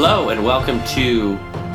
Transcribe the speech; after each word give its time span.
Hello 0.00 0.28
and 0.28 0.44
welcome 0.44 0.80
to 0.84 1.34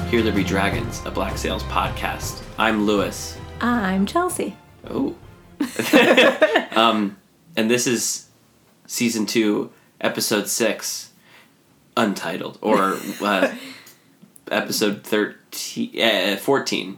Here 0.10 0.22
There 0.22 0.32
Be 0.32 0.46
Dragons, 0.46 1.02
a 1.04 1.12
Black 1.12 1.38
Sails 1.38 1.62
podcast. 1.64 2.42
I'm 2.58 2.86
Lewis. 2.86 3.38
I'm 3.60 4.06
Chelsea. 4.06 4.56
Oh. 4.90 5.18
um, 6.72 7.18
and 7.58 7.70
this 7.70 7.86
is 7.86 8.30
season 8.88 9.26
two, 9.26 9.74
episode 10.00 10.48
six, 10.48 11.12
untitled, 11.98 12.60
or 12.62 12.98
uh, 13.22 13.54
episode 14.50 15.04
13, 15.04 16.02
uh, 16.02 16.38
14, 16.38 16.98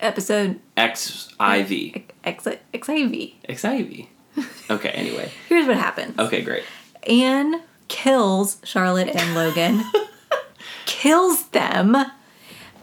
Episode 0.00 0.58
XIV. 0.78 2.04
X- 2.24 2.48
XIV. 2.72 3.34
XIV. 3.46 4.06
Okay, 4.70 4.88
anyway. 4.88 5.30
Here's 5.50 5.66
what 5.66 5.76
happens 5.76 6.18
Okay, 6.18 6.40
great. 6.40 6.64
Anne 7.06 7.60
kills 7.88 8.56
Charlotte 8.64 9.14
and 9.14 9.34
Logan, 9.34 9.84
kills 10.86 11.46
them, 11.48 11.96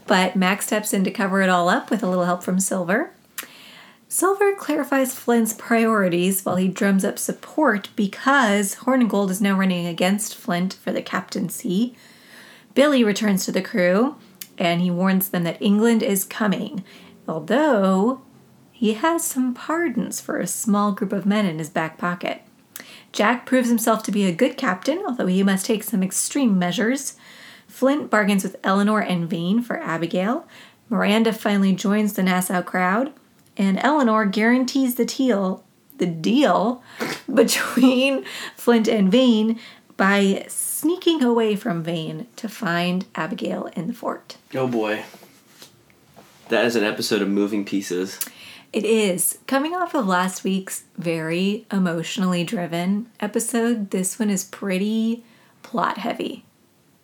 but 0.08 0.36
Max 0.36 0.68
steps 0.68 0.94
in 0.94 1.04
to 1.04 1.12
cover 1.12 1.42
it 1.42 1.50
all 1.50 1.70
up 1.70 1.90
with 1.90 2.04
a 2.04 2.08
little 2.08 2.26
help 2.26 2.44
from 2.44 2.60
Silver. 2.60 3.12
Silver 4.08 4.56
clarifies 4.56 5.14
Flint's 5.14 5.54
priorities 5.54 6.44
while 6.44 6.56
he 6.56 6.68
drums 6.68 7.06
up 7.06 7.20
support 7.20 7.90
because 7.96 8.76
Hornigold 8.78 9.30
is 9.30 9.40
now 9.40 9.56
running 9.56 9.86
against 9.86 10.34
Flint 10.34 10.74
for 10.74 10.92
the 10.92 11.04
captaincy. 11.04 11.96
Billy 12.74 13.04
returns 13.04 13.46
to 13.46 13.52
the 13.52 13.62
crew 13.62 14.16
and 14.58 14.82
he 14.82 14.90
warns 14.90 15.30
them 15.30 15.44
that 15.44 15.62
England 15.62 16.02
is 16.02 16.26
coming, 16.26 16.84
although 17.28 18.22
he 18.72 18.94
has 18.94 19.24
some 19.24 19.54
pardons 19.54 20.20
for 20.20 20.40
a 20.40 20.48
small 20.48 20.92
group 20.92 21.14
of 21.14 21.26
men 21.26 21.46
in 21.46 21.60
his 21.60 21.70
back 21.70 21.98
pocket. 21.98 22.42
Jack 23.12 23.46
proves 23.46 23.70
himself 23.70 24.04
to 24.04 24.12
be 24.12 24.26
a 24.26 24.32
good 24.32 24.58
captain, 24.58 25.04
although 25.06 25.28
he 25.28 25.44
must 25.44 25.66
take 25.66 25.84
some 25.84 26.02
extreme 26.02 26.58
measures. 26.58 27.16
Flint 27.70 28.10
bargains 28.10 28.44
with 28.44 28.58
Eleanor 28.64 29.00
and 29.00 29.30
Vane 29.30 29.62
for 29.62 29.80
Abigail. 29.80 30.46
Miranda 30.90 31.32
finally 31.32 31.72
joins 31.72 32.14
the 32.14 32.24
Nassau 32.24 32.62
crowd, 32.62 33.14
and 33.56 33.80
Eleanor 33.82 34.26
guarantees 34.26 34.96
the 34.96 35.06
deal, 35.06 35.64
the 35.98 36.08
deal 36.08 36.84
between 37.34 38.26
Flint 38.58 38.88
and 38.88 39.12
Vane 39.12 39.60
by 39.96 40.46
sneaking 40.48 41.24
away 41.24 41.56
from 41.56 41.84
Vane 41.84 42.26
to 42.38 42.50
find 42.50 43.06
Abigail 43.16 43.68
in 43.76 43.88
the 43.88 43.94
fort. 43.94 44.38
Oh 44.56 44.68
boy. 44.68 45.04
That 46.50 46.66
is 46.66 46.76
an 46.76 46.84
episode 46.84 47.22
of 47.22 47.30
Moving 47.30 47.64
Pieces. 47.64 48.20
It 48.74 48.86
is. 48.86 49.38
Coming 49.46 49.76
off 49.76 49.94
of 49.94 50.08
last 50.08 50.44
week's 50.44 50.84
very 50.98 51.66
emotionally 51.72 52.44
driven 52.44 53.10
episode, 53.20 53.92
this 53.92 54.18
one 54.18 54.30
is 54.30 54.44
pretty 54.44 55.24
plot 55.64 55.98
heavy, 56.00 56.46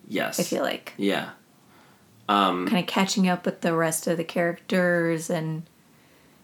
Yes. 0.08 0.38
I 0.40 0.42
feel 0.42 0.62
like. 0.62 0.92
Yeah. 0.96 1.30
Um, 2.28 2.66
Kind 2.66 2.82
of 2.82 2.86
catching 2.88 3.28
up 3.28 3.44
with 3.44 3.60
the 3.60 3.74
rest 3.74 4.06
of 4.06 4.16
the 4.16 4.24
characters 4.24 5.30
and 5.30 5.62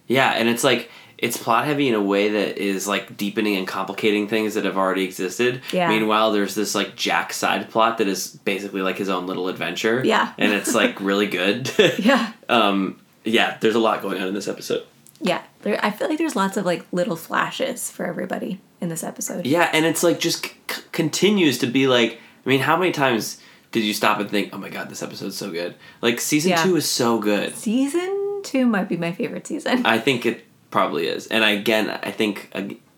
Yeah, 0.06 0.30
and 0.30 0.48
it's 0.48 0.62
like 0.64 0.90
it's 1.18 1.36
plot 1.36 1.64
heavy 1.64 1.88
in 1.88 1.94
a 1.94 2.02
way 2.02 2.28
that 2.30 2.58
is 2.58 2.88
like 2.88 3.16
deepening 3.16 3.56
and 3.56 3.66
complicating 3.66 4.26
things 4.26 4.54
that 4.54 4.64
have 4.64 4.76
already 4.76 5.04
existed. 5.04 5.60
Yeah. 5.72 5.88
Meanwhile, 5.88 6.32
there's 6.32 6.54
this 6.54 6.74
like 6.74 6.96
Jack 6.96 7.32
side 7.32 7.70
plot 7.70 7.98
that 7.98 8.08
is 8.08 8.28
basically 8.44 8.82
like 8.82 8.98
his 8.98 9.08
own 9.08 9.26
little 9.26 9.48
adventure. 9.48 10.02
Yeah. 10.04 10.32
And 10.38 10.52
it's 10.52 10.74
like 10.82 11.00
really 11.00 11.26
good. 11.26 11.70
yeah. 11.98 12.32
um, 12.48 13.00
yeah, 13.24 13.56
there's 13.60 13.76
a 13.76 13.80
lot 13.80 14.02
going 14.02 14.20
on 14.20 14.26
in 14.28 14.34
this 14.34 14.48
episode. 14.48 14.84
Yeah. 15.20 15.42
There, 15.62 15.78
I 15.84 15.92
feel 15.92 16.08
like 16.08 16.18
there's 16.18 16.34
lots 16.34 16.56
of 16.56 16.66
like 16.66 16.84
little 16.90 17.14
flashes 17.14 17.88
for 17.88 18.04
everybody 18.04 18.60
in 18.80 18.88
this 18.88 19.04
episode. 19.04 19.46
Yeah, 19.46 19.70
and 19.72 19.84
it's 19.86 20.02
like 20.02 20.18
just 20.18 20.44
c- 20.44 20.82
continues 20.92 21.58
to 21.58 21.66
be 21.68 21.86
like. 21.86 22.18
I 22.44 22.48
mean, 22.48 22.58
how 22.58 22.76
many 22.76 22.90
times 22.90 23.40
did 23.72 23.82
you 23.82 23.92
stop 23.94 24.20
and 24.20 24.30
think, 24.30 24.50
"Oh 24.52 24.58
my 24.58 24.68
god, 24.68 24.88
this 24.88 25.02
episode's 25.02 25.36
so 25.36 25.50
good"? 25.50 25.74
Like 26.00 26.20
season 26.20 26.50
Yeah. 26.52 26.62
two 26.62 26.76
is 26.76 26.88
so 26.88 27.18
good. 27.18 27.56
Season 27.56 28.40
two 28.44 28.66
might 28.66 28.88
be 28.88 28.96
my 28.96 29.12
favorite 29.12 29.46
season. 29.46 29.84
I 29.84 29.98
think 29.98 30.24
it 30.24 30.44
probably 30.70 31.06
is. 31.08 31.26
And 31.26 31.44
I, 31.44 31.50
again, 31.50 31.90
I 32.02 32.10
think 32.10 32.50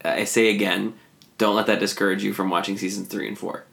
I 0.04 0.24
say 0.24 0.48
again, 0.54 0.94
don't 1.38 1.56
let 1.56 1.66
that 1.66 1.80
discourage 1.80 2.22
you 2.22 2.32
from 2.32 2.50
watching 2.50 2.76
seasons 2.78 3.08
three 3.08 3.26
and 3.28 3.38
four. 3.38 3.64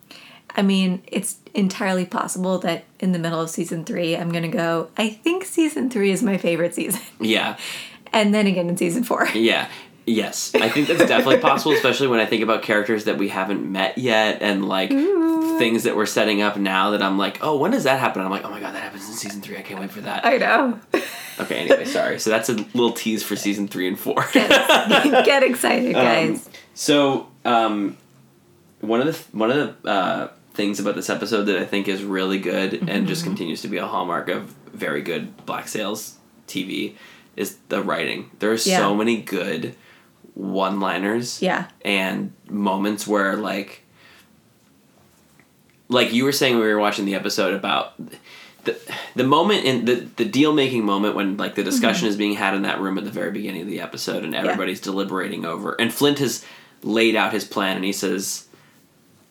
I 0.55 0.61
mean, 0.63 1.01
it's 1.07 1.37
entirely 1.53 2.05
possible 2.05 2.57
that 2.59 2.83
in 2.99 3.13
the 3.13 3.19
middle 3.19 3.39
of 3.39 3.49
season 3.49 3.85
three, 3.85 4.17
I'm 4.17 4.29
going 4.31 4.43
to 4.43 4.49
go, 4.49 4.89
I 4.97 5.07
think 5.09 5.45
season 5.45 5.89
three 5.89 6.11
is 6.11 6.21
my 6.21 6.37
favorite 6.37 6.75
season. 6.75 6.99
Yeah, 7.21 7.55
And 8.13 8.33
then 8.33 8.47
again 8.47 8.67
in 8.67 8.75
season 8.75 9.05
four. 9.05 9.29
yeah, 9.33 9.69
yes. 10.05 10.53
I 10.55 10.69
think 10.69 10.87
that's 10.87 11.05
definitely 11.05 11.37
possible, 11.49 11.73
especially 11.73 12.07
when 12.07 12.19
I 12.19 12.25
think 12.25 12.43
about 12.43 12.63
characters 12.63 13.05
that 13.05 13.17
we 13.17 13.29
haven't 13.29 13.69
met 13.69 13.97
yet 13.97 14.41
and 14.41 14.67
like 14.67 14.89
things 14.89 15.83
that 15.83 15.95
we're 15.95 16.05
setting 16.05 16.41
up 16.41 16.57
now. 16.57 16.91
That 16.91 17.01
I'm 17.01 17.17
like, 17.17 17.39
oh, 17.41 17.57
when 17.57 17.71
does 17.71 17.83
that 17.83 17.99
happen? 17.99 18.21
I'm 18.21 18.31
like, 18.31 18.43
oh 18.43 18.49
my 18.49 18.59
god, 18.59 18.73
that 18.73 18.83
happens 18.83 19.07
in 19.07 19.15
season 19.15 19.41
three. 19.41 19.57
I 19.57 19.61
can't 19.61 19.79
wait 19.79 19.91
for 19.91 20.01
that. 20.01 20.25
I 20.25 20.37
know. 20.37 20.79
Okay, 21.39 21.59
anyway, 21.59 21.85
sorry. 21.85 22.19
So 22.19 22.29
that's 22.29 22.49
a 22.49 22.53
little 22.53 22.91
tease 22.91 23.23
for 23.23 23.35
season 23.35 23.67
three 23.67 23.87
and 23.87 23.99
four. 23.99 24.25
Get 24.33 25.43
excited, 25.43 25.93
guys. 25.93 26.49
So, 26.73 27.27
um, 27.45 27.97
one 28.81 29.01
of 29.01 29.07
the 29.07 29.37
one 29.37 29.51
of 29.51 29.83
the 29.83 29.89
uh, 29.89 30.27
things 30.53 30.79
about 30.79 30.95
this 30.95 31.09
episode 31.09 31.43
that 31.43 31.57
I 31.57 31.65
think 31.65 31.87
is 31.87 32.03
really 32.03 32.39
good 32.39 32.89
and 32.89 33.07
just 33.07 33.23
continues 33.23 33.61
to 33.61 33.67
be 33.67 33.77
a 33.77 33.87
hallmark 33.87 34.29
of 34.29 34.53
very 34.73 35.01
good 35.01 35.45
Black 35.45 35.67
Sails 35.67 36.17
TV 36.47 36.95
is 37.35 37.57
the 37.69 37.81
writing. 37.81 38.29
There 38.39 38.51
are 38.51 38.57
so 38.57 38.95
many 38.95 39.21
good 39.21 39.75
one-liners 40.33 41.41
yeah. 41.41 41.67
and 41.83 42.33
moments 42.49 43.05
where 43.05 43.35
like 43.35 43.83
like 45.89 46.13
you 46.13 46.23
were 46.23 46.31
saying 46.31 46.55
when 46.55 46.63
we 46.63 46.73
were 46.73 46.79
watching 46.79 47.05
the 47.05 47.15
episode 47.15 47.53
about 47.53 47.93
the, 48.63 48.77
the 49.15 49.23
moment 49.23 49.65
in 49.65 49.85
the, 49.85 49.95
the 50.15 50.25
deal 50.25 50.53
making 50.53 50.85
moment 50.85 51.15
when 51.15 51.35
like 51.37 51.55
the 51.55 51.63
discussion 51.63 52.05
mm-hmm. 52.05 52.11
is 52.11 52.17
being 52.17 52.35
had 52.35 52.53
in 52.53 52.61
that 52.61 52.79
room 52.79 52.97
at 52.97 53.03
the 53.03 53.11
very 53.11 53.31
beginning 53.31 53.61
of 53.61 53.67
the 53.67 53.81
episode 53.81 54.23
and 54.23 54.35
everybody's 54.35 54.79
deliberating 54.79 55.45
over 55.45 55.73
and 55.79 55.93
Flint 55.93 56.19
has 56.19 56.45
laid 56.83 57.15
out 57.15 57.33
his 57.33 57.43
plan 57.43 57.75
and 57.75 57.85
he 57.85 57.93
says 57.93 58.47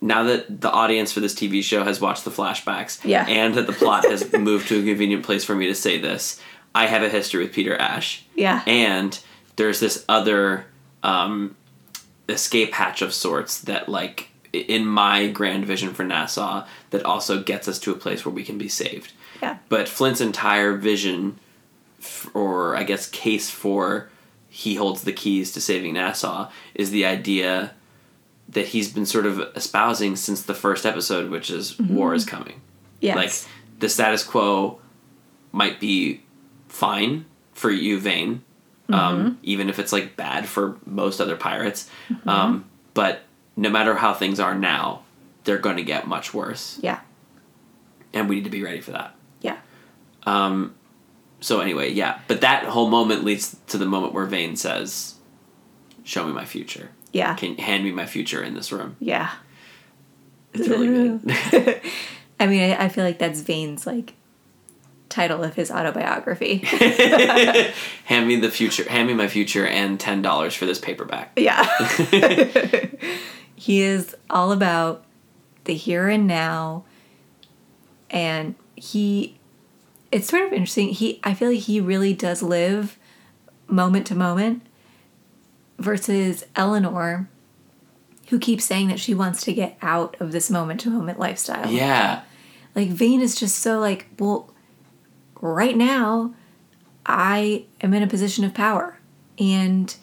now 0.00 0.24
that 0.24 0.60
the 0.60 0.70
audience 0.70 1.12
for 1.12 1.20
this 1.20 1.34
TV 1.34 1.62
show 1.62 1.84
has 1.84 2.00
watched 2.00 2.24
the 2.24 2.30
flashbacks 2.30 3.04
Yeah. 3.04 3.26
and 3.28 3.54
that 3.54 3.66
the 3.66 3.72
plot 3.72 4.04
has 4.04 4.32
moved 4.38 4.68
to 4.68 4.80
a 4.80 4.84
convenient 4.84 5.24
place 5.24 5.44
for 5.44 5.54
me 5.54 5.66
to 5.66 5.74
say 5.74 5.98
this, 5.98 6.40
I 6.74 6.86
have 6.86 7.02
a 7.02 7.08
history 7.08 7.44
with 7.44 7.52
Peter 7.52 7.76
Ashe 7.76 8.24
Yeah. 8.34 8.62
and 8.66 9.18
there's 9.56 9.80
this 9.80 10.04
other 10.08 10.66
um, 11.02 11.56
escape 12.28 12.72
hatch 12.74 13.02
of 13.02 13.12
sorts 13.14 13.60
that 13.62 13.88
like 13.88 14.28
in 14.52 14.84
my 14.86 15.28
grand 15.28 15.64
vision 15.64 15.94
for 15.94 16.04
nassau 16.04 16.64
that 16.90 17.04
also 17.04 17.42
gets 17.42 17.68
us 17.68 17.78
to 17.78 17.92
a 17.92 17.94
place 17.94 18.24
where 18.24 18.34
we 18.34 18.42
can 18.44 18.58
be 18.58 18.68
saved 18.68 19.12
Yeah. 19.42 19.58
but 19.68 19.88
flint's 19.88 20.20
entire 20.20 20.76
vision 20.76 21.38
f- 22.00 22.28
or 22.34 22.76
i 22.76 22.82
guess 22.82 23.08
case 23.08 23.48
for 23.50 24.08
he 24.48 24.74
holds 24.74 25.02
the 25.02 25.12
keys 25.12 25.52
to 25.52 25.60
saving 25.60 25.94
nassau 25.94 26.50
is 26.74 26.90
the 26.90 27.04
idea 27.04 27.72
that 28.48 28.66
he's 28.68 28.92
been 28.92 29.06
sort 29.06 29.26
of 29.26 29.38
espousing 29.56 30.16
since 30.16 30.42
the 30.42 30.54
first 30.54 30.84
episode 30.84 31.30
which 31.30 31.50
is 31.50 31.78
war 31.78 32.12
is 32.14 32.24
coming 32.24 32.60
Yes. 33.00 33.16
like 33.16 33.32
the 33.80 33.88
status 33.88 34.22
quo 34.24 34.78
might 35.52 35.80
be 35.80 36.22
fine 36.68 37.24
for 37.54 37.70
you, 37.70 37.98
Vane, 37.98 38.42
um, 38.94 39.38
even 39.42 39.68
if 39.68 39.78
it's 39.78 39.92
like 39.92 40.16
bad 40.16 40.46
for 40.46 40.78
most 40.86 41.20
other 41.20 41.36
pirates. 41.36 41.88
Um, 42.26 42.64
but 42.94 43.22
no 43.56 43.70
matter 43.70 43.94
how 43.94 44.14
things 44.14 44.40
are 44.40 44.54
now, 44.54 45.02
they're 45.44 45.58
going 45.58 45.76
to 45.76 45.82
get 45.82 46.06
much 46.06 46.34
worse, 46.34 46.78
yeah. 46.82 47.00
and 48.12 48.28
we 48.28 48.36
need 48.36 48.44
to 48.44 48.50
be 48.50 48.62
ready 48.62 48.80
for 48.80 48.92
that. 48.92 49.14
Yeah. 49.40 49.58
Um, 50.24 50.74
so 51.40 51.60
anyway, 51.60 51.92
yeah, 51.92 52.20
but 52.28 52.42
that 52.42 52.64
whole 52.64 52.88
moment 52.88 53.24
leads 53.24 53.56
to 53.68 53.78
the 53.78 53.86
moment 53.86 54.12
where 54.12 54.26
Vane 54.26 54.56
says, 54.56 55.14
"Show 56.04 56.26
me 56.26 56.32
my 56.32 56.44
future. 56.44 56.90
Yeah. 57.12 57.34
Can 57.34 57.56
hand 57.56 57.84
me 57.84 57.92
my 57.92 58.06
future 58.06 58.42
in 58.42 58.54
this 58.54 58.70
room." 58.70 58.96
Yeah. 59.00 59.30
It's 60.52 60.68
really 60.68 60.86
good. 60.88 61.80
I 62.40 62.46
mean, 62.46 62.72
I, 62.72 62.84
I 62.84 62.88
feel 62.88 63.04
like 63.04 63.18
that's 63.18 63.40
Vane's 63.40 63.86
like 63.86 64.14
title 65.10 65.44
of 65.44 65.54
his 65.54 65.70
autobiography. 65.70 66.58
hand 68.04 68.26
me 68.26 68.36
the 68.36 68.50
future. 68.50 68.88
Hand 68.88 69.08
me 69.08 69.14
my 69.14 69.28
future 69.28 69.66
and 69.66 70.00
ten 70.00 70.22
dollars 70.22 70.54
for 70.54 70.64
this 70.64 70.78
paperback. 70.78 71.32
yeah. 71.36 71.66
he 73.54 73.82
is 73.82 74.16
all 74.30 74.52
about 74.52 75.04
the 75.64 75.74
here 75.74 76.08
and 76.08 76.26
now 76.26 76.84
and 78.08 78.54
he 78.74 79.38
it's 80.10 80.28
sort 80.28 80.42
of 80.46 80.52
interesting. 80.52 80.88
He 80.88 81.20
I 81.22 81.34
feel 81.34 81.50
like 81.50 81.60
he 81.60 81.80
really 81.80 82.14
does 82.14 82.42
live 82.42 82.98
moment 83.66 84.06
to 84.06 84.14
moment 84.14 84.62
versus 85.78 86.44
Eleanor 86.56 87.28
who 88.28 88.38
keeps 88.38 88.64
saying 88.64 88.88
that 88.88 89.00
she 89.00 89.12
wants 89.12 89.42
to 89.42 89.52
get 89.52 89.76
out 89.82 90.16
of 90.20 90.30
this 90.30 90.48
moment 90.50 90.80
to 90.80 90.88
moment 90.90 91.18
lifestyle. 91.18 91.68
Yeah. 91.68 92.22
Like 92.76 92.88
Vane 92.88 93.20
is 93.20 93.34
just 93.34 93.56
so 93.56 93.80
like, 93.80 94.06
well, 94.18 94.49
right 95.40 95.76
now 95.76 96.34
I 97.06 97.64
am 97.80 97.94
in 97.94 98.02
a 98.02 98.06
position 98.06 98.44
of 98.44 98.54
power 98.54 98.98
and 99.38 99.94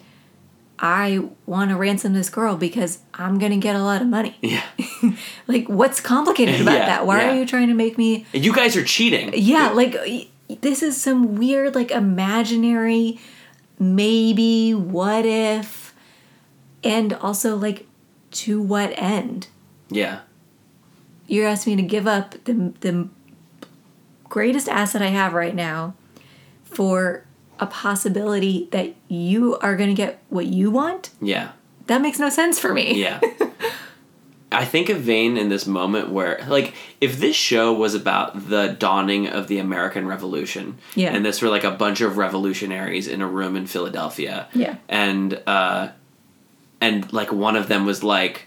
I 0.80 1.28
want 1.46 1.70
to 1.70 1.76
ransom 1.76 2.12
this 2.12 2.30
girl 2.30 2.56
because 2.56 3.00
I'm 3.14 3.38
going 3.38 3.50
to 3.52 3.58
get 3.58 3.74
a 3.74 3.82
lot 3.82 4.00
of 4.00 4.08
money. 4.08 4.36
Yeah. 4.40 4.62
Like, 5.46 5.66
what's 5.66 5.98
complicated 6.00 6.60
about 6.60 6.74
Yeah, 6.74 6.86
that? 6.86 7.06
Why 7.06 7.22
yeah. 7.22 7.30
are 7.30 7.34
you 7.36 7.46
trying 7.46 7.68
to 7.68 7.74
make 7.74 7.96
me. 7.96 8.26
You 8.34 8.52
guys 8.52 8.76
are 8.76 8.84
cheating. 8.84 9.32
Yeah, 9.34 9.70
like, 9.70 9.96
this 10.60 10.82
is 10.82 11.00
some 11.00 11.36
weird, 11.36 11.74
like, 11.74 11.90
imaginary, 11.90 13.18
maybe, 13.78 14.74
what 14.74 15.24
if, 15.24 15.94
and 16.84 17.14
also, 17.14 17.56
like, 17.56 17.86
to 18.32 18.60
what 18.60 18.92
end? 18.96 19.48
Yeah. 19.88 20.20
You're 21.26 21.48
asking 21.48 21.76
me 21.76 21.82
to 21.82 21.88
give 21.88 22.06
up 22.06 22.32
the, 22.44 22.74
the 22.80 23.08
greatest 24.28 24.68
asset 24.68 25.02
I 25.02 25.08
have 25.08 25.32
right 25.32 25.54
now 25.54 25.94
for 26.64 27.24
a 27.58 27.66
possibility 27.66 28.68
that 28.70 28.94
you 29.08 29.56
are 29.58 29.76
going 29.76 29.88
to 29.88 29.94
get 29.94 30.22
what 30.28 30.46
you 30.46 30.70
want? 30.70 31.10
Yeah. 31.20 31.52
That 31.86 32.00
makes 32.02 32.18
no 32.18 32.28
sense 32.28 32.58
for 32.58 32.72
me. 32.72 33.00
Yeah. 33.00 33.20
I 34.50 34.64
think 34.64 34.88
of 34.88 34.98
Vane 35.00 35.36
in 35.36 35.50
this 35.50 35.66
moment 35.66 36.08
where, 36.08 36.42
like, 36.48 36.72
if 37.02 37.18
this 37.18 37.36
show 37.36 37.72
was 37.72 37.94
about 37.94 38.48
the 38.48 38.68
dawning 38.78 39.26
of 39.28 39.46
the 39.46 39.58
American 39.58 40.06
Revolution, 40.06 40.78
Yeah. 40.94 41.14
and 41.14 41.24
this 41.24 41.42
were 41.42 41.50
like 41.50 41.64
a 41.64 41.70
bunch 41.70 42.00
of 42.00 42.16
revolutionaries 42.16 43.08
in 43.08 43.20
a 43.20 43.26
room 43.26 43.56
in 43.56 43.66
Philadelphia, 43.66 44.48
Yeah. 44.54 44.76
and 44.88 45.38
uh, 45.46 45.88
and 46.80 47.12
like 47.12 47.30
one 47.30 47.56
of 47.56 47.68
them 47.68 47.84
was 47.84 48.02
like, 48.02 48.46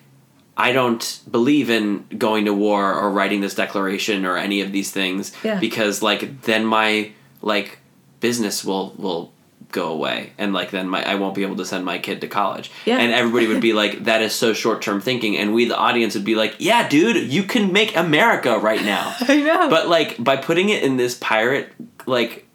I 0.57 0.71
don't 0.73 1.19
believe 1.31 1.69
in 1.69 2.05
going 2.17 2.45
to 2.45 2.53
war 2.53 2.93
or 2.93 3.09
writing 3.09 3.41
this 3.41 3.55
declaration 3.55 4.25
or 4.25 4.37
any 4.37 4.61
of 4.61 4.71
these 4.71 4.91
things 4.91 5.31
Yeah. 5.43 5.59
because 5.59 6.01
like 6.01 6.41
then 6.43 6.65
my 6.65 7.11
like 7.41 7.79
business 8.19 8.63
will 8.63 8.93
will 8.97 9.31
go 9.71 9.87
away 9.87 10.33
and 10.37 10.51
like 10.51 10.69
then 10.71 10.89
my 10.89 11.01
I 11.09 11.15
won't 11.15 11.33
be 11.33 11.43
able 11.43 11.55
to 11.55 11.65
send 11.65 11.85
my 11.85 11.97
kid 11.97 12.19
to 12.21 12.27
college. 12.27 12.69
Yeah. 12.85 12.97
And 12.97 13.13
everybody 13.13 13.47
would 13.47 13.61
be 13.61 13.71
like 13.81 14.03
that 14.03 14.21
is 14.21 14.33
so 14.35 14.51
short-term 14.53 14.99
thinking 15.01 15.37
and 15.37 15.53
we 15.53 15.65
the 15.65 15.77
audience 15.77 16.13
would 16.15 16.25
be 16.25 16.35
like, 16.35 16.55
"Yeah, 16.59 16.87
dude, 16.89 17.31
you 17.31 17.43
can 17.43 17.71
make 17.71 17.95
America 17.95 18.57
right 18.59 18.83
now." 18.83 19.15
I 19.21 19.37
know. 19.41 19.69
but 19.69 19.87
like 19.87 20.21
by 20.21 20.35
putting 20.35 20.69
it 20.69 20.83
in 20.83 20.97
this 20.97 21.15
pirate 21.17 21.71
like 22.05 22.45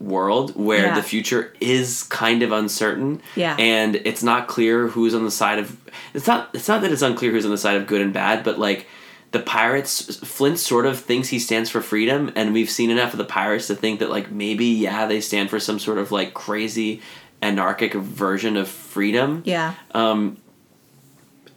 world 0.00 0.54
where 0.56 0.86
Yeah. 0.86 0.94
the 0.94 1.02
future 1.02 1.54
is 1.60 2.02
kind 2.04 2.42
of 2.42 2.52
uncertain 2.52 3.22
Yeah. 3.36 3.56
and 3.58 3.96
it's 4.04 4.22
not 4.22 4.46
clear 4.48 4.88
who's 4.88 5.14
on 5.14 5.24
the 5.24 5.30
side 5.30 5.58
of 5.58 5.76
it's 6.14 6.26
not 6.26 6.50
it's 6.52 6.68
not 6.68 6.82
that 6.82 6.92
it's 6.92 7.02
unclear 7.02 7.32
who's 7.32 7.44
on 7.44 7.50
the 7.50 7.58
side 7.58 7.76
of 7.76 7.86
good 7.86 8.00
and 8.00 8.12
bad 8.12 8.44
but 8.44 8.58
like 8.58 8.86
the 9.30 9.38
pirates 9.40 10.16
flint 10.16 10.58
sort 10.58 10.84
of 10.84 10.98
thinks 11.00 11.28
he 11.28 11.38
stands 11.38 11.70
for 11.70 11.80
freedom 11.80 12.30
and 12.36 12.52
we've 12.52 12.68
seen 12.68 12.90
enough 12.90 13.12
of 13.14 13.18
the 13.18 13.24
pirates 13.24 13.66
to 13.68 13.74
think 13.74 13.98
that 14.00 14.10
like 14.10 14.30
maybe 14.30 14.66
yeah 14.66 15.06
they 15.06 15.20
stand 15.22 15.48
for 15.48 15.58
some 15.58 15.78
sort 15.78 15.96
of 15.96 16.12
like 16.12 16.34
crazy 16.34 17.00
anarchic 17.40 17.94
version 17.94 18.56
of 18.56 18.68
freedom 18.68 19.42
yeah. 19.46 19.74
Um 19.94 20.36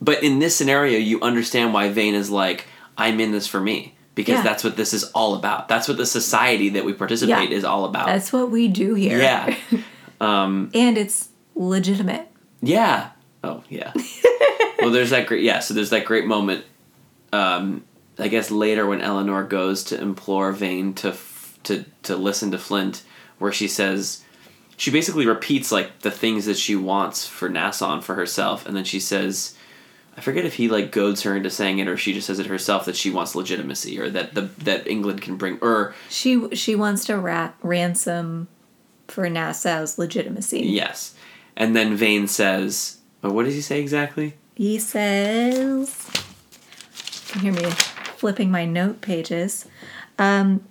but 0.01 0.23
in 0.23 0.39
this 0.39 0.55
scenario, 0.55 0.97
you 0.99 1.21
understand 1.21 1.73
why 1.73 1.89
Vane 1.89 2.15
is 2.15 2.29
like, 2.29 2.65
I'm 2.97 3.19
in 3.21 3.31
this 3.31 3.47
for 3.47 3.61
me. 3.61 3.94
Because 4.15 4.35
Yeah. 4.37 4.43
that's 4.43 4.63
what 4.63 4.77
this 4.77 4.93
is 4.93 5.03
all 5.13 5.35
about. 5.35 5.67
That's 5.67 5.87
what 5.87 5.97
the 5.97 6.05
society 6.05 6.69
that 6.69 6.85
we 6.85 6.93
participate 6.93 7.49
Yeah. 7.51 7.57
is 7.57 7.63
all 7.65 7.85
about. 7.85 8.05
That's 8.07 8.31
what 8.33 8.49
we 8.49 8.67
do 8.69 8.93
here. 8.95 9.19
yeah. 9.19 9.55
and 10.21 10.97
it's 10.97 11.29
legitimate. 11.55 12.27
Yeah. 12.61 13.09
Oh, 13.43 13.63
yeah. 13.69 13.91
well, 14.79 14.89
there's 14.91 15.09
that 15.11 15.27
great, 15.27 15.43
yeah, 15.43 15.59
so 15.59 15.73
there's 15.73 15.89
that 15.91 16.05
great 16.05 16.25
moment, 16.25 16.65
um, 17.33 17.83
I 18.17 18.27
guess 18.29 18.49
later 18.49 18.87
when 18.87 19.01
Eleanor 19.01 19.43
goes 19.43 19.83
to 19.85 20.01
implore 20.01 20.51
Vane 20.51 20.93
to, 20.95 21.09
f- 21.09 21.59
to, 21.63 21.85
to 22.03 22.15
listen 22.15 22.51
to 22.51 22.57
Flint, 22.57 23.03
where 23.37 23.51
she 23.51 23.67
says, 23.67 24.23
she 24.77 24.89
basically 24.91 25.25
repeats 25.27 25.71
like 25.71 25.99
the 25.99 26.11
things 26.11 26.45
that 26.45 26.57
she 26.57 26.75
wants 26.75 27.27
for 27.27 27.49
Nassau 27.49 27.93
and 27.93 28.03
for 28.03 28.15
herself, 28.15 28.65
and 28.65 28.75
then 28.75 28.83
she 28.85 28.99
says, 28.99 29.55
I 30.17 30.21
forget 30.21 30.45
if 30.45 30.53
he 30.55 30.69
like 30.69 30.91
goads 30.91 31.23
her 31.23 31.35
into 31.35 31.49
saying 31.49 31.79
it 31.79 31.87
or 31.87 31.97
she 31.97 32.13
just 32.13 32.27
says 32.27 32.39
it 32.39 32.45
herself 32.45 32.85
that 32.85 32.95
she 32.95 33.09
wants 33.11 33.35
legitimacy 33.35 33.99
or 33.99 34.09
that 34.11 34.33
the 34.33 34.43
that 34.59 34.87
England 34.87 35.21
can 35.21 35.35
bring 35.35 35.57
or 35.61 35.93
She 36.09 36.55
she 36.55 36.75
wants 36.75 37.05
to 37.05 37.17
ra- 37.17 37.51
ransom 37.61 38.47
for 39.07 39.29
Nassau's 39.29 39.97
legitimacy. 39.97 40.61
yes. 40.61 41.15
And 41.57 41.75
then 41.75 41.95
Vane 41.95 42.27
says, 42.27 42.97
oh, 43.23 43.31
what 43.31 43.45
does 43.45 43.53
he 43.55 43.61
say 43.61 43.79
exactly? 43.79 44.33
He 44.55 44.77
says, 44.79 46.09
you 46.13 47.31
can 47.31 47.41
hear 47.41 47.53
me 47.53 47.69
flipping 48.17 48.51
my 48.51 48.65
note 48.65 48.99
pages. 49.01 49.65
Um, 50.19 50.63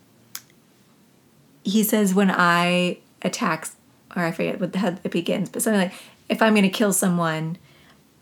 he 1.63 1.83
says, 1.83 2.15
when 2.15 2.31
I 2.31 2.99
attack, 3.23 3.69
or 4.15 4.25
I 4.25 4.31
forget 4.33 4.61
what 4.61 4.73
the 4.73 4.79
how 4.79 4.89
it 5.03 5.11
begins, 5.11 5.49
but 5.49 5.63
something 5.63 5.81
like, 5.81 5.95
if 6.29 6.43
I'm 6.43 6.53
going 6.55 6.65
to 6.65 6.69
kill 6.71 6.93
someone, 6.93 7.57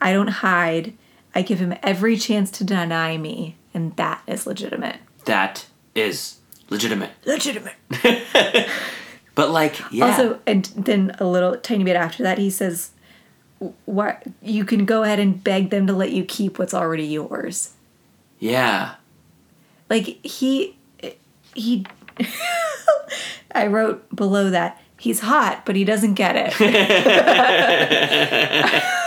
I 0.00 0.12
don't 0.12 0.28
hide. 0.28 0.94
I 1.34 1.43
give 1.43 1.58
him 1.58 1.75
every 1.82 2.17
chance 2.17 2.50
to 2.52 2.64
deny 2.64 3.17
me, 3.17 3.56
and 3.73 3.96
that 3.96 4.23
is 4.26 4.46
legitimate. 4.46 4.96
That 5.25 5.67
is 5.94 6.38
legitimate. 6.69 7.11
Legitimate. 7.25 7.75
But 9.34 9.50
like, 9.50 9.81
yeah. 9.90 10.06
Also, 10.11 10.40
and 10.46 10.67
then 10.76 11.17
a 11.19 11.25
little 11.26 11.56
tiny 11.56 11.84
bit 11.84 11.96
after 11.96 12.23
that, 12.23 12.38
he 12.38 12.50
says, 12.50 12.90
"What 13.87 14.23
you 14.43 14.64
can 14.64 14.84
go 14.84 15.02
ahead 15.05 15.19
and 15.19 15.43
beg 15.43 15.70
them 15.70 15.87
to 15.87 15.93
let 15.93 16.12
you 16.12 16.25
keep 16.25 16.58
what's 16.58 16.75
already 16.75 17.06
yours." 17.06 17.70
yeah. 18.38 18.94
Like 19.88 20.25
he, 20.25 20.76
he. 21.55 21.87
I 23.55 23.67
wrote 23.67 24.14
below 24.14 24.50
that 24.50 24.82
he's 24.99 25.20
hot, 25.20 25.67
but 25.67 25.76
he 25.76 25.84
doesn't 25.84 26.14
get 26.14 26.34
it. 26.37 26.55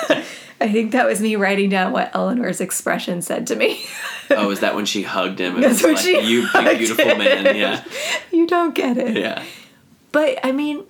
I 0.66 0.72
think 0.72 0.92
that 0.94 1.06
was 1.06 1.22
me 1.22 1.36
writing 1.36 1.70
down 1.70 1.92
what 1.92 2.14
Eleanor's 2.16 2.60
expression 2.60 3.22
said 3.22 3.48
to 3.48 3.56
me. 3.56 3.86
Oh, 4.32 4.50
is 4.50 4.62
that 4.62 4.74
when 4.74 4.86
she 4.88 5.04
hugged 5.04 5.40
him? 5.40 5.62
That's 5.62 5.84
when 5.84 5.94
like, 5.94 6.02
she 6.04 6.20
You 6.20 6.48
big 6.52 6.80
beautiful 6.80 7.06
him. 7.06 7.20
man. 7.20 7.56
Yeah. 7.56 7.84
you 8.32 8.48
don't 8.48 8.74
get 8.74 8.98
it. 8.98 9.16
Yeah. 9.16 9.44
But 10.12 10.40
I 10.44 10.52
mean, 10.52 10.84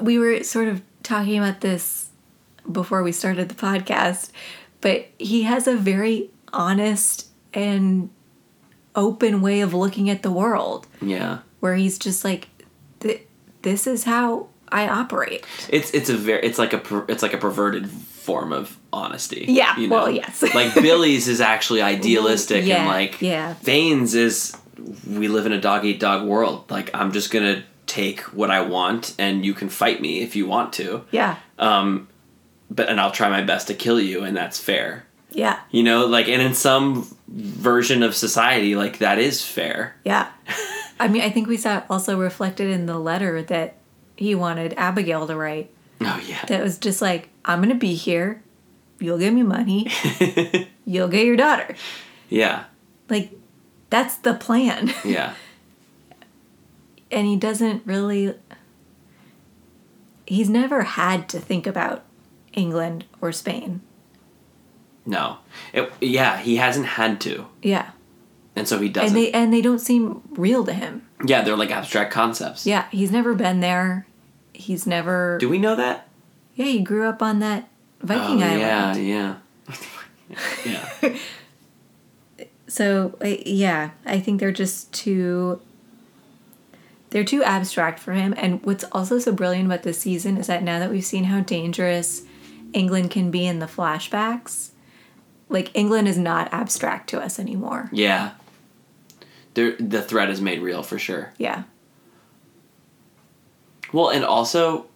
we 0.00 0.18
were 0.18 0.42
sort 0.42 0.68
of 0.68 0.80
talking 1.02 1.38
about 1.38 1.60
this 1.60 2.08
before 2.70 3.02
we 3.02 3.12
started 3.12 3.50
the 3.50 3.54
podcast, 3.54 4.30
but 4.80 5.08
he 5.18 5.42
has 5.42 5.66
a 5.66 5.76
very 5.76 6.30
honest 6.52 7.26
and 7.52 8.08
open 8.94 9.42
way 9.42 9.60
of 9.60 9.74
looking 9.74 10.08
at 10.08 10.22
the 10.22 10.30
world 10.30 10.86
Yeah. 11.02 11.40
where 11.60 11.74
he's 11.74 11.98
just 11.98 12.24
like, 12.24 12.48
this 13.62 13.86
is 13.86 14.04
how 14.04 14.48
I 14.70 14.88
operate. 14.88 15.44
It's 15.68 15.90
it's 15.92 16.08
a 16.10 16.16
very 16.16 16.42
it's 16.42 16.58
like 16.58 16.72
a 16.72 17.04
it's 17.08 17.22
like 17.22 17.34
a 17.34 17.38
perverted 17.38 17.88
form 17.90 18.52
of 18.52 18.76
honesty. 18.92 19.46
Yeah, 19.48 19.76
you 19.78 19.88
well, 19.88 20.10
yes. 20.10 20.42
like 20.54 20.74
Billy's 20.74 21.28
is 21.28 21.40
actually 21.40 21.82
idealistic 21.82 22.64
Yeah, 22.66 22.78
and 22.78 22.86
like 22.86 23.20
yeah. 23.22 23.54
Vane's 23.62 24.14
is 24.14 24.56
we 25.06 25.28
live 25.28 25.46
in 25.46 25.52
a 25.52 25.60
dog 25.60 25.84
eat 25.84 26.00
dog 26.00 26.26
world. 26.26 26.70
Like 26.70 26.90
I'm 26.94 27.12
just 27.12 27.30
gonna 27.30 27.64
take 27.86 28.20
what 28.34 28.50
I 28.50 28.60
want 28.60 29.14
and 29.18 29.44
you 29.46 29.54
can 29.54 29.68
fight 29.70 30.00
me 30.00 30.20
if 30.20 30.36
you 30.36 30.46
want 30.46 30.72
to. 30.74 31.04
Yeah. 31.10 31.36
Um, 31.58 32.08
But 32.70 32.88
and 32.90 33.00
I'll 33.00 33.10
try 33.10 33.30
my 33.30 33.42
best 33.42 33.66
to 33.68 33.74
kill 33.74 33.98
you 34.00 34.24
and 34.24 34.36
that's 34.36 34.60
fair. 34.60 35.06
Yeah. 35.30 35.58
You 35.70 35.82
know, 35.82 36.06
like 36.06 36.28
and 36.28 36.42
in 36.42 36.54
some 36.54 37.06
version 37.28 38.02
of 38.02 38.14
society 38.14 38.76
like 38.76 38.98
that 38.98 39.18
is 39.18 39.42
fair. 39.44 39.96
Yeah. 40.04 40.28
I 41.00 41.08
mean, 41.08 41.22
I 41.22 41.30
think 41.30 41.48
we 41.48 41.56
saw 41.56 41.82
also 41.88 42.18
reflected 42.18 42.68
in 42.70 42.86
the 42.86 42.98
letter 42.98 43.40
that 43.42 43.77
he 44.18 44.34
wanted 44.34 44.74
Abigail 44.76 45.26
to 45.26 45.36
write. 45.36 45.70
Oh 46.00 46.20
yeah. 46.26 46.44
that 46.46 46.62
was 46.62 46.76
just 46.78 47.00
like, 47.00 47.28
I'm 47.44 47.60
gonna 47.62 47.74
be 47.74 47.94
here. 47.94 48.42
You'll 49.00 49.18
give 49.18 49.32
me 49.32 49.42
money. 49.44 49.90
You'll 50.84 51.08
get 51.08 51.24
your 51.24 51.36
daughter. 51.36 51.74
yeah. 52.28 52.64
Like, 53.08 53.30
that's 53.90 54.16
the 54.16 54.34
plan. 54.34 54.92
Yeah. 55.04 55.34
And 57.10 57.26
he 57.26 57.36
doesn't 57.36 57.86
really. 57.86 58.34
He's 60.26 60.50
never 60.50 60.82
had 60.82 61.26
to 61.30 61.38
think 61.40 61.66
about 61.66 62.04
England 62.52 63.06
or 63.22 63.32
Spain. 63.32 63.80
No. 65.06 65.38
It, 65.72 65.90
yeah, 66.02 66.36
he 66.36 66.56
hasn't 66.56 66.84
had 66.84 67.18
to. 67.22 67.46
Yeah. 67.62 67.92
And 68.54 68.68
so 68.68 68.78
he 68.78 68.88
doesn't. 68.90 69.14
they 69.14 69.30
and 69.32 69.52
they 69.54 69.62
don't 69.62 69.78
seem 69.78 70.20
real 70.32 70.64
to 70.66 70.72
him. 70.74 71.06
yeah, 71.24 71.40
they're 71.42 71.56
like 71.56 71.70
abstract 71.70 72.12
concepts. 72.12 72.66
Yeah, 72.66 72.86
he's 72.90 73.10
never 73.12 73.34
been 73.34 73.60
there. 73.60 74.06
He's 74.58 74.86
never. 74.86 75.38
Do 75.38 75.48
we 75.48 75.58
know 75.58 75.76
that? 75.76 76.08
yeah, 76.58 76.64
he 76.64 76.80
grew 76.80 77.08
up 77.08 77.22
on 77.22 77.38
that 77.38 77.68
Viking 78.00 78.42
oh, 78.42 78.46
island. 78.46 79.06
Yeah, 79.06 79.36
yeah. 80.64 80.86
yeah. 81.06 81.18
So 82.66 83.16
yeah, 83.22 83.90
I 84.04 84.18
think 84.18 84.40
they're 84.40 84.50
just 84.50 84.92
too 84.92 85.60
they're 87.10 87.24
too 87.24 87.44
abstract 87.44 88.00
for 88.00 88.12
him. 88.12 88.34
And 88.36 88.62
what's 88.64 88.84
also 88.90 89.20
so 89.20 89.32
brilliant 89.32 89.66
about 89.66 89.84
this 89.84 90.00
season 90.00 90.36
is 90.36 90.48
that 90.48 90.64
now 90.64 90.80
that 90.80 90.90
we've 90.90 91.04
seen 91.04 91.24
how 91.24 91.40
dangerous 91.40 92.24
England 92.72 93.12
can 93.12 93.30
be 93.30 93.46
in 93.46 93.60
the 93.60 93.66
flashbacks, 93.66 94.70
like 95.48 95.70
England 95.74 96.08
is 96.08 96.18
not 96.18 96.52
abstract 96.52 97.08
to 97.10 97.20
us 97.20 97.38
anymore. 97.38 97.88
Yeah. 97.92 98.32
The 99.54 99.76
the 99.78 100.02
threat 100.02 100.28
is 100.28 100.40
made 100.40 100.60
real 100.60 100.82
for 100.82 100.98
sure. 100.98 101.32
Yeah. 101.38 101.62
Well, 103.92 104.08
and 104.10 104.24
also 104.24 104.86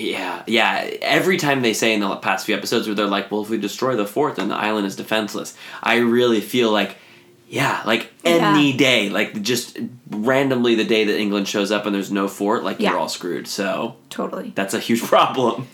Yeah, 0.00 0.44
yeah. 0.46 0.88
Every 1.02 1.38
time 1.38 1.62
they 1.62 1.72
say 1.72 1.92
in 1.92 1.98
the 2.00 2.14
past 2.16 2.46
few 2.46 2.54
episodes 2.54 2.86
where 2.86 2.94
they're 2.94 3.06
like, 3.06 3.32
"Well, 3.32 3.42
if 3.42 3.50
we 3.50 3.58
destroy 3.58 3.96
the 3.96 4.06
fort, 4.06 4.36
then 4.36 4.48
the 4.48 4.54
island 4.54 4.86
is 4.86 4.94
defenseless," 4.94 5.56
I 5.82 5.96
really 5.96 6.40
feel 6.40 6.70
like, 6.70 6.96
yeah, 7.48 7.82
like 7.84 8.12
any 8.24 8.70
Yeah. 8.70 8.76
day, 8.76 9.08
like 9.10 9.42
just 9.42 9.76
randomly 10.08 10.76
the 10.76 10.84
day 10.84 11.02
that 11.04 11.18
England 11.18 11.48
shows 11.48 11.72
up 11.72 11.84
and 11.84 11.92
there's 11.92 12.12
no 12.12 12.28
fort, 12.28 12.62
like 12.62 12.78
Yeah. 12.78 12.90
you're 12.90 12.98
all 13.00 13.08
screwed. 13.08 13.48
So 13.48 13.96
Totally. 14.08 14.52
that's 14.54 14.72
a 14.72 14.78
huge 14.78 15.02
problem. 15.14 15.66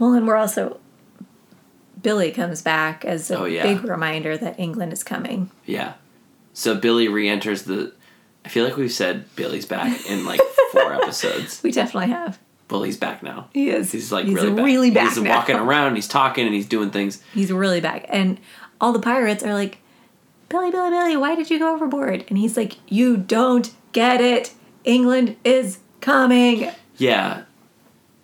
Well, 0.00 0.12
and 0.12 0.26
we're 0.26 0.34
also 0.36 0.78
Billy 2.02 2.30
comes 2.32 2.62
back 2.62 3.04
as 3.04 3.30
a 3.30 3.38
Oh, 3.38 3.44
yeah. 3.44 3.62
big 3.62 3.84
reminder 3.84 4.36
that 4.36 4.58
England 4.58 4.92
is 4.92 5.02
coming. 5.04 5.50
Yeah. 5.66 5.92
So 6.52 6.74
Billy 6.74 7.06
re-enters 7.08 7.62
the. 7.62 7.92
I 8.44 8.48
feel 8.48 8.64
like 8.64 8.76
we've 8.76 8.92
said 8.92 9.24
Billy's 9.36 9.66
back 9.66 10.06
in 10.08 10.24
like 10.24 10.40
four 10.72 10.92
episodes. 11.02 11.62
We 11.62 11.70
definitely 11.72 12.10
have. 12.10 12.38
Well, 12.70 12.82
he's 12.82 12.96
back 12.96 13.22
now. 13.22 13.48
He 13.54 13.70
is. 13.70 13.92
He's 13.92 14.12
like 14.12 14.26
He's 14.26 14.34
really 14.34 14.50
back. 14.52 14.64
really 14.64 14.90
back 14.90 15.08
He's 15.14 15.22
now. 15.22 15.36
walking 15.38 15.56
around. 15.56 15.94
He's 15.96 16.08
talking 16.08 16.44
and 16.46 16.54
he's 16.54 16.66
doing 16.66 16.90
things. 16.90 17.22
He's 17.34 17.50
really 17.50 17.80
back. 17.80 18.04
And 18.10 18.38
all 18.80 18.92
the 18.92 18.98
pirates 19.00 19.42
are 19.42 19.54
like, 19.54 19.78
Billy, 20.50 20.70
Billy, 20.70 20.90
Billy, 20.90 21.16
why 21.16 21.34
did 21.34 21.50
you 21.50 21.58
go 21.58 21.74
overboard? 21.74 22.24
And 22.28 22.36
he's 22.38 22.56
like, 22.56 22.76
You 22.88 23.16
don't 23.16 23.70
get 23.92 24.20
it. 24.20 24.52
England 24.84 25.36
is 25.44 25.78
coming. 26.00 26.70
Yeah. 26.96 27.42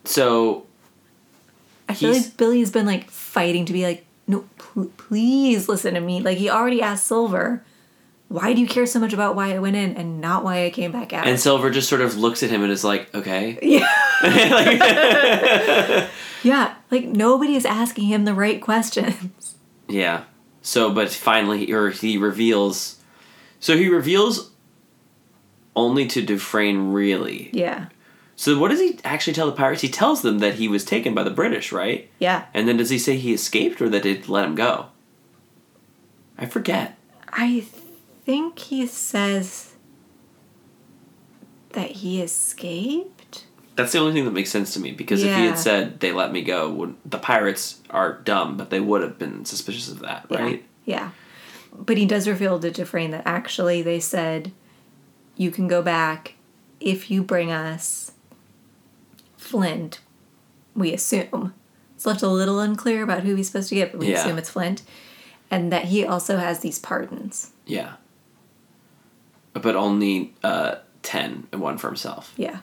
So 0.05 0.67
I 1.89 1.95
feel 1.95 2.13
like 2.13 2.37
Billy's 2.37 2.71
been 2.71 2.87
like 2.87 3.11
fighting 3.11 3.65
to 3.67 3.73
be 3.73 3.85
like, 3.85 4.05
No, 4.27 4.45
pl- 4.59 4.91
please 4.97 5.69
listen 5.69 5.95
to 5.95 6.01
me. 6.01 6.21
Like 6.21 6.39
he 6.39 6.49
already 6.51 6.83
asked 6.83 7.07
Silver, 7.07 7.65
Why 8.29 8.53
do 8.53 8.61
you 8.61 8.67
care 8.67 8.87
so 8.87 8.99
much 8.99 9.13
about 9.13 9.37
why 9.37 9.55
I 9.55 9.59
went 9.59 9.77
in 9.77 9.97
and 9.97 10.21
not 10.21 10.43
why 10.45 10.65
I 10.65 10.71
came 10.71 10.91
back 10.93 11.13
out? 11.13 11.27
and 11.27 11.39
Silver 11.39 11.71
just 11.71 11.89
sort 11.89 12.01
of 12.01 12.17
looks 12.17 12.43
at 12.43 12.51
him 12.51 12.63
and 12.63 12.73
is 12.73 12.83
like, 12.85 13.15
"Okay." 13.15 13.59
yeah. 13.63 13.87
Like- 14.23 16.11
Yeah. 16.43 16.75
Like 16.91 17.05
nobody 17.05 17.55
is 17.57 17.65
asking 17.65 18.05
him 18.07 18.25
the 18.25 18.35
right 18.35 18.61
questions. 18.61 19.57
yeah. 19.89 20.25
So, 20.63 20.91
but 20.93 21.11
finally, 21.11 21.73
or 21.73 21.91
he 21.91 22.17
reveals. 22.19 23.01
So 23.61 23.77
he 23.77 23.89
reveals 23.89 24.51
only 25.77 26.07
to 26.09 26.23
Dufresne, 26.23 26.93
really. 26.93 27.51
Yeah. 27.53 27.87
So 28.37 28.59
what 28.59 28.71
does 28.71 28.81
he 28.81 28.99
actually 29.05 29.33
tell 29.35 29.47
the 29.47 29.53
pirates? 29.57 29.81
He 29.83 29.89
tells 29.89 30.23
them 30.23 30.39
that 30.41 30.55
he 30.55 30.69
was 30.69 30.85
taken 30.85 31.15
by 31.15 31.23
the 31.23 31.31
British, 31.31 31.71
right? 31.73 32.11
Yeah. 32.19 32.47
And 32.53 32.67
then 32.69 32.77
does 32.77 32.91
he 32.91 32.99
say 32.99 33.17
he 33.17 33.33
escaped 33.33 33.81
or 33.81 33.89
that 33.91 34.03
they 34.03 34.21
let 34.23 34.45
him 34.45 34.55
go? 34.55 34.87
I 36.39 36.47
forget. 36.47 36.99
I 37.29 37.65
think 38.25 38.59
he 38.59 38.87
says 38.87 39.75
that 41.71 41.91
he 41.91 42.21
escaped. 42.23 43.45
That's 43.77 43.93
the 43.93 43.99
only 43.99 44.13
thing 44.13 44.25
that 44.25 44.31
makes 44.31 44.51
sense 44.51 44.73
to 44.75 44.81
me 44.81 44.93
because 44.93 45.23
if 45.23 45.35
he 45.35 45.43
Yeah. 45.43 45.51
had 45.51 45.59
said 45.59 46.01
they 46.01 46.13
let 46.13 46.33
me 46.33 46.43
go, 46.43 46.71
would, 46.71 46.95
the 47.05 47.19
pirates 47.19 47.81
are 47.91 48.13
dumb, 48.25 48.57
but 48.57 48.71
they 48.71 48.81
would 48.81 49.03
have 49.03 49.19
been 49.19 49.45
suspicious 49.45 49.89
of 49.91 49.99
that, 50.01 50.27
Yeah. 50.31 50.39
right? 50.41 50.65
Yeah. 50.85 51.11
But 51.77 51.99
he 51.99 52.07
does 52.07 52.29
reveal 52.29 52.61
to 52.61 52.71
Dufresne 52.71 53.11
that 53.11 53.23
actually 53.27 53.83
they 53.83 53.99
said 53.99 54.53
you 55.37 55.51
can 55.51 55.67
go 55.67 55.83
back 55.83 56.35
if 56.81 57.11
you 57.11 57.23
bring 57.23 57.51
us 57.51 58.13
Flint, 59.37 60.01
we 60.75 60.93
assume. 60.95 61.53
It's 61.97 62.07
left 62.07 62.23
a 62.23 62.29
little 62.29 62.61
unclear 62.61 63.03
about 63.03 63.25
who 63.25 63.35
he's 63.35 63.49
supposed 63.49 63.69
to 63.71 63.75
get, 63.75 63.91
but 63.93 64.01
we 64.01 64.11
Yeah. 64.13 64.21
assume 64.25 64.39
it's 64.39 64.51
Flint. 64.51 64.83
And 65.51 65.71
that 65.73 65.87
he 65.87 66.05
also 66.07 66.39
has 66.39 66.61
these 66.61 66.79
pardons. 66.79 67.51
Yeah. 67.67 67.95
But 69.55 69.77
only 69.77 70.35
uh, 70.43 70.77
10 71.03 71.47
and 71.53 71.61
one 71.61 71.79
for 71.79 71.87
himself, 71.87 72.35
Yeah. 72.37 72.59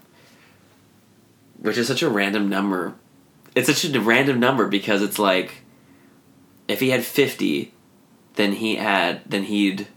which 1.60 1.78
is 1.78 1.88
such 1.88 2.02
a 2.02 2.10
random 2.10 2.50
number. 2.50 2.96
It's 3.56 3.68
such 3.68 3.94
a 3.94 4.00
random 4.02 4.40
number 4.40 4.68
because 4.68 5.02
it's 5.02 5.20
like 5.20 5.64
if 6.68 6.80
he 6.80 6.90
had 6.90 7.04
50, 7.04 7.74
then 8.36 8.54
he 8.54 8.76
had 8.76 9.22
then 9.26 9.44
he'd 9.44 9.88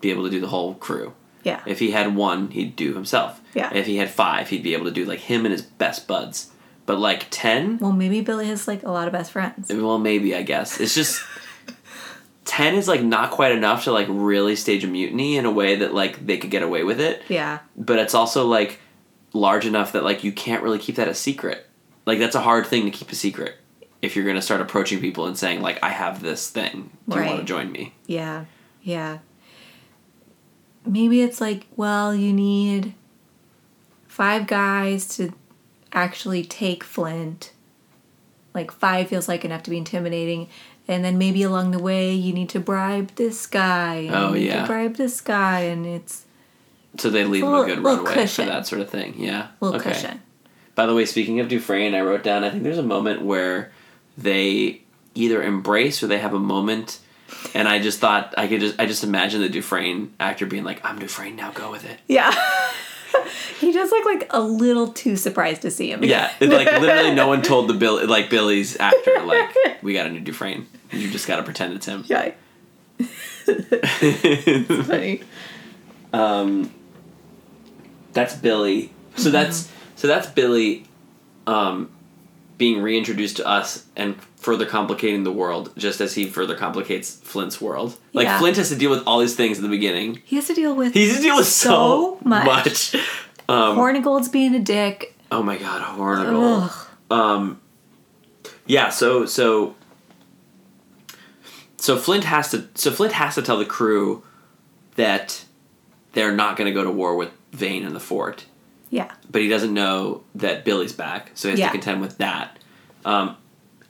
be 0.00 0.10
able 0.10 0.24
to 0.24 0.30
do 0.30 0.40
the 0.40 0.48
whole 0.48 0.74
crew. 0.74 1.14
Yeah. 1.44 1.60
If 1.66 1.78
he 1.80 1.90
had 1.90 2.14
one, 2.14 2.50
he'd 2.50 2.76
do 2.76 2.94
himself. 2.94 3.40
Yeah. 3.54 3.70
If 3.74 3.86
he 3.86 3.96
had 3.96 4.10
five, 4.10 4.48
he'd 4.48 4.62
be 4.62 4.74
able 4.74 4.84
to 4.86 4.90
do 4.92 5.04
like 5.04 5.20
him 5.20 5.44
and 5.44 5.52
his 5.52 5.62
best 5.62 6.06
buds. 6.06 6.50
But 6.86 6.98
like 6.98 7.26
10, 7.30 7.78
Well, 7.78 7.92
maybe 7.92 8.20
Billy 8.20 8.46
has 8.48 8.66
like 8.68 8.82
a 8.82 8.90
lot 8.90 9.06
of 9.06 9.12
best 9.12 9.32
friends. 9.32 9.70
well, 9.72 9.98
maybe, 9.98 10.34
I 10.34 10.42
guess. 10.42 10.80
It's 10.80 10.94
just 10.94 11.22
10 12.44 12.74
is 12.74 12.88
like 12.88 13.02
not 13.02 13.30
quite 13.30 13.52
enough 13.52 13.84
to 13.84 13.92
like 13.92 14.06
really 14.10 14.56
stage 14.56 14.84
a 14.84 14.88
mutiny 14.88 15.36
in 15.36 15.44
a 15.44 15.50
way 15.50 15.76
that 15.76 15.94
like 15.94 16.26
they 16.26 16.38
could 16.38 16.50
get 16.50 16.62
away 16.62 16.82
with 16.82 17.00
it. 17.00 17.22
Yeah. 17.28 17.60
But 17.76 17.98
it's 17.98 18.14
also 18.14 18.46
like 18.46 18.80
large 19.32 19.64
enough 19.64 19.92
that 19.92 20.04
like 20.04 20.24
you 20.24 20.32
can't 20.32 20.62
really 20.62 20.78
keep 20.78 20.96
that 20.96 21.08
a 21.08 21.14
secret. 21.14 21.66
Like 22.04 22.18
that's 22.18 22.34
a 22.34 22.40
hard 22.40 22.66
thing 22.66 22.84
to 22.84 22.90
keep 22.90 23.10
a 23.10 23.14
secret 23.14 23.56
if 24.00 24.16
you're 24.16 24.24
going 24.24 24.36
to 24.36 24.42
start 24.42 24.60
approaching 24.60 25.00
people 25.00 25.26
and 25.26 25.38
saying 25.38 25.62
like 25.62 25.78
I 25.82 25.90
have 25.90 26.20
this 26.20 26.50
thing. 26.50 26.90
Do 27.08 27.18
you 27.18 27.26
want 27.26 27.38
to 27.38 27.44
join 27.44 27.70
me? 27.70 27.94
Yeah, 28.06 28.46
yeah. 28.82 29.18
Maybe 30.84 31.22
it's 31.22 31.40
like, 31.40 31.66
well, 31.76 32.12
you 32.12 32.32
need 32.32 32.94
five 34.08 34.48
guys 34.48 35.06
to 35.16 35.32
actually 35.92 36.44
take 36.44 36.82
Flint. 36.82 37.52
Like, 38.52 38.70
five 38.70 39.08
feels 39.08 39.28
like 39.28 39.44
enough 39.44 39.62
to 39.62 39.70
be 39.70 39.78
intimidating. 39.78 40.48
And 40.88 41.04
then 41.04 41.16
maybe 41.18 41.42
along 41.44 41.70
the 41.70 41.78
way, 41.78 42.12
you 42.12 42.32
need 42.32 42.48
to 42.50 42.60
bribe 42.60 43.14
this 43.14 43.46
guy. 43.46 43.94
And 43.96 44.14
Oh, 44.14 44.28
you 44.34 44.40
need 44.40 44.46
yeah. 44.46 44.60
to 44.62 44.66
bribe 44.66 44.96
this 44.96 45.20
guy. 45.20 45.60
And 45.60 45.86
it's 45.86 46.24
So 46.98 47.08
they 47.08 47.24
leave 47.24 47.44
a 47.44 47.46
them 47.46 47.54
a 47.54 47.64
good 47.66 47.78
little 47.80 48.04
runway 48.04 48.14
cushion. 48.14 48.46
for 48.46 48.50
that 48.50 48.66
sort 48.66 48.80
of 48.82 48.90
thing. 48.90 49.14
Yeah. 49.16 49.48
little 49.60 49.80
okay. 49.80 49.92
cushion. 49.92 50.20
By 50.74 50.86
the 50.86 50.94
way, 50.94 51.04
speaking 51.06 51.38
of 51.40 51.48
Dufresne, 51.48 51.94
I 51.94 52.00
wrote 52.00 52.22
down. 52.22 52.44
I 52.44 52.50
think 52.50 52.62
there's 52.64 52.78
a 52.78 52.82
moment 52.82 53.22
where 53.22 53.70
they 54.18 54.80
either 55.14 55.42
embrace 55.42 56.02
or 56.02 56.06
they 56.06 56.18
have 56.18 56.32
a 56.34 56.38
moment, 56.38 56.98
and 57.54 57.68
I 57.68 57.78
just 57.78 57.98
thought 58.00 58.34
I 58.38 58.46
could 58.48 58.60
just 58.60 58.80
I 58.80 58.86
just 58.86 59.04
imagine 59.04 59.40
the 59.42 59.50
Dufresne 59.50 60.14
actor 60.18 60.46
being 60.46 60.64
like, 60.64 60.80
"I'm 60.84 60.98
Dufresne 60.98 61.36
now, 61.36 61.50
go 61.52 61.70
with 61.70 61.84
it." 61.84 62.00
Yeah. 62.08 62.34
he 63.60 63.72
does 63.72 63.90
look 63.90 64.04
like 64.04 64.26
a 64.30 64.40
little 64.40 64.88
too 64.88 65.16
surprised 65.16 65.62
to 65.62 65.70
see 65.70 65.90
him. 65.90 66.04
Yeah, 66.04 66.32
like 66.40 66.66
literally, 66.80 67.14
no 67.14 67.28
one 67.28 67.42
told 67.42 67.68
the 67.68 67.74
Bill 67.74 68.06
like 68.06 68.30
Billy's 68.30 68.78
actor 68.78 69.22
like, 69.24 69.82
"We 69.82 69.94
got 69.94 70.06
a 70.06 70.10
new 70.10 70.20
Dufresne. 70.20 70.66
You 70.90 71.10
just 71.10 71.26
got 71.26 71.36
to 71.36 71.42
pretend 71.42 71.74
it's 71.74 71.86
him." 71.86 72.04
Yeah. 72.06 72.32
Funny. 73.44 75.22
um, 76.12 76.72
that's 78.12 78.36
Billy. 78.36 78.92
So 79.16 79.30
that's 79.30 79.70
so 79.96 80.06
that's 80.08 80.28
Billy, 80.28 80.84
um, 81.46 81.90
being 82.62 82.80
reintroduced 82.80 83.38
to 83.38 83.44
us 83.44 83.86
and 83.96 84.14
further 84.36 84.64
complicating 84.64 85.24
the 85.24 85.32
world, 85.32 85.72
just 85.76 86.00
as 86.00 86.14
he 86.14 86.28
further 86.28 86.54
complicates 86.54 87.16
Flint's 87.16 87.60
world. 87.60 87.96
Like 88.12 88.26
Yeah. 88.26 88.38
Flint 88.38 88.56
has 88.56 88.68
to 88.68 88.76
deal 88.76 88.88
with 88.90 89.02
all 89.04 89.18
these 89.18 89.34
things 89.34 89.56
in 89.58 89.64
the 89.64 89.68
beginning. 89.68 90.20
He 90.24 90.36
has 90.36 90.46
to 90.46 90.54
deal 90.54 90.72
with 90.76 90.94
He 90.94 91.08
has 91.08 91.16
to 91.16 91.22
deal 91.22 91.36
with 91.38 91.48
so, 91.48 91.70
So 91.70 92.18
much. 92.24 92.46
much. 92.46 92.94
Um, 93.48 93.76
Hornigold's 93.76 94.28
being 94.28 94.54
a 94.54 94.60
dick. 94.60 95.16
oh 95.32 95.42
my 95.42 95.56
god, 95.58 95.82
Hornigold. 95.98 96.70
Um, 97.10 97.60
yeah. 98.66 98.90
So 98.90 99.26
so 99.26 99.74
so 101.78 101.96
Flint 101.96 102.22
has 102.24 102.52
to 102.52 102.68
so 102.76 102.92
Flint 102.92 103.14
has 103.14 103.34
to 103.34 103.42
tell 103.42 103.58
the 103.58 103.64
crew 103.64 104.22
that 104.94 105.44
they're 106.12 106.34
not 106.36 106.56
going 106.56 106.68
to 106.72 106.74
go 106.74 106.84
to 106.84 106.90
war 106.92 107.16
with 107.16 107.30
Vane 107.50 107.82
in 107.84 107.92
the 107.92 108.00
fort, 108.00 108.44
Yeah. 108.92 109.10
but 109.30 109.40
he 109.42 109.48
doesn't 109.48 109.72
know 109.74 110.22
that 110.34 110.64
Billy's 110.64 110.92
back, 110.92 111.30
so 111.34 111.48
he 111.48 111.52
has 111.52 111.58
Yeah. 111.60 111.66
to 111.68 111.72
contend 111.72 112.00
with 112.02 112.18
that. 112.18 112.58
Um, 113.06 113.36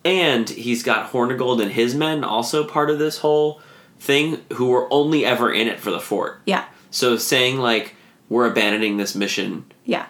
and 0.04 0.48
he's 0.48 0.82
got 0.84 1.10
Hornigold 1.12 1.60
and 1.60 1.72
his 1.72 1.94
men 1.94 2.22
also 2.24 2.62
part 2.64 2.88
of 2.88 2.98
this 3.00 3.18
whole 3.18 3.60
thing, 3.98 4.38
who 4.54 4.66
were 4.66 4.86
only 4.92 5.24
ever 5.24 5.52
in 5.52 5.66
it 5.68 5.78
for 5.80 5.90
the 5.90 6.00
fort. 6.00 6.40
Yeah. 6.46 6.64
So 6.90 7.16
saying 7.16 7.58
like 7.58 7.94
we're 8.28 8.46
abandoning 8.46 8.96
this 8.96 9.14
mission 9.14 9.64
Yeah. 9.84 10.06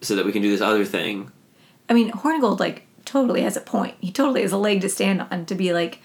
so 0.00 0.16
that 0.16 0.24
we 0.26 0.32
can 0.32 0.42
do 0.42 0.50
this 0.50 0.60
other 0.60 0.84
thing. 0.86 1.30
I 1.88 1.92
mean, 1.92 2.10
Hornigold 2.10 2.58
like 2.60 2.86
totally 3.04 3.42
has 3.42 3.56
a 3.58 3.60
point. 3.60 3.94
He 4.00 4.10
totally 4.10 4.40
has 4.42 4.52
a 4.52 4.56
leg 4.58 4.80
to 4.80 4.88
stand 4.88 5.26
on 5.30 5.44
to 5.46 5.54
be 5.54 5.72
like, 5.74 6.00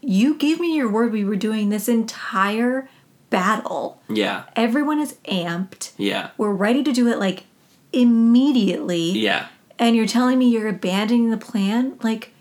you 0.00 0.34
gave 0.34 0.60
me 0.60 0.76
your 0.76 0.88
word 0.90 1.10
we 1.12 1.24
were 1.24 1.34
doing 1.36 1.70
this 1.70 1.88
entire 1.88 2.88
battle. 3.30 4.00
Yeah, 4.08 4.44
Everyone 4.56 5.00
is 5.00 5.14
amped. 5.26 5.90
yeah, 5.98 6.30
We're 6.38 6.52
ready 6.52 6.82
to 6.82 6.92
do 6.92 7.08
it 7.08 7.18
like 7.18 7.44
immediately. 7.92 9.12
yeah. 9.18 9.48
And 9.80 9.94
you're 9.94 10.06
telling 10.08 10.38
me 10.40 10.48
you're 10.48 10.66
abandoning 10.68 11.30
the 11.30 11.36
plan? 11.36 11.98
Like, 12.02 12.32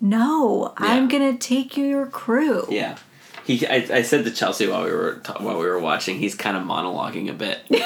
no, 0.00 0.74
I'm 0.76 1.06
gonna 1.06 1.36
take 1.36 1.76
you 1.76 1.84
your 1.84 2.06
crew. 2.06 2.66
Yeah. 2.68 2.98
He, 3.44 3.64
I, 3.66 3.86
I 3.98 4.02
said 4.02 4.24
to 4.24 4.30
Chelsea 4.32 4.66
while 4.66 4.84
we 4.84 4.90
were 4.90 5.20
ta- 5.22 5.38
while 5.40 5.58
we 5.58 5.66
were 5.66 5.78
watching, 5.78 6.18
he's 6.18 6.34
kind 6.34 6.56
of 6.56 6.64
monologuing 6.64 7.28
a 7.30 7.34
bit. 7.34 7.60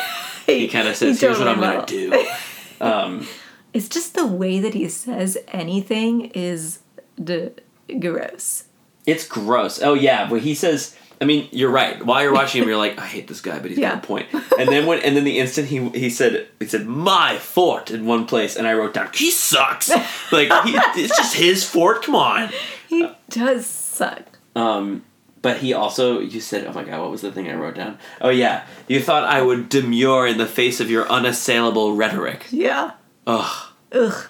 He 0.46 0.68
kind 0.68 0.86
of 0.86 0.94
says, 0.94 1.20
"Here's 1.20 1.40
what 1.40 1.48
I'm 1.48 1.58
gonna 1.60 1.84
do." 1.86 2.25
Um, 2.80 3.26
It's 3.75 3.88
just 3.88 4.14
the 4.14 4.25
way 4.26 4.60
that 4.60 4.75
he 4.75 4.88
says 4.88 5.36
anything 5.48 6.26
is 6.34 6.78
the 7.18 7.52
gross. 7.98 8.64
it's 9.06 9.26
gross. 9.26 9.82
Oh 9.82 9.94
yeah, 9.94 10.28
but 10.30 10.42
he 10.42 10.54
says 10.54 10.94
I 11.20 11.25
mean, 11.25 11.49
you're 11.50 11.70
right. 11.70 12.04
While 12.04 12.23
you're 12.23 12.32
watching 12.35 12.61
him, 12.62 12.68
you're 12.68 12.76
like, 12.76 12.99
I 12.99 13.06
hate 13.06 13.26
this 13.26 13.40
guy, 13.40 13.58
but 13.58 13.70
he's 13.70 13.78
Yeah. 13.78 13.94
got 13.94 14.04
a 14.04 14.06
point. 14.06 14.26
And 14.58 14.68
then 14.68 14.85
when, 14.87 15.00
and 15.00 15.16
then 15.16 15.25
the 15.25 15.38
instant 15.38 15.68
he 15.68 15.88
he 15.90 16.11
said 16.11 16.46
he 16.58 16.66
said 16.66 16.87
my 16.87 17.38
fort 17.38 17.90
in 17.90 18.04
one 18.06 18.26
place, 18.26 18.54
and 18.56 18.66
I 18.66 18.75
wrote 18.75 18.92
down 18.94 19.08
he 19.14 19.30
sucks. 19.30 19.88
Like 20.32 20.49
he, 20.66 20.75
it's 21.02 21.16
just 21.16 21.35
his 21.37 21.64
fort. 21.68 22.02
Come 22.02 22.14
on. 22.16 22.50
He 22.88 23.08
does 23.30 23.64
suck. 23.66 24.38
Um, 24.54 25.04
but 25.42 25.58
he 25.58 25.73
also 25.73 26.20
you 26.20 26.40
said, 26.40 26.66
oh 26.66 26.73
my 26.73 26.85
god, 26.85 27.00
what 27.00 27.11
was 27.11 27.20
the 27.23 27.32
thing 27.32 27.49
I 27.49 27.54
wrote 27.54 27.76
down? 27.76 27.99
Oh 28.20 28.28
yeah, 28.30 28.66
you 28.88 29.00
thought 29.00 29.25
I 29.25 29.40
would 29.42 29.68
demur 29.68 30.26
in 30.26 30.38
the 30.38 30.46
face 30.46 30.80
of 30.80 30.90
your 30.90 31.08
unassailable 31.08 31.94
rhetoric. 31.96 32.46
Yeah. 32.50 32.92
Ugh, 33.26 33.68
Ugh. 33.92 34.26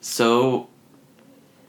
so 0.00 0.68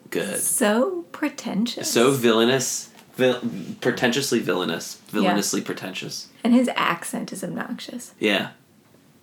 good, 0.10 0.39
So 0.39 1.03
pretentious. 1.12 1.91
so 1.91 2.12
villainous, 2.12 2.89
vil- 3.15 3.41
pretentiously 3.81 4.39
villainous, 4.39 4.95
villainously 5.07 5.62
pretentious. 5.62 6.27
and 6.43 6.53
his 6.53 6.69
accent 6.75 7.31
is 7.34 7.43
obnoxious. 7.43 8.13
Yeah. 8.19 8.50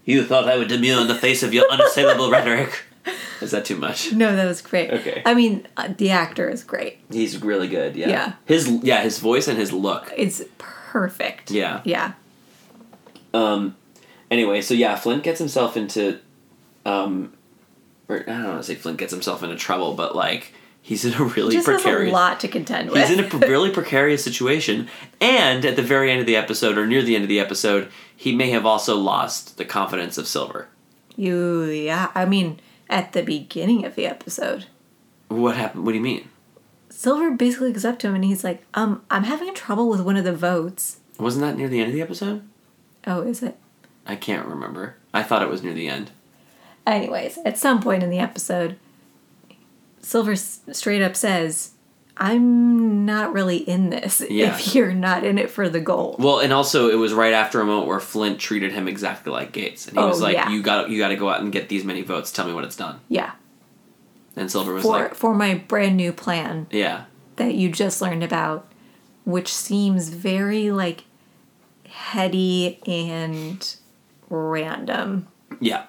You 0.05 0.25
thought 0.25 0.49
I 0.49 0.57
would 0.57 0.69
demur 0.69 1.01
in 1.01 1.07
the 1.09 1.15
face 1.15 1.43
of 1.43 1.55
your 1.55 1.65
unassailable 1.71 2.31
rhetoric. 2.37 2.85
Is 3.41 3.51
that 3.53 3.65
too 3.65 3.77
much? 3.77 4.13
No, 4.13 4.35
that 4.35 4.47
was 4.47 4.63
great. 4.63 4.91
Okay. 4.91 5.23
I 5.27 5.35
mean, 5.35 5.67
uh, 5.77 5.89
the 5.97 6.11
actor 6.11 6.49
is 6.49 6.63
great. 6.65 6.99
He's 7.11 7.43
really 7.43 7.67
good. 7.69 7.97
Yeah. 7.97 8.09
Yeah. 8.09 8.33
His 8.47 8.69
yeah, 8.83 9.03
his 9.03 9.19
voice 9.19 9.49
and 9.49 9.59
his 9.59 9.73
look. 9.73 10.13
It's 10.17 10.43
perfect. 10.59 11.51
Yeah. 11.51 11.81
Yeah. 11.85 12.13
Um. 13.35 13.77
Anyway, 14.31 14.61
so 14.63 14.75
yeah, 14.75 14.97
Flint 14.97 15.23
gets 15.25 15.39
himself 15.39 15.77
into, 15.77 16.19
um, 16.87 17.33
or 18.09 18.21
I 18.21 18.23
don't 18.25 18.45
want 18.45 18.59
to 18.61 18.63
say 18.63 18.75
Flint 18.77 18.99
gets 18.99 19.13
himself 19.13 19.43
into 19.43 19.57
trouble, 19.57 19.95
but 19.95 20.15
like 20.17 20.55
he's 20.83 21.05
in 21.05 21.15
a 21.15 21.25
really 21.25 21.55
Just 21.55 21.67
has 21.69 21.81
a 21.81 21.83
precarious. 21.83 22.13
lot 22.13 22.41
to 22.41 22.49
contend 22.49 22.91
with. 22.91 23.09
He's 23.09 23.17
in 23.19 23.25
a 23.25 23.39
really 23.47 23.71
precarious 23.81 24.23
situation, 24.23 24.89
and 25.21 25.65
at 25.65 25.77
the 25.77 25.83
very 25.83 26.11
end 26.11 26.21
of 26.21 26.27
the 26.27 26.37
episode, 26.37 26.77
or 26.77 26.87
near 26.87 27.03
the 27.03 27.15
end 27.15 27.25
of 27.25 27.29
the 27.29 27.41
episode, 27.41 27.91
he 28.17 28.35
may 28.35 28.51
have 28.51 28.67
also 28.67 28.97
lost 28.97 29.57
the 29.59 29.65
confidence 29.65 30.19
of 30.19 30.27
Silver. 30.29 30.69
you, 31.17 31.63
yeah. 31.65 32.11
I 32.15 32.25
mean, 32.25 32.61
at 32.91 33.13
the 33.13 33.23
beginning 33.23 33.85
of 33.85 33.95
the 33.95 34.07
episode, 34.07 34.67
What 35.29 35.57
happened? 35.57 35.85
What 35.87 35.93
do 35.93 35.99
you 35.99 36.05
mean? 36.05 36.29
Silver 36.91 37.31
basically 37.33 37.73
goes 37.73 37.85
up 37.87 37.99
to 38.01 38.07
him 38.09 38.15
and 38.15 38.25
he's 38.25 38.45
like, 38.45 38.63
um, 38.75 39.03
I'm 39.11 39.25
having 39.25 39.53
trouble 39.55 39.89
with 39.89 40.03
one 40.03 40.17
of 40.17 40.25
the 40.25 40.33
votes. 40.35 40.99
Wasn't 41.19 41.43
that 41.45 41.57
near 41.57 41.69
the 41.69 41.81
end 41.81 41.89
of 41.89 41.95
the 41.95 42.03
episode? 42.03 42.43
Oh, 43.07 43.23
is 43.23 43.43
it? 43.43 43.57
I 44.07 44.15
can't 44.15 44.47
remember. 44.47 44.97
I 45.15 45.23
thought 45.23 45.43
it 45.43 45.49
was 45.49 45.63
near 45.63 45.73
the 45.75 45.89
end. 45.89 46.11
Anyways, 46.87 47.39
at 47.45 47.59
some 47.59 47.81
point 47.81 48.03
in 48.03 48.11
the 48.11 48.19
episode, 48.19 48.77
Silver 50.03 50.37
straight 50.37 51.01
up 51.03 51.17
says, 51.17 51.71
I'm 52.17 53.07
not 53.07 53.33
really 53.33 53.57
in 53.57 53.91
this 53.91 54.21
Yeah. 54.31 54.55
if 54.55 54.75
you're 54.75 54.93
not 54.93 55.25
in 55.25 55.39
it 55.39 55.49
for 55.51 55.69
the 55.69 55.81
gold. 55.81 56.23
Well, 56.23 56.41
and 56.41 56.53
also 56.53 56.91
it 56.91 56.97
was 56.97 57.13
right 57.15 57.33
after 57.33 57.61
a 57.61 57.65
moment 57.65 57.87
where 57.89 58.01
Flint 58.01 58.39
treated 58.39 58.73
him 58.73 58.87
exactly 58.89 59.33
like 59.33 59.53
Gates, 59.53 59.87
and 59.89 59.97
he 59.97 60.03
Oh, 60.03 60.09
was 60.09 60.21
like, 60.21 60.35
yeah. 60.35 60.51
"You 60.51 60.61
got 60.63 60.91
you 60.91 60.99
got 60.99 61.09
to 61.09 61.17
go 61.17 61.29
out 61.31 61.41
and 61.41 61.51
get 61.53 61.69
these 61.69 61.85
many 61.85 62.03
votes. 62.03 62.31
Tell 62.33 62.47
me 62.47 62.53
when 62.53 62.65
it's 62.65 62.77
done." 62.77 63.01
Yeah. 63.09 63.33
And 64.37 64.51
Silver 64.51 64.75
was 64.75 64.83
For, 64.83 64.89
like, 64.89 65.15
for 65.15 65.35
my 65.35 65.55
brand 65.55 65.97
new 65.97 66.13
plan 66.13 66.67
"Yeah, 66.71 67.05
that 67.37 67.55
you 67.55 67.71
just 67.71 68.03
learned 68.03 68.23
about, 68.25 68.67
which 69.25 69.53
seems 69.53 70.09
very 70.11 70.71
like 70.71 71.05
heady 71.89 72.79
and 72.87 73.75
random. 74.31 75.29
yeah," 75.61 75.85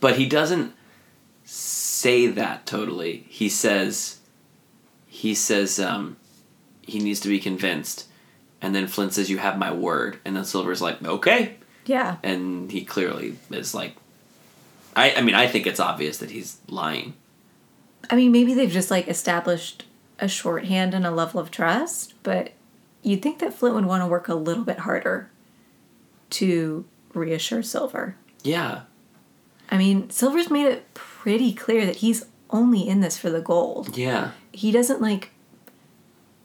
but 0.00 0.16
he 0.16 0.26
doesn't 0.26 0.72
say 1.96 2.26
that 2.26 2.66
totally. 2.66 3.24
He 3.28 3.48
says, 3.48 4.18
he 5.06 5.34
says, 5.34 5.78
um, 5.80 6.16
he 6.82 6.98
needs 6.98 7.20
to 7.20 7.28
be 7.28 7.38
convinced, 7.38 8.06
and 8.60 8.74
then 8.74 8.86
Flint 8.86 9.12
says, 9.14 9.30
"You 9.30 9.38
have 9.38 9.58
my 9.58 9.72
word," 9.72 10.18
and 10.24 10.36
then 10.36 10.44
Silver's 10.44 10.82
like, 10.82 11.02
"Okay," 11.02 11.56
Yeah. 11.86 12.16
and 12.22 12.70
he 12.70 12.84
clearly 12.84 13.36
is 13.50 13.74
like, 13.74 13.96
I 14.94 15.14
I 15.14 15.20
mean 15.22 15.34
I 15.34 15.46
think 15.48 15.66
it's 15.66 15.80
obvious 15.80 16.18
that 16.18 16.30
he's 16.30 16.58
lying. 16.68 17.14
I 18.10 18.14
mean, 18.16 18.30
maybe 18.30 18.54
they've 18.54 18.70
just 18.70 18.90
like 18.90 19.08
established 19.08 19.84
a 20.20 20.28
shorthand 20.28 20.94
and 20.94 21.04
a 21.06 21.10
level 21.10 21.40
of 21.40 21.50
trust, 21.50 22.14
but 22.22 22.52
you'd 23.02 23.20
think 23.22 23.40
that 23.40 23.52
Flint 23.52 23.74
would 23.74 23.84
want 23.86 24.02
to 24.02 24.06
work 24.06 24.28
a 24.28 24.34
little 24.34 24.64
bit 24.64 24.80
harder 24.80 25.28
to 26.30 26.84
reassure 27.14 27.62
Silver. 27.62 28.16
Yeah, 28.44 28.82
I 29.70 29.76
mean, 29.78 30.08
Silver's 30.10 30.50
made 30.50 30.66
it 30.66 30.86
pretty 31.26 31.52
clear 31.52 31.84
that 31.84 31.96
he's 31.96 32.24
only 32.50 32.86
in 32.86 33.00
this 33.00 33.18
for 33.18 33.30
the 33.30 33.40
gold. 33.40 33.98
yeah. 33.98 34.30
He 34.52 34.70
doesn't 34.70 35.00
like 35.00 35.32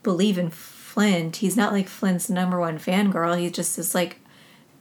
believe 0.02 0.40
in 0.40 0.50
Flint. 0.50 1.36
He's 1.36 1.56
not 1.56 1.72
like 1.72 1.88
Flint's 1.88 2.32
number 2.32 2.60
one 2.60 2.80
fangirl. 2.80 3.38
He's 3.38 3.52
just 3.52 3.78
this 3.78 3.94
like 3.94 4.22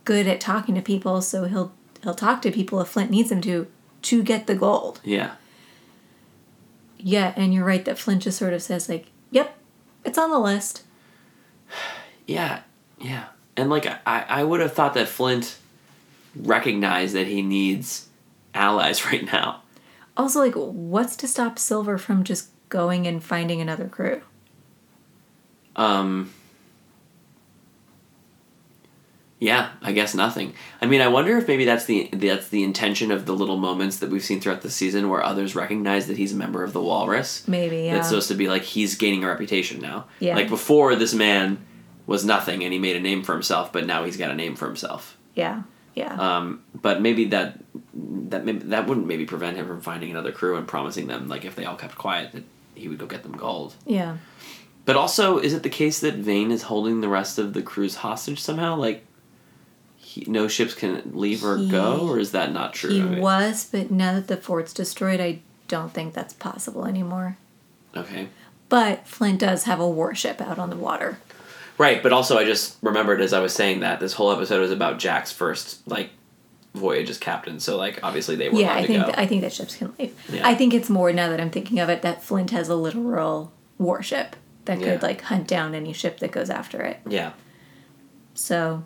good 0.06 0.26
at 0.26 0.40
talking 0.40 0.74
to 0.74 0.80
people, 0.80 1.20
so 1.20 1.44
he'll 1.44 1.74
he'll 2.02 2.14
talk 2.14 2.40
to 2.40 2.50
people 2.50 2.80
if 2.80 2.88
Flint 2.88 3.10
needs 3.10 3.30
him 3.30 3.42
to 3.42 3.66
to 4.00 4.22
get 4.22 4.46
the 4.46 4.54
gold. 4.54 5.02
Yeah. 5.04 5.32
Yeah, 6.96 7.34
and 7.36 7.52
you're 7.52 7.66
right 7.66 7.84
that 7.84 7.98
Flint 7.98 8.22
just 8.22 8.38
sort 8.38 8.54
of 8.54 8.62
says 8.62 8.88
like, 8.88 9.08
"Yep, 9.32 9.54
it's 10.06 10.16
on 10.16 10.30
the 10.30 10.38
list." 10.40 10.82
Yeah, 12.26 12.60
yeah. 12.98 13.24
And 13.54 13.68
like 13.68 13.86
I, 14.06 14.24
I 14.28 14.44
would 14.44 14.60
have 14.60 14.72
thought 14.72 14.94
that 14.94 15.08
Flint 15.08 15.58
recognized 16.34 17.14
that 17.16 17.26
he 17.26 17.42
needs 17.42 18.08
allies 18.54 19.04
right 19.12 19.26
now. 19.30 19.62
Also, 20.16 20.40
like, 20.40 20.54
what's 20.54 21.16
to 21.16 21.28
stop 21.28 21.58
Silver 21.58 21.98
from 21.98 22.24
just 22.24 22.50
going 22.68 23.06
and 23.06 23.22
finding 23.22 23.60
another 23.60 23.88
crew? 23.88 24.22
Um 25.76 26.32
Yeah, 29.40 29.70
I 29.80 29.92
guess 29.92 30.14
nothing. 30.14 30.52
I 30.82 30.86
mean, 30.86 31.00
I 31.00 31.08
wonder 31.08 31.38
if 31.38 31.48
maybe 31.48 31.64
that's 31.64 31.86
the 31.86 32.10
that's 32.12 32.48
the 32.48 32.62
intention 32.62 33.10
of 33.10 33.24
the 33.24 33.32
little 33.32 33.56
moments 33.56 33.96
that 33.98 34.10
we've 34.10 34.22
seen 34.22 34.38
throughout 34.38 34.60
the 34.60 34.70
season 34.70 35.08
where 35.08 35.24
others 35.24 35.56
recognize 35.56 36.08
that 36.08 36.18
he's 36.18 36.34
a 36.34 36.36
member 36.36 36.62
of 36.62 36.74
the 36.74 36.82
Walrus. 36.82 37.48
Maybe, 37.48 37.84
yeah. 37.84 37.96
It's 37.96 38.08
supposed 38.08 38.28
to 38.28 38.34
be 38.34 38.48
like 38.48 38.62
he's 38.62 38.96
gaining 38.96 39.24
a 39.24 39.28
reputation 39.28 39.80
now. 39.80 40.04
Yeah. 40.18 40.36
Like 40.36 40.50
before, 40.50 40.94
this 40.94 41.14
man 41.14 41.64
was 42.06 42.22
nothing 42.22 42.62
and 42.64 42.72
he 42.72 42.78
made 42.78 42.96
a 42.96 43.00
name 43.00 43.22
for 43.22 43.32
himself, 43.32 43.72
but 43.72 43.86
now 43.86 44.04
he's 44.04 44.18
got 44.18 44.30
a 44.30 44.34
name 44.34 44.56
for 44.56 44.66
himself. 44.66 45.16
Yeah, 45.34 45.62
yeah, 45.94 46.14
Um, 46.14 46.62
but 46.74 47.00
maybe 47.02 47.24
that 47.26 47.58
that 47.94 48.44
maybe, 48.44 48.58
that 48.60 48.86
wouldn't 48.86 49.06
maybe 49.06 49.26
prevent 49.26 49.56
him 49.56 49.66
from 49.66 49.80
finding 49.80 50.10
another 50.10 50.30
crew 50.32 50.56
and 50.56 50.66
promising 50.68 51.06
them 51.08 51.28
like 51.28 51.44
if 51.44 51.56
they 51.56 51.64
all 51.64 51.76
kept 51.76 51.96
quiet 51.96 52.32
that 52.32 52.44
he 52.74 52.88
would 52.88 52.98
go 52.98 53.06
get 53.06 53.22
them 53.22 53.32
gold. 53.32 53.74
yeah. 53.86 54.16
But 54.86 54.96
also, 54.96 55.38
is 55.38 55.52
it 55.52 55.62
the 55.62 55.68
case 55.68 56.00
that 56.00 56.14
Vane 56.14 56.50
is 56.50 56.62
holding 56.62 57.00
the 57.00 57.08
rest 57.08 57.38
of 57.38 57.52
the 57.52 57.62
crews 57.62 57.96
hostage 57.96 58.40
somehow? 58.40 58.76
Like, 58.76 59.04
he, 59.98 60.24
no 60.26 60.48
ships 60.48 60.74
can 60.74 61.12
leave 61.14 61.44
or 61.44 61.58
He- 61.58 61.68
go, 61.68 62.08
or 62.08 62.18
is 62.18 62.32
that 62.32 62.52
not 62.52 62.72
true? 62.72 62.90
He 62.90 63.20
was, 63.20 63.68
but 63.70 63.90
now 63.90 64.14
that 64.14 64.26
the 64.28 64.36
fort's 64.38 64.72
destroyed, 64.72 65.20
I 65.20 65.40
don't 65.68 65.92
think 65.92 66.14
that's 66.14 66.32
possible 66.32 66.86
anymore. 66.86 67.36
Okay. 67.96 68.28
But 68.68 69.06
Flint 69.06 69.38
does 69.40 69.64
have 69.64 69.80
a 69.80 69.88
warship 69.88 70.40
out 70.40 70.58
on 70.58 70.70
the 70.70 70.76
water. 70.76 71.18
Right, 71.80 72.02
but 72.02 72.12
also 72.12 72.36
I 72.36 72.44
just 72.44 72.76
remembered 72.82 73.22
as 73.22 73.32
I 73.32 73.40
was 73.40 73.54
saying 73.54 73.80
that 73.80 74.00
this 74.00 74.12
whole 74.12 74.30
episode 74.30 74.60
was 74.60 74.70
about 74.70 74.98
Jack's 74.98 75.32
first 75.32 75.88
like 75.88 76.10
voyage 76.74 77.08
as 77.08 77.16
captain. 77.16 77.58
So 77.58 77.78
like 77.78 77.98
obviously 78.02 78.36
they 78.36 78.50
were 78.50 78.60
yeah, 78.60 78.74
I 78.74 78.86
think 78.86 79.00
go. 79.00 79.06
that, 79.10 79.18
I 79.18 79.26
think 79.26 79.40
that 79.40 79.52
ships 79.54 79.76
can 79.76 79.94
leave. 79.98 80.14
Yeah. 80.30 80.46
I 80.46 80.54
think 80.54 80.74
it's 80.74 80.90
more 80.90 81.10
now 81.12 81.30
that 81.30 81.40
I'm 81.40 81.48
thinking 81.50 81.78
of 81.80 81.88
it 81.88 82.02
that 82.02 82.22
Flint 82.22 82.50
has 82.50 82.68
a 82.68 82.74
literal 82.74 83.50
warship 83.78 84.36
that 84.66 84.78
Yeah. 84.78 84.92
could 84.92 85.02
like 85.02 85.22
hunt 85.22 85.48
down 85.48 85.74
any 85.74 85.94
ship 85.94 86.18
that 86.18 86.32
goes 86.32 86.50
after 86.50 86.82
it. 86.82 87.00
yeah. 87.08 87.32
So, 88.34 88.84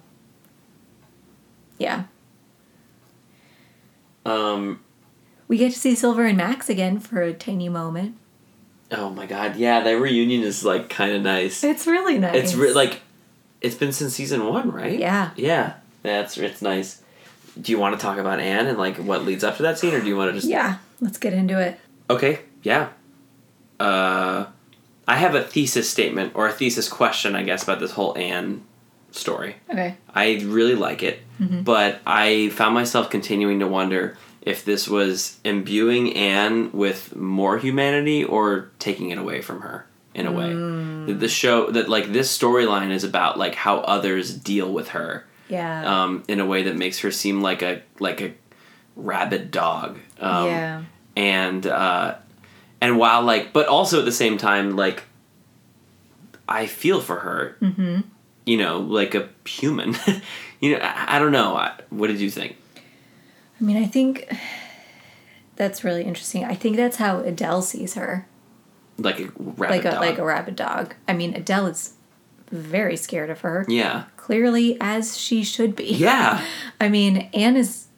yeah, 1.78 2.04
Um. 4.24 4.80
we 5.48 5.58
get 5.58 5.72
to 5.72 5.78
see 5.78 5.94
Silver 5.94 6.24
and 6.24 6.36
Max 6.38 6.68
again 6.70 6.98
for 7.00 7.20
a 7.22 7.32
tiny 7.32 7.68
moment. 7.68 8.16
Oh 8.96 9.10
my 9.10 9.26
god. 9.26 9.56
Yeah, 9.56 9.80
that 9.80 9.92
reunion 9.98 10.42
is 10.42 10.64
like 10.64 10.88
kind 10.88 11.12
of 11.14 11.22
nice. 11.22 11.62
It's 11.64 11.86
really 11.86 12.18
nice. 12.18 12.34
It's 12.36 12.54
re- 12.54 12.72
like 12.72 13.02
it's 13.60 13.74
been 13.74 13.92
since 13.92 14.14
season 14.14 14.46
one, 14.46 14.70
right? 14.70 14.98
Yeah. 14.98 15.30
Yeah. 15.36 15.74
That's 16.02 16.36
it's 16.38 16.62
nice. 16.62 17.02
Do 17.60 17.70
you 17.72 17.78
want 17.78 17.98
to 17.98 18.02
talk 18.02 18.18
about 18.18 18.40
Anne 18.40 18.66
and 18.66 18.78
like 18.78 18.96
what 18.96 19.24
leads 19.24 19.44
up 19.44 19.56
to 19.56 19.62
that 19.62 19.78
scene, 19.78 19.94
or 19.94 20.00
do 20.00 20.06
you 20.06 20.16
want 20.16 20.30
to 20.30 20.34
just? 20.34 20.46
yeah. 20.48 20.78
Let's 21.00 21.18
get 21.18 21.32
into 21.32 21.60
it. 21.60 21.78
Okay. 22.10 22.40
Yeah. 22.62 22.88
Uh, 23.80 24.46
I 25.06 25.16
have 25.16 25.34
a 25.34 25.42
thesis 25.42 25.88
statement 25.90 26.32
or 26.34 26.48
a 26.48 26.52
thesis 26.52 26.88
question, 26.88 27.34
I 27.36 27.42
guess, 27.42 27.62
about 27.62 27.80
this 27.80 27.90
whole 27.92 28.16
Anne 28.16 28.62
story. 29.10 29.56
Okay. 29.70 29.96
I 30.14 30.40
really 30.44 30.74
like 30.74 31.02
it, 31.02 31.20
but 31.38 32.00
I 32.06 32.48
found 32.50 32.74
myself 32.74 33.10
continuing 33.10 33.60
to 33.60 33.66
wonder 33.66 34.16
if 34.44 34.64
this 34.64 34.86
was 34.86 35.38
imbuing 35.44 36.14
Anne 36.16 36.70
with 36.72 37.16
more 37.16 37.58
humanity 37.58 38.22
or 38.22 38.70
taking 38.78 39.10
it 39.10 39.18
away 39.18 39.40
from 39.40 39.62
her 39.62 39.86
in 40.14 40.26
a 40.26 40.32
way. 40.32 40.52
That 41.06 41.18
the 41.18 41.28
show 41.28 41.70
that 41.72 41.88
like 41.88 42.12
this 42.12 42.36
storyline 42.36 42.90
is 42.90 43.02
about 43.04 43.38
like 43.38 43.54
how 43.56 43.78
others 43.78 44.32
deal 44.34 44.72
with 44.72 44.90
her 44.90 45.26
Yeah. 45.48 46.04
um, 46.04 46.22
in 46.28 46.38
a 46.40 46.46
way 46.46 46.62
that 46.64 46.76
makes 46.76 47.00
her 47.00 47.10
seem 47.10 47.40
like 47.42 47.62
a 47.62 47.82
like 47.98 48.20
a 48.20 48.32
rabid 48.96 49.50
dog. 49.50 49.98
Um, 50.20 50.46
yeah. 50.46 50.82
and 51.16 51.66
uh, 51.66 52.14
and 52.80 52.98
while 52.98 53.22
like, 53.22 53.52
but 53.52 53.66
also 53.66 53.98
at 54.00 54.04
the 54.04 54.12
same 54.12 54.38
time 54.38 54.76
like. 54.76 55.04
I 56.46 56.66
feel 56.66 57.00
for 57.00 57.20
her. 57.20 57.56
Mm-hmm. 57.62 58.00
You 58.44 58.58
know, 58.58 58.78
like 58.78 59.14
a 59.14 59.30
human. 59.46 59.96
you 60.60 60.72
know, 60.72 60.78
I, 60.82 61.16
I 61.16 61.18
don't 61.18 61.32
know. 61.32 61.56
I, 61.56 61.72
what 61.88 62.08
did 62.08 62.20
you 62.20 62.30
think? 62.30 62.56
I 63.60 63.64
mean, 63.64 63.76
I 63.76 63.86
think 63.86 64.32
that's 65.56 65.84
really 65.84 66.02
interesting. 66.04 66.44
I 66.44 66.54
think 66.54 66.76
that's 66.76 66.96
how 66.96 67.22
Idelle 67.22 67.62
sees 67.62 67.94
her, 67.94 68.26
Like 68.98 69.20
a 69.20 69.28
rabbit 69.36 69.70
like 69.70 69.84
a 69.84 69.90
dog. 69.92 70.00
like 70.00 70.18
a 70.18 70.24
rabid 70.24 70.56
dog. 70.56 70.94
I 71.06 71.12
mean, 71.12 71.34
Idelle 71.34 71.70
is 71.70 71.94
very 72.50 72.96
scared 72.96 73.30
of 73.30 73.40
her. 73.40 73.64
yeah. 73.68 74.04
Clearly, 74.16 74.78
as 74.80 75.18
she 75.18 75.44
should 75.44 75.76
be. 75.76 75.84
Yeah. 75.84 76.42
I 76.80 76.88
mean, 76.88 77.28
Anne 77.34 77.56
is. 77.58 77.88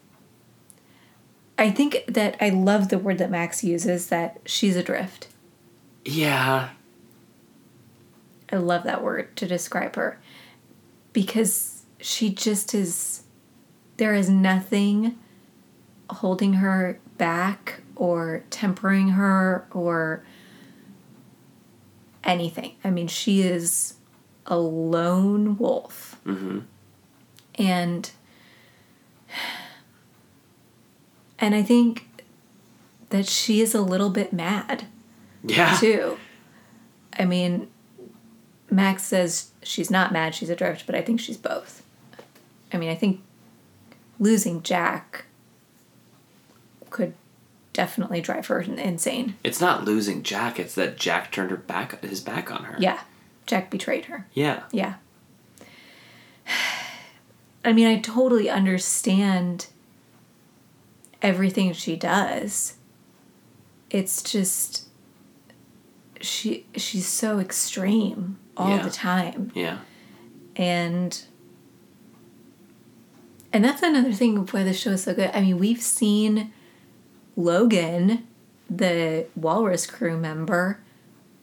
I 1.57 1.71
think 1.71 2.03
that 2.09 2.37
I 2.41 2.49
love 2.51 2.89
the 2.89 2.99
word 2.99 3.19
that 3.19 3.31
Max 3.31 3.63
uses 3.63 4.09
that 4.09 4.41
she's 4.45 4.75
adrift. 4.77 5.29
Yeah. 6.05 6.71
I 8.53 8.57
love 8.57 8.83
that 8.85 9.03
word 9.05 9.35
to 9.37 9.47
describe 9.47 9.95
her 9.97 10.19
because 11.13 11.83
she 12.01 12.31
just 12.31 12.75
is. 12.75 13.23
There 13.99 14.15
is 14.15 14.29
nothing 14.29 15.17
holding 16.11 16.55
her 16.55 16.99
back 17.19 17.81
or 17.95 18.45
tempering 18.51 19.11
her 19.11 19.67
or 19.73 20.25
anything. 22.25 22.75
I 22.85 22.91
mean, 22.91 23.09
she 23.09 23.43
is 23.43 23.95
a 24.47 24.59
lone 24.59 25.57
wolf. 25.57 26.21
Mm-hmm. 26.27 26.61
And 27.57 28.11
and 31.39 31.55
I 31.55 31.63
think 31.63 32.07
that 33.11 33.27
she 33.27 33.61
is 33.61 33.75
a 33.75 33.81
little 33.81 34.11
bit 34.11 34.33
mad 34.33 34.87
Yeah. 35.45 35.77
too. 35.79 36.19
I 37.19 37.25
mean, 37.25 37.69
Max 38.71 39.05
says 39.05 39.51
she's 39.63 39.91
not 39.91 40.13
mad, 40.13 40.35
she's 40.35 40.51
adrift, 40.51 40.87
but 40.87 40.95
I 40.95 41.03
think 41.03 41.21
she's 41.21 41.37
both. 41.37 41.83
I 42.73 42.77
mean, 42.79 42.91
I 42.91 42.95
think 42.95 43.23
losing 44.19 44.63
Jack 44.63 45.26
could 46.97 47.13
definitely 47.75 48.23
drive 48.23 48.47
her 48.47 48.59
insane. 48.61 49.37
It's 49.45 49.61
not 49.61 49.85
losing 49.85 50.23
Jack. 50.23 50.59
It's 50.59 50.75
that 50.77 50.97
Jack 50.97 51.31
turned 51.31 51.51
her 51.51 51.57
back, 51.59 52.03
his 52.03 52.23
back 52.23 52.51
on 52.51 52.65
her. 52.65 52.77
Yeah, 52.81 53.01
Jack 53.47 53.71
betrayed 53.71 54.07
her. 54.07 54.27
Yeah. 54.33 54.63
Yeah. 54.73 54.95
I 57.65 57.73
mean, 57.73 57.87
I 57.87 57.99
totally 58.01 58.49
understand 58.49 59.67
everything 61.21 61.73
she 61.73 61.97
does. 61.97 62.75
It's 63.91 64.23
just 64.23 64.89
she 66.21 66.65
she's 66.77 67.07
so 67.07 67.39
extreme 67.41 68.39
all 68.57 68.71
Yeah. 68.71 68.83
the 68.83 68.91
time. 68.91 69.53
Yeah. 69.55 69.79
And 70.57 71.21
and 73.53 73.65
that's 73.65 73.83
another 73.83 74.13
thing 74.13 74.39
of 74.39 74.53
why 74.53 74.63
the 74.65 74.73
show 74.73 74.91
is 74.93 75.05
so 75.05 75.15
good. 75.15 75.31
I 75.35 75.41
mean, 75.41 75.59
we've 75.59 75.83
seen 75.83 76.53
Logan, 77.37 78.27
the 78.69 79.27
Walrus 79.37 79.87
crew 79.87 80.17
member, 80.17 80.81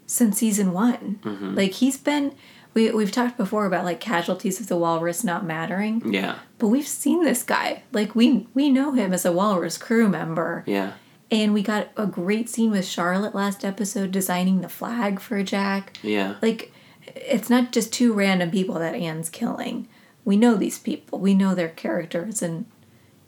since 0.07 0.37
season 0.37 0.73
one. 0.73 1.19
Mm-hmm. 1.23 1.55
Like 1.55 1.71
he's 1.73 1.97
been 1.97 2.35
we 2.73 2.91
we've 2.91 3.11
talked 3.11 3.37
before 3.37 3.65
about 3.65 3.85
like 3.85 3.99
casualties 3.99 4.59
of 4.59 4.67
the 4.67 4.77
walrus 4.77 5.23
not 5.23 5.45
mattering. 5.45 6.13
Yeah. 6.13 6.39
But 6.57 6.67
we've 6.67 6.87
seen 6.87 7.23
this 7.23 7.43
guy. 7.43 7.83
Like 7.91 8.15
we 8.15 8.47
we 8.53 8.69
know 8.69 8.91
him 8.91 9.13
as 9.13 9.25
a 9.25 9.31
walrus 9.31 9.77
crew 9.77 10.09
member. 10.09 10.63
Yeah. 10.65 10.93
And 11.31 11.53
we 11.53 11.63
got 11.63 11.89
a 11.97 12.05
great 12.05 12.47
scene 12.47 12.69
with 12.69 12.85
Charlotte 12.85 13.33
last 13.33 13.65
episode 13.65 14.11
designing 14.11 14.61
the 14.61 14.69
flag 14.69 15.19
for 15.19 15.41
Jack. 15.41 15.97
Yeah. 16.03 16.35
Like, 16.43 16.71
it's 17.07 17.49
not 17.49 17.71
just 17.71 17.91
two 17.91 18.13
random 18.13 18.51
people 18.51 18.75
that 18.75 18.93
Anne's 18.93 19.31
killing. 19.31 19.87
We 20.25 20.37
know 20.37 20.55
these 20.55 20.77
people. 20.77 21.17
We 21.17 21.33
know 21.33 21.55
their 21.55 21.69
characters, 21.69 22.43
and 22.43 22.65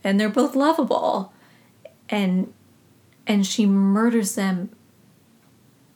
and 0.04 0.20
they're 0.20 0.30
both 0.30 0.56
lovable. 0.56 1.34
And 2.10 2.54
and 3.28 3.46
she 3.46 3.66
murders 3.66 4.36
them. 4.36 4.70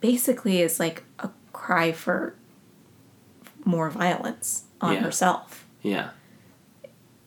Basically, 0.00 0.60
is 0.62 0.80
like 0.80 1.02
a 1.18 1.30
cry 1.52 1.92
for 1.92 2.34
more 3.64 3.90
violence 3.90 4.64
on 4.80 4.94
Yeah. 4.94 5.00
herself. 5.00 5.66
Yeah. 5.82 6.10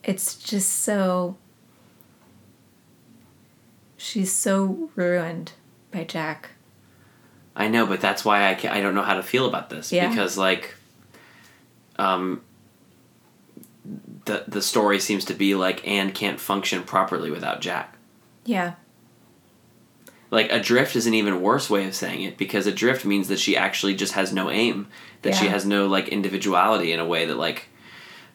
It's 0.02 0.34
just 0.36 0.68
so. 0.70 1.36
She's 3.96 4.32
so 4.32 4.90
ruined 4.96 5.52
by 5.90 6.04
Jack. 6.04 6.50
I 7.56 7.68
know, 7.68 7.86
but 7.86 8.00
that's 8.00 8.24
why 8.24 8.42
I, 8.48 8.58
I 8.70 8.80
don't 8.80 8.94
know 8.94 9.02
how 9.02 9.14
to 9.14 9.22
feel 9.22 9.46
about 9.46 9.70
this 9.70 9.92
Yeah. 9.92 10.08
because 10.08 10.36
like, 10.36 10.74
um, 11.96 12.42
the 14.24 14.44
the 14.48 14.60
story 14.60 14.98
seems 14.98 15.24
to 15.26 15.34
be 15.34 15.54
like 15.54 15.86
Anne 15.86 16.10
can't 16.12 16.40
function 16.40 16.82
properly 16.82 17.30
without 17.30 17.60
Jack. 17.60 17.93
Yeah. 18.44 18.74
Like 20.30 20.50
adrift 20.50 20.96
is 20.96 21.06
an 21.06 21.14
even 21.14 21.40
worse 21.42 21.70
way 21.70 21.86
of 21.86 21.94
saying 21.94 22.22
it 22.22 22.36
because 22.36 22.66
adrift 22.66 23.04
means 23.04 23.28
that 23.28 23.38
she 23.38 23.56
actually 23.56 23.94
just 23.94 24.14
has 24.14 24.32
no 24.32 24.50
aim, 24.50 24.88
that 25.22 25.34
she 25.34 25.46
has 25.46 25.64
no 25.64 25.86
like 25.86 26.08
individuality 26.08 26.92
in 26.92 26.98
a 26.98 27.06
way 27.06 27.24
that 27.26 27.36
like, 27.36 27.68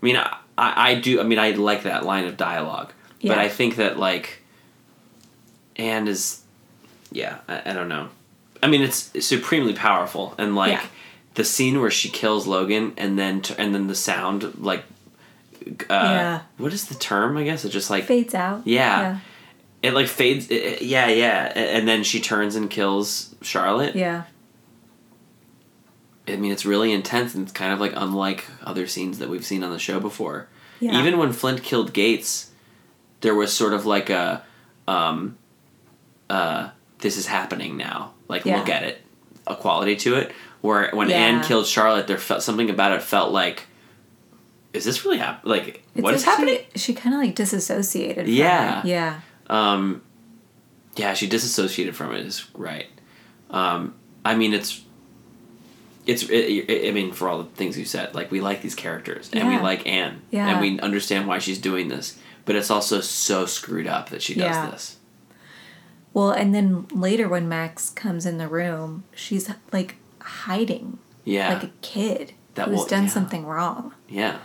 I 0.02 0.06
mean, 0.06 0.16
I, 0.16 0.38
I 0.58 0.96
do. 0.96 1.20
I 1.20 1.24
mean, 1.24 1.40
I 1.40 1.52
like 1.52 1.84
that 1.84 2.06
line 2.06 2.26
of 2.26 2.38
dialogue, 2.38 2.94
but 3.22 3.38
I 3.38 3.50
think 3.50 3.76
that 3.78 4.00
like, 4.00 4.42
Anne 5.76 6.08
is, 6.08 6.42
yeah, 7.12 7.40
I, 7.48 7.72
I 7.72 7.74
don't 7.74 7.90
know. 7.90 8.10
I 8.64 8.68
mean, 8.68 8.82
it's 8.82 9.12
supremely 9.26 9.74
powerful 9.74 10.36
and 10.38 10.56
like 10.56 10.74
Yeah. 10.74 10.86
the 11.36 11.44
scene 11.44 11.80
where 11.82 11.92
she 11.92 12.10
kills 12.10 12.48
Logan 12.48 12.94
and 12.98 13.18
then 13.20 13.42
t- 13.42 13.56
and 13.58 13.74
then 13.76 13.88
the 13.88 13.96
sound 13.96 14.54
like, 14.64 14.84
uh, 15.68 15.74
Yeah. 15.90 16.42
what 16.58 16.72
is 16.74 16.86
the 16.88 16.96
term? 16.96 17.36
I 17.38 17.44
guess 17.44 17.66
it 17.66 17.70
just 17.70 17.90
like 17.90 18.06
Fades 18.06 18.36
out. 18.36 18.66
Yeah. 18.66 19.20
It 19.82 19.94
like 19.94 20.08
fades. 20.08 20.48
It, 20.50 20.82
yeah, 20.82 21.08
yeah, 21.08 21.46
and 21.56 21.88
then 21.88 22.04
she 22.04 22.20
turns 22.20 22.56
and 22.56 22.70
kills 22.70 23.36
Charlotte. 23.42 23.96
Yeah. 23.96 24.24
I 26.28 26.36
mean, 26.36 26.52
it's 26.52 26.66
really 26.66 26.92
intense 26.92 27.34
and 27.34 27.44
it's 27.44 27.52
kind 27.52 27.74
of 27.74 27.80
like 27.80 27.94
unlike 27.96 28.46
other 28.64 28.86
scenes 28.88 29.18
that 29.20 29.30
we've 29.30 29.46
seen 29.46 29.64
on 29.64 29.72
the 29.72 29.80
show 29.80 30.00
before. 30.00 30.48
Yeah. 30.80 31.00
Even 31.00 31.18
when 31.18 31.34
Flint 31.34 31.64
killed 31.64 31.92
Gates, 31.92 32.52
there 33.22 33.34
was 33.34 33.52
sort 33.52 33.74
of 33.74 33.86
like 33.88 34.10
a, 34.12 34.44
um, 34.88 35.38
uh, 36.30 36.70
this 37.00 37.18
is 37.18 37.26
happening 37.26 37.78
now. 37.78 38.14
Like, 38.28 38.46
Yeah. 38.46 38.58
look 38.60 38.70
at 38.70 38.84
it, 38.84 39.02
a 39.48 39.56
quality 39.56 39.96
to 39.98 40.16
it. 40.16 40.32
Where 40.62 40.92
when 40.92 41.10
Yeah. 41.10 41.18
Anne 41.18 41.44
killed 41.44 41.66
Charlotte, 41.66 42.06
there 42.06 42.18
felt 42.18 42.44
something 42.44 42.70
about 42.70 42.92
it 42.92 43.02
felt 43.02 43.32
like, 43.32 43.64
is 44.72 44.86
this 44.86 45.04
really 45.04 45.18
happening? 45.18 45.50
Like, 45.52 45.84
It's 45.96 46.04
what 46.04 46.14
is 46.14 46.26
happening? 46.26 46.60
She, 46.76 46.80
she 46.80 46.94
kind 46.94 47.16
of 47.16 47.22
like 47.22 47.34
disassociated. 47.34 48.26
From 48.26 48.34
Yeah. 48.34 48.82
It. 48.82 48.86
Yeah. 48.86 49.20
Um, 49.50 50.02
yeah, 50.96 51.14
she 51.14 51.28
disassociated 51.28 51.96
from 51.96 52.14
it. 52.14 52.26
Is 52.26 52.46
right. 52.54 52.88
Um, 53.50 53.96
I 54.26 54.36
mean, 54.36 54.54
it's 54.54 54.82
it's. 56.06 56.24
It, 56.24 56.30
it- 56.70 56.90
I 56.90 56.92
mean, 56.92 57.12
for 57.12 57.28
all 57.30 57.40
the 57.40 57.50
things 57.50 57.78
you 57.78 57.86
said, 57.86 58.14
like 58.16 58.32
we 58.32 58.42
like 58.42 58.62
these 58.62 58.76
characters 58.76 59.30
and 59.34 59.48
we 59.48 59.58
like 59.60 59.88
Anne, 59.88 60.22
Yeah. 60.32 60.50
and 60.50 60.62
we 60.62 60.80
understand 60.80 61.28
why 61.28 61.40
she's 61.40 61.60
doing 61.60 61.88
this. 61.88 62.18
But 62.46 62.56
it's 62.56 62.72
also 62.72 63.00
so 63.02 63.46
screwed 63.46 63.86
up 63.88 64.10
that 64.10 64.22
she 64.22 64.34
does 64.34 64.56
Yeah. 64.56 64.70
this. 64.72 64.98
Well, 66.14 66.32
and 66.32 66.54
then 66.56 66.88
later 66.92 67.30
when 67.30 67.48
Max 67.48 67.90
comes 67.92 68.26
in 68.26 68.40
the 68.40 68.48
room, 68.48 69.04
she's 69.14 69.52
like 69.72 69.96
hiding 70.20 70.98
Yeah, 71.26 71.54
like 71.54 71.64
a 71.64 71.72
kid 71.82 72.34
That 72.56 72.68
who's 72.70 72.80
will- 72.80 72.86
done 72.88 73.04
yeah. 73.04 73.10
something 73.10 73.46
wrong. 73.46 73.94
yeah, 74.08 74.38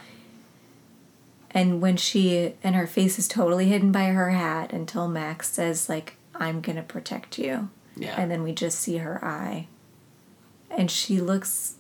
And 1.55 1.81
when 1.81 1.97
she 1.97 2.55
and 2.63 2.75
her 2.75 2.87
face 2.87 3.19
is 3.19 3.29
totally 3.29 3.67
hidden 3.67 3.93
by 3.93 4.07
her 4.07 4.31
hat 4.31 4.73
until 4.73 5.07
Max 5.09 5.51
says 5.51 5.89
like 5.89 6.17
I'm 6.35 6.61
going 6.61 6.77
to 6.77 6.83
protect 6.83 7.39
you. 7.39 7.71
yeah. 7.97 8.21
And 8.21 8.29
then 8.31 8.43
we 8.43 8.53
just 8.53 8.81
see 8.81 8.97
her 8.99 9.25
eye. 9.25 9.69
And 10.69 10.91
she 10.91 11.21
looks 11.21 11.77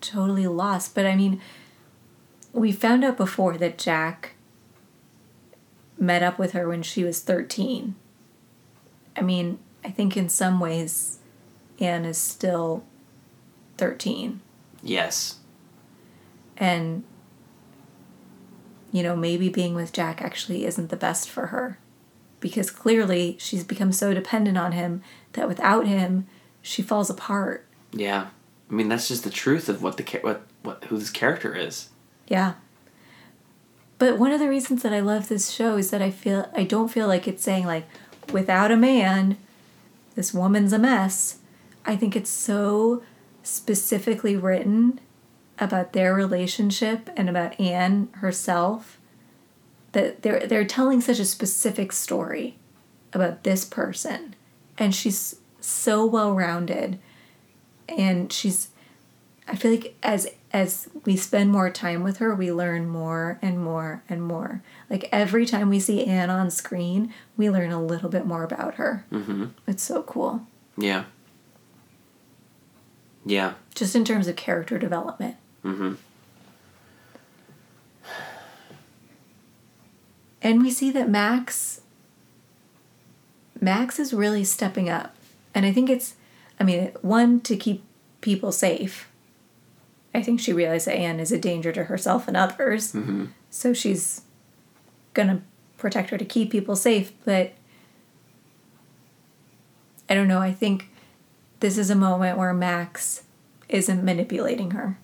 totally 0.00 0.46
lost, 0.46 0.94
but 0.94 1.04
I 1.06 1.14
mean 1.14 1.40
we 2.52 2.72
found 2.72 3.04
out 3.04 3.16
before 3.18 3.58
that 3.58 3.76
Jack 3.76 4.34
met 5.98 6.22
up 6.22 6.38
with 6.38 6.52
her 6.52 6.66
when 6.66 6.82
she 6.82 7.04
was 7.04 7.20
13. 7.20 7.94
I 9.16 9.20
mean, 9.20 9.58
I 9.84 9.90
think 9.90 10.16
in 10.16 10.28
some 10.28 10.60
ways 10.60 11.18
Anne 11.78 12.04
is 12.04 12.18
still 12.18 12.84
13 13.76 14.40
yes, 14.82 15.36
and 16.56 17.04
you 18.92 19.02
know, 19.02 19.14
maybe 19.14 19.48
being 19.48 19.74
with 19.74 19.92
Jack 19.92 20.22
actually 20.22 20.64
isn't 20.64 20.88
the 20.88 20.96
best 20.96 21.28
for 21.28 21.48
her 21.48 21.78
because 22.40 22.70
clearly 22.70 23.36
she's 23.38 23.64
become 23.64 23.92
so 23.92 24.14
dependent 24.14 24.56
on 24.56 24.72
him 24.72 25.02
that 25.32 25.48
without 25.48 25.86
him 25.86 26.26
she 26.62 26.82
falls 26.82 27.10
apart. 27.10 27.66
yeah. 27.92 28.28
I 28.70 28.74
mean, 28.74 28.88
that's 28.90 29.08
just 29.08 29.24
the 29.24 29.30
truth 29.30 29.70
of 29.70 29.82
what 29.82 29.96
the 29.96 30.18
what 30.20 30.42
what 30.62 30.84
who 30.84 30.98
this 30.98 31.08
character 31.08 31.54
is. 31.54 31.88
Yeah. 32.26 32.54
But 33.98 34.18
one 34.18 34.30
of 34.30 34.40
the 34.40 34.48
reasons 34.48 34.82
that 34.82 34.92
I 34.92 35.00
love 35.00 35.28
this 35.28 35.50
show 35.50 35.78
is 35.78 35.90
that 35.90 36.02
I 36.02 36.10
feel 36.10 36.50
I 36.54 36.64
don't 36.64 36.88
feel 36.88 37.08
like 37.08 37.26
it's 37.26 37.42
saying 37.42 37.64
like 37.64 37.88
without 38.30 38.70
a 38.70 38.76
man 38.76 39.38
this 40.18 40.34
woman's 40.34 40.72
a 40.72 40.78
mess. 40.78 41.38
I 41.86 41.94
think 41.94 42.16
it's 42.16 42.28
so 42.28 43.02
specifically 43.42 44.36
written 44.36 45.00
about 45.60 45.92
their 45.92 46.14
relationship 46.14 47.10
and 47.16 47.28
about 47.28 47.58
Anne 47.58 48.08
herself 48.14 48.98
that 49.92 50.22
they're 50.22 50.46
they're 50.46 50.64
telling 50.64 51.00
such 51.00 51.18
a 51.18 51.24
specific 51.24 51.92
story 51.92 52.56
about 53.12 53.42
this 53.42 53.64
person 53.64 54.34
and 54.76 54.94
she's 54.94 55.36
so 55.60 56.04
well 56.04 56.32
rounded 56.34 56.98
and 57.88 58.32
she's 58.32 58.68
I 59.46 59.56
feel 59.56 59.70
like 59.70 59.96
as 60.02 60.28
as 60.52 60.88
we 61.04 61.16
spend 61.16 61.50
more 61.50 61.70
time 61.70 62.02
with 62.02 62.18
her, 62.18 62.34
we 62.34 62.52
learn 62.52 62.86
more 62.86 63.38
and 63.42 63.62
more 63.62 64.02
and 64.08 64.22
more. 64.22 64.62
Like 64.88 65.08
every 65.12 65.44
time 65.46 65.68
we 65.68 65.80
see 65.80 66.06
Anne 66.06 66.30
on 66.30 66.50
screen, 66.50 67.12
we 67.36 67.50
learn 67.50 67.70
a 67.70 67.82
little 67.82 68.08
bit 68.08 68.26
more 68.26 68.44
about 68.44 68.74
her. 68.74 69.04
Mm-hmm. 69.12 69.46
It's 69.66 69.82
so 69.82 70.02
cool. 70.02 70.46
Yeah. 70.76 71.04
Yeah. 73.24 73.54
Just 73.74 73.94
in 73.94 74.04
terms 74.04 74.26
of 74.26 74.36
character 74.36 74.78
development. 74.78 75.36
Mm-hmm. 75.64 75.94
And 80.40 80.62
we 80.62 80.70
see 80.70 80.90
that 80.92 81.08
Max 81.08 81.80
Max 83.60 83.98
is 83.98 84.14
really 84.14 84.44
stepping 84.44 84.88
up. 84.88 85.16
And 85.54 85.66
I 85.66 85.72
think 85.72 85.90
it's 85.90 86.14
I 86.60 86.64
mean, 86.64 86.92
one 87.02 87.40
to 87.40 87.56
keep 87.56 87.84
people 88.20 88.52
safe. 88.52 89.08
I 90.14 90.22
think 90.22 90.40
she 90.40 90.52
realized 90.52 90.86
that 90.86 90.96
Anne 90.96 91.20
is 91.20 91.32
a 91.32 91.38
danger 91.38 91.72
to 91.72 91.84
herself 91.84 92.26
and 92.26 92.36
others. 92.36 92.92
Mm-hmm. 92.92 93.26
So 93.50 93.72
she's 93.72 94.22
gonna 95.14 95.42
protect 95.76 96.10
her 96.10 96.18
to 96.18 96.24
keep 96.24 96.50
people 96.50 96.76
safe, 96.76 97.12
but 97.24 97.52
I 100.08 100.14
don't 100.14 100.28
know, 100.28 100.40
I 100.40 100.52
think 100.52 100.88
this 101.60 101.78
is 101.78 101.90
a 101.90 101.94
moment 101.94 102.38
where 102.38 102.52
Max 102.52 103.24
isn't 103.68 104.04
manipulating 104.04 104.72
her. 104.72 104.98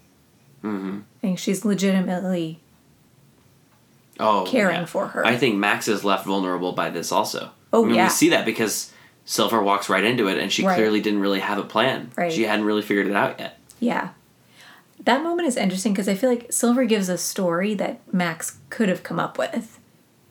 Mm-hmm. 0.64 0.98
I 1.00 1.20
think 1.20 1.38
she's 1.38 1.64
legitimately 1.64 2.60
Oh, 4.18 4.44
caring 4.48 4.76
yeah. 4.80 4.84
for 4.86 5.08
her. 5.08 5.26
I 5.26 5.36
think 5.36 5.56
Max 5.56 5.88
is 5.88 6.04
left 6.04 6.24
vulnerable 6.26 6.72
by 6.72 6.88
this 6.90 7.10
also. 7.12 7.50
Oh, 7.72 7.82
I 7.84 7.86
mean, 7.86 7.96
yeah. 7.96 8.04
We 8.04 8.10
see 8.10 8.28
that 8.30 8.44
because 8.46 8.92
Silver 9.24 9.60
walks 9.62 9.88
right 9.88 10.04
into 10.04 10.28
it, 10.28 10.38
and 10.38 10.52
she 10.52 10.64
Right. 10.64 10.76
clearly 10.76 11.00
didn't 11.00 11.20
really 11.20 11.40
have 11.40 11.58
a 11.58 11.64
plan. 11.64 12.12
Right. 12.16 12.32
She 12.32 12.44
hadn't 12.44 12.64
really 12.64 12.82
figured 12.82 13.08
it 13.08 13.14
out 13.16 13.40
yet. 13.40 13.58
Yeah. 13.80 14.10
That 15.04 15.22
moment 15.22 15.48
is 15.48 15.56
interesting 15.56 15.92
because 15.92 16.08
I 16.08 16.14
feel 16.14 16.30
like 16.30 16.52
Silver 16.52 16.84
gives 16.84 17.08
a 17.08 17.18
story 17.18 17.74
that 17.74 18.00
Max 18.12 18.58
could 18.70 18.88
have 18.88 19.02
come 19.02 19.18
up 19.20 19.36
with. 19.36 19.78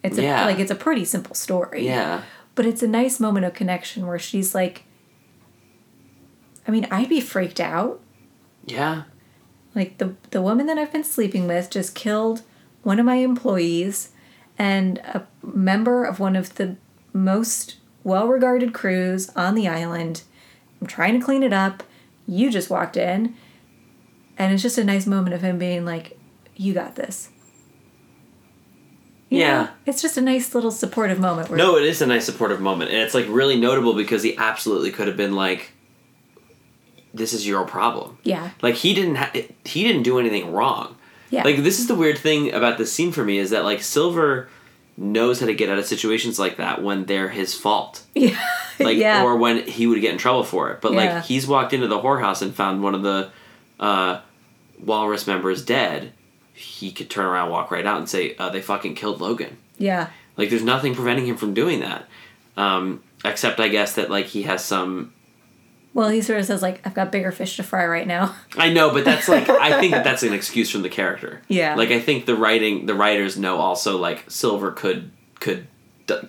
It's 0.02 0.18
a, 0.18 0.24
Yeah. 0.24 0.46
like 0.46 0.60
it's 0.60 0.72
a 0.72 0.76
pretty 0.76 1.06
simple 1.06 1.36
story. 1.36 1.86
Yeah. 1.86 2.22
But 2.56 2.66
it's 2.66 2.82
a 2.82 2.88
nice 2.88 3.20
moment 3.20 3.46
of 3.46 3.54
connection 3.54 4.08
where 4.08 4.20
she's 4.20 4.56
like 4.56 4.86
I 6.68 6.72
mean, 6.72 6.88
I'd 6.90 7.10
be 7.10 7.20
freaked 7.20 7.60
out. 7.60 8.00
Yeah. 8.66 9.04
Like 9.76 9.98
the 9.98 10.16
the 10.32 10.42
woman 10.42 10.66
that 10.68 10.78
I've 10.78 10.92
been 10.92 11.04
sleeping 11.04 11.48
with 11.48 11.70
just 11.70 11.96
killed 11.96 12.44
one 12.84 13.00
of 13.00 13.06
my 13.06 13.16
employees 13.16 14.10
and 14.58 15.00
a 15.00 15.26
member 15.42 16.04
of 16.04 16.20
one 16.20 16.36
of 16.36 16.56
the 16.56 16.76
most 17.14 17.78
well-regarded 18.04 18.74
crews 18.74 19.30
on 19.36 19.56
the 19.56 19.68
island. 19.68 20.24
I'm 20.82 20.88
trying 20.88 21.18
to 21.20 21.26
clean 21.26 21.44
it 21.44 21.54
up. 21.54 21.84
You 22.28 22.52
just 22.52 22.70
walked 22.70 22.98
in. 22.98 23.36
And 24.38 24.52
it's 24.54 24.64
just 24.64 24.78
a 24.78 24.84
nice 24.84 25.06
moment 25.06 25.34
of 25.36 25.42
him 25.42 25.58
being 25.60 25.86
like, 25.86 26.18
"You 26.56 26.74
got 26.74 26.96
this." 26.96 27.30
You 29.30 29.40
Yeah. 29.40 29.62
know? 29.64 29.70
It's 29.86 30.02
just 30.02 30.18
a 30.18 30.22
nice 30.22 30.54
little 30.54 30.72
supportive 30.72 31.20
moment 31.20 31.50
No, 31.52 31.78
it 31.78 31.84
is 31.86 32.02
a 32.02 32.06
nice 32.08 32.26
supportive 32.26 32.62
moment, 32.62 32.92
and 32.92 33.00
it's 33.00 33.14
like 33.14 33.26
really 33.30 33.60
notable 33.60 33.94
because 33.94 34.24
he 34.24 34.38
absolutely 34.38 34.92
could 34.92 35.08
have 35.08 35.18
been 35.18 35.34
like, 35.34 35.73
"This 37.14 37.34
is 37.34 37.48
your 37.48 37.64
problem." 37.66 38.18
Yeah. 38.24 38.52
Like 38.62 38.76
he 38.76 38.94
didn't 38.94 39.16
ha- 39.16 39.32
he 39.66 39.84
didn't 39.84 40.04
do 40.04 40.20
anything 40.20 40.52
wrong. 40.52 40.96
Yeah. 41.30 41.44
Like 41.44 41.58
this 41.58 41.80
is 41.80 41.88
the 41.88 41.96
weird 41.96 42.18
thing 42.18 42.54
about 42.54 42.78
this 42.78 42.92
scene 42.94 43.12
for 43.12 43.24
me 43.24 43.38
is 43.40 43.50
that 43.52 43.64
like 43.64 43.82
Silver 43.82 44.50
knows 44.96 45.40
how 45.40 45.48
to 45.48 45.54
get 45.56 45.70
out 45.70 45.80
of 45.80 45.86
situations 45.86 46.38
like 46.38 46.58
that 46.58 46.84
when 46.84 47.06
they're 47.06 47.30
his 47.30 47.54
fault. 47.56 48.04
Yeah. 48.16 48.40
Like 48.80 48.98
yeah. 48.98 49.24
or 49.24 49.36
when 49.38 49.68
he 49.68 49.86
would 49.88 50.02
get 50.02 50.12
in 50.14 50.18
trouble 50.18 50.44
for 50.44 50.72
it. 50.72 50.82
But 50.82 50.94
Yeah. 50.94 51.16
like 51.16 51.24
he's 51.26 51.46
walked 51.48 51.74
into 51.74 51.88
the 51.88 52.00
whorehouse 52.00 52.42
and 52.42 52.54
found 52.56 52.82
one 52.84 52.96
of 52.96 53.04
the 53.04 53.30
uh, 53.80 54.20
walrus 54.84 55.28
members 55.28 55.64
dead. 55.64 56.12
He 56.54 56.92
could 56.92 57.10
turn 57.10 57.26
around, 57.26 57.50
walk 57.50 57.72
right 57.72 57.86
out, 57.86 57.98
and 57.98 58.08
say, 58.10 58.36
uh, 58.38 58.50
"They 58.50 58.62
fucking 58.62 58.96
killed 58.96 59.22
Logan." 59.22 59.58
yeah. 59.78 60.08
Like 60.38 60.50
there's 60.50 60.64
nothing 60.64 60.96
preventing 60.96 61.28
him 61.28 61.38
from 61.38 61.54
doing 61.54 61.80
that, 61.82 62.08
um, 62.58 63.04
except 63.24 63.60
I 63.60 63.68
guess 63.68 63.94
that 63.96 64.10
like 64.10 64.26
he 64.28 64.44
has 64.44 64.64
some. 64.66 65.14
Well, 65.94 66.10
he 66.10 66.22
sort 66.22 66.40
of 66.40 66.46
says 66.46 66.62
like, 66.62 66.86
"I've 66.86 66.94
got 66.94 67.12
bigger 67.12 67.32
fish 67.32 67.58
to 67.58 67.64
fry 67.64 67.86
right 67.86 68.08
now." 68.08 68.36
I 68.58 68.72
know, 68.72 68.92
but 68.92 69.06
that's 69.06 69.28
like 69.28 69.48
I 69.50 69.80
think 69.80 69.94
that 69.94 70.04
that's 70.04 70.24
an 70.24 70.34
excuse 70.34 70.70
from 70.70 70.82
the 70.82 70.90
character. 70.90 71.42
Yeah. 71.48 71.76
Like 71.76 71.90
I 71.90 72.00
think 72.00 72.26
the 72.26 72.36
writing, 72.36 72.86
the 72.86 72.96
writers 72.96 73.38
know 73.38 73.58
also 73.58 73.98
like 73.98 74.30
Silver 74.30 74.72
could 74.72 75.12
could 75.40 75.68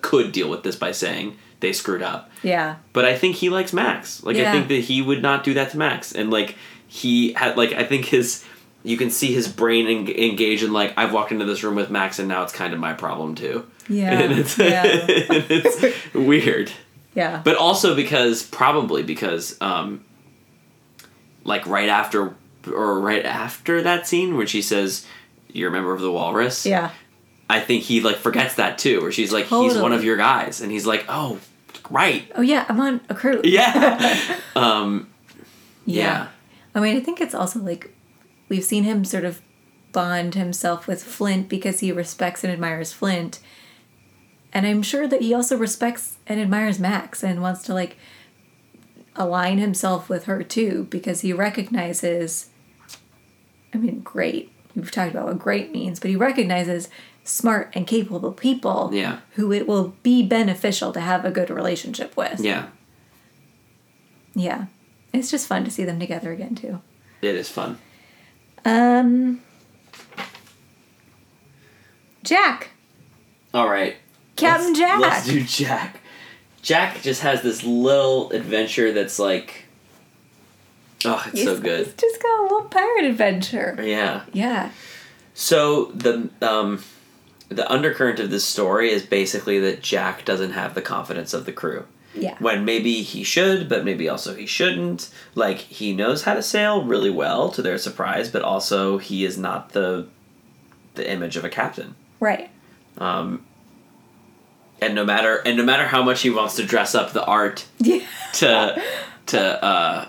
could 0.02 0.32
deal 0.32 0.50
with 0.50 0.62
this 0.62 0.76
by 0.76 0.92
saying 0.92 1.36
they 1.60 1.72
screwed 1.72 2.02
up. 2.02 2.30
Yeah. 2.42 2.76
But 2.92 3.06
I 3.06 3.16
think 3.16 3.36
he 3.36 3.48
likes 3.48 3.72
Max. 3.72 4.22
Like 4.22 4.36
I 4.36 4.52
think 4.52 4.68
that 4.68 4.80
he 4.80 5.00
would 5.00 5.22
not 5.22 5.44
do 5.44 5.54
that 5.54 5.70
to 5.70 5.78
Max, 5.78 6.12
and 6.12 6.30
like 6.30 6.56
he 6.86 7.32
had 7.32 7.56
like 7.56 7.72
I 7.72 7.84
think 7.84 8.04
his 8.06 8.44
you 8.82 8.98
can 8.98 9.10
see 9.10 9.32
his 9.32 9.48
brain 9.48 9.86
en- 9.86 10.14
engage 10.14 10.62
in 10.62 10.72
like 10.72 10.92
I've 10.96 11.12
walked 11.12 11.32
into 11.32 11.46
this 11.46 11.64
room 11.64 11.74
with 11.74 11.90
Max, 11.90 12.18
and 12.18 12.28
now 12.28 12.42
it's 12.42 12.52
kind 12.52 12.74
of 12.74 12.78
my 12.78 12.92
problem 12.92 13.34
too. 13.34 13.66
Yeah. 13.88 14.12
and 14.20 14.32
it's, 14.38 14.58
yeah. 14.58 14.82
it's 14.86 16.14
weird. 16.14 16.70
Yeah. 17.14 17.40
But 17.44 17.56
also 17.56 17.94
because 17.94 18.42
probably 18.42 19.02
because 19.02 19.56
um 19.60 20.04
like 21.44 21.66
right 21.66 21.88
after 21.88 22.34
or 22.66 23.00
right 23.00 23.24
after 23.24 23.82
that 23.82 24.06
scene 24.06 24.36
when 24.36 24.46
she 24.46 24.62
says 24.62 25.06
you're 25.48 25.68
a 25.68 25.72
member 25.72 25.92
of 25.92 26.00
the 26.00 26.10
walrus. 26.10 26.66
yeah. 26.66 26.90
I 27.48 27.60
think 27.60 27.82
he 27.84 28.00
like 28.00 28.16
forgets 28.16 28.54
that 28.54 28.78
too 28.78 29.02
where 29.02 29.12
she's 29.12 29.32
like 29.32 29.46
he's 29.46 29.76
one 29.76 29.92
of 29.92 30.02
your 30.02 30.16
guys 30.16 30.62
and 30.62 30.72
he's 30.72 30.86
like, 30.86 31.04
"Oh, 31.08 31.38
right." 31.90 32.24
Oh 32.34 32.40
yeah, 32.40 32.64
I'm 32.68 32.80
on 32.80 33.02
a 33.10 33.14
crew. 33.14 33.42
Yeah. 33.44 34.38
um 34.56 35.10
yeah. 35.84 36.28
I 36.74 36.80
mean, 36.80 36.96
I 36.96 37.00
think 37.00 37.20
it's 37.20 37.34
also 37.34 37.60
like 37.60 37.94
we've 38.48 38.64
seen 38.64 38.84
him 38.84 39.04
sort 39.04 39.24
of 39.24 39.42
bond 39.92 40.34
himself 40.34 40.86
with 40.86 41.02
Flint 41.04 41.48
because 41.48 41.80
he 41.80 41.92
respects 41.92 42.42
and 42.44 42.52
admires 42.52 42.92
Flint. 42.92 43.40
And 44.54 44.66
I'm 44.66 44.82
sure 44.82 45.08
that 45.08 45.20
he 45.20 45.34
also 45.34 45.56
respects 45.56 46.16
and 46.28 46.40
admires 46.40 46.78
Max 46.78 47.22
and 47.24 47.42
wants 47.42 47.62
to 47.64 47.74
like 47.74 47.96
align 49.16 49.58
himself 49.58 50.08
with 50.08 50.24
her 50.24 50.42
too 50.42 50.86
because 50.90 51.20
he 51.22 51.32
recognizes 51.32 52.48
I 53.72 53.78
mean, 53.78 54.00
great. 54.00 54.52
We've 54.76 54.90
talked 54.90 55.10
about 55.10 55.26
what 55.26 55.38
great 55.40 55.72
means, 55.72 55.98
but 55.98 56.08
he 56.10 56.16
recognizes 56.16 56.88
smart 57.24 57.72
and 57.74 57.86
capable 57.86 58.30
people 58.32 58.90
Yeah. 58.92 59.18
who 59.32 59.50
it 59.52 59.66
will 59.66 59.94
be 60.04 60.22
beneficial 60.24 60.92
to 60.92 61.00
have 61.00 61.24
a 61.24 61.30
good 61.32 61.50
relationship 61.50 62.16
with. 62.16 62.38
Yeah. 62.40 62.66
Yeah. 64.34 64.66
It's 65.12 65.30
just 65.30 65.46
fun 65.48 65.64
to 65.64 65.70
see 65.70 65.84
them 65.84 65.98
together 65.98 66.30
again 66.32 66.54
too. 66.54 66.80
It 67.22 67.34
is 67.34 67.48
fun. 67.48 67.78
Um 68.64 69.40
Jack. 72.22 72.70
All 73.52 73.68
right. 73.68 73.96
Captain 74.36 74.68
let's, 74.68 74.78
Jack. 74.78 75.00
Let's 75.00 75.26
do 75.26 75.44
Jack. 75.44 76.00
Jack 76.62 77.02
just 77.02 77.20
has 77.22 77.42
this 77.42 77.62
little 77.62 78.30
adventure 78.30 78.92
that's 78.92 79.18
like 79.18 79.64
Oh, 81.04 81.22
it's 81.26 81.42
so 81.42 81.60
good. 81.60 81.86
He's 81.86 81.94
just 81.94 82.22
got 82.22 82.40
a 82.40 82.42
little 82.42 82.62
pirate 82.62 83.04
adventure. 83.04 83.76
Yeah. 83.82 84.22
Yeah. 84.32 84.70
So 85.34 85.86
the 85.86 86.30
um, 86.40 86.82
the 87.48 87.70
undercurrent 87.70 88.20
of 88.20 88.30
this 88.30 88.44
story 88.44 88.90
is 88.90 89.04
basically 89.04 89.60
that 89.60 89.82
Jack 89.82 90.24
doesn't 90.24 90.52
have 90.52 90.74
the 90.74 90.82
confidence 90.82 91.34
of 91.34 91.44
the 91.44 91.52
crew. 91.52 91.86
Yeah. 92.14 92.36
When 92.38 92.64
maybe 92.64 93.02
he 93.02 93.24
should, 93.24 93.68
but 93.68 93.84
maybe 93.84 94.08
also 94.08 94.34
he 94.34 94.46
shouldn't. 94.46 95.10
Like 95.34 95.58
he 95.58 95.94
knows 95.94 96.22
how 96.22 96.34
to 96.34 96.42
sail 96.42 96.84
really 96.84 97.10
well 97.10 97.50
to 97.50 97.60
their 97.60 97.78
surprise, 97.78 98.30
but 98.30 98.42
also 98.42 98.98
he 98.98 99.24
is 99.24 99.36
not 99.36 99.70
the 99.70 100.06
the 100.94 101.10
image 101.10 101.36
of 101.36 101.44
a 101.44 101.50
captain. 101.50 101.96
Right. 102.20 102.50
Um, 102.98 103.44
and 104.80 104.94
no 104.94 105.04
matter 105.04 105.36
and 105.44 105.56
no 105.56 105.64
matter 105.64 105.86
how 105.86 106.02
much 106.02 106.22
he 106.22 106.30
wants 106.30 106.56
to 106.56 106.64
dress 106.64 106.94
up 106.94 107.12
the 107.12 107.24
art 107.24 107.66
Yeah. 107.78 108.00
to 108.34 108.82
to 109.26 109.64
uh, 109.64 110.08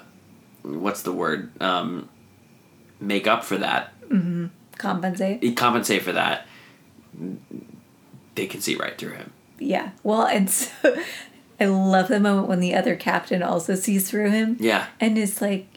what's 0.64 1.02
the 1.04 1.12
word 1.14 1.50
um, 1.62 2.10
make 3.00 3.28
up 3.28 3.44
for 3.44 3.58
that, 3.58 3.94
mm-hmm. 4.10 4.48
Compensate. 4.78 5.56
compensate 5.56 6.02
for 6.02 6.12
that, 6.12 6.46
they 8.36 8.48
can 8.48 8.62
see 8.62 8.76
right 8.76 8.98
through 8.98 9.14
him. 9.14 9.32
Yeah. 9.60 9.92
Well, 10.04 10.26
and 10.26 10.50
so 10.50 10.70
I 11.60 11.66
love 11.66 12.10
the 12.10 12.20
moment 12.20 12.48
when 12.50 12.60
the 12.60 12.74
other 12.76 12.96
captain 12.96 13.42
also 13.42 13.76
sees 13.76 14.10
through 14.10 14.32
him 14.32 14.58
Yeah, 14.60 14.88
and 15.00 15.18
it's 15.18 15.42
like, 15.42 15.68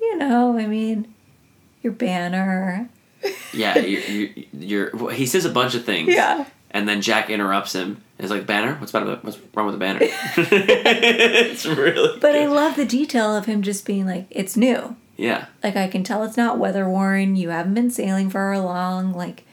you 0.00 0.16
know, 0.16 0.56
I 0.56 0.66
mean, 0.66 1.12
your 1.82 1.92
banner. 1.92 2.88
yeah. 3.52 3.76
You're, 3.78 4.00
you're, 4.00 4.30
you're, 4.52 4.90
well, 4.94 5.08
he 5.14 5.26
says 5.26 5.44
a 5.44 5.50
bunch 5.50 5.74
of 5.74 5.84
things. 5.84 6.10
Yeah. 6.14 6.46
And 6.70 6.88
then 6.88 7.00
Jack 7.02 7.30
interrupts 7.30 7.74
him. 7.74 8.02
Is 8.18 8.30
like, 8.30 8.46
"Banner, 8.46 8.76
what's 8.76 8.94
about 8.94 9.24
what's 9.24 9.38
wrong 9.54 9.66
with 9.66 9.74
the 9.74 9.78
banner?" 9.78 9.98
it's 10.36 11.66
really. 11.66 12.18
But 12.20 12.36
I 12.36 12.46
love 12.46 12.76
the 12.76 12.84
detail 12.84 13.36
of 13.36 13.46
him 13.46 13.62
just 13.62 13.84
being 13.84 14.06
like, 14.06 14.26
it's 14.30 14.56
new. 14.56 14.96
Yeah. 15.16 15.46
Like 15.62 15.76
I 15.76 15.88
can 15.88 16.04
tell 16.04 16.24
it's 16.24 16.36
not 16.36 16.58
weather 16.58 16.88
worn. 16.88 17.36
You 17.36 17.50
haven't 17.50 17.74
been 17.74 17.90
sailing 17.90 18.30
for 18.30 18.52
a 18.52 18.60
long. 18.60 19.12
Like 19.12 19.44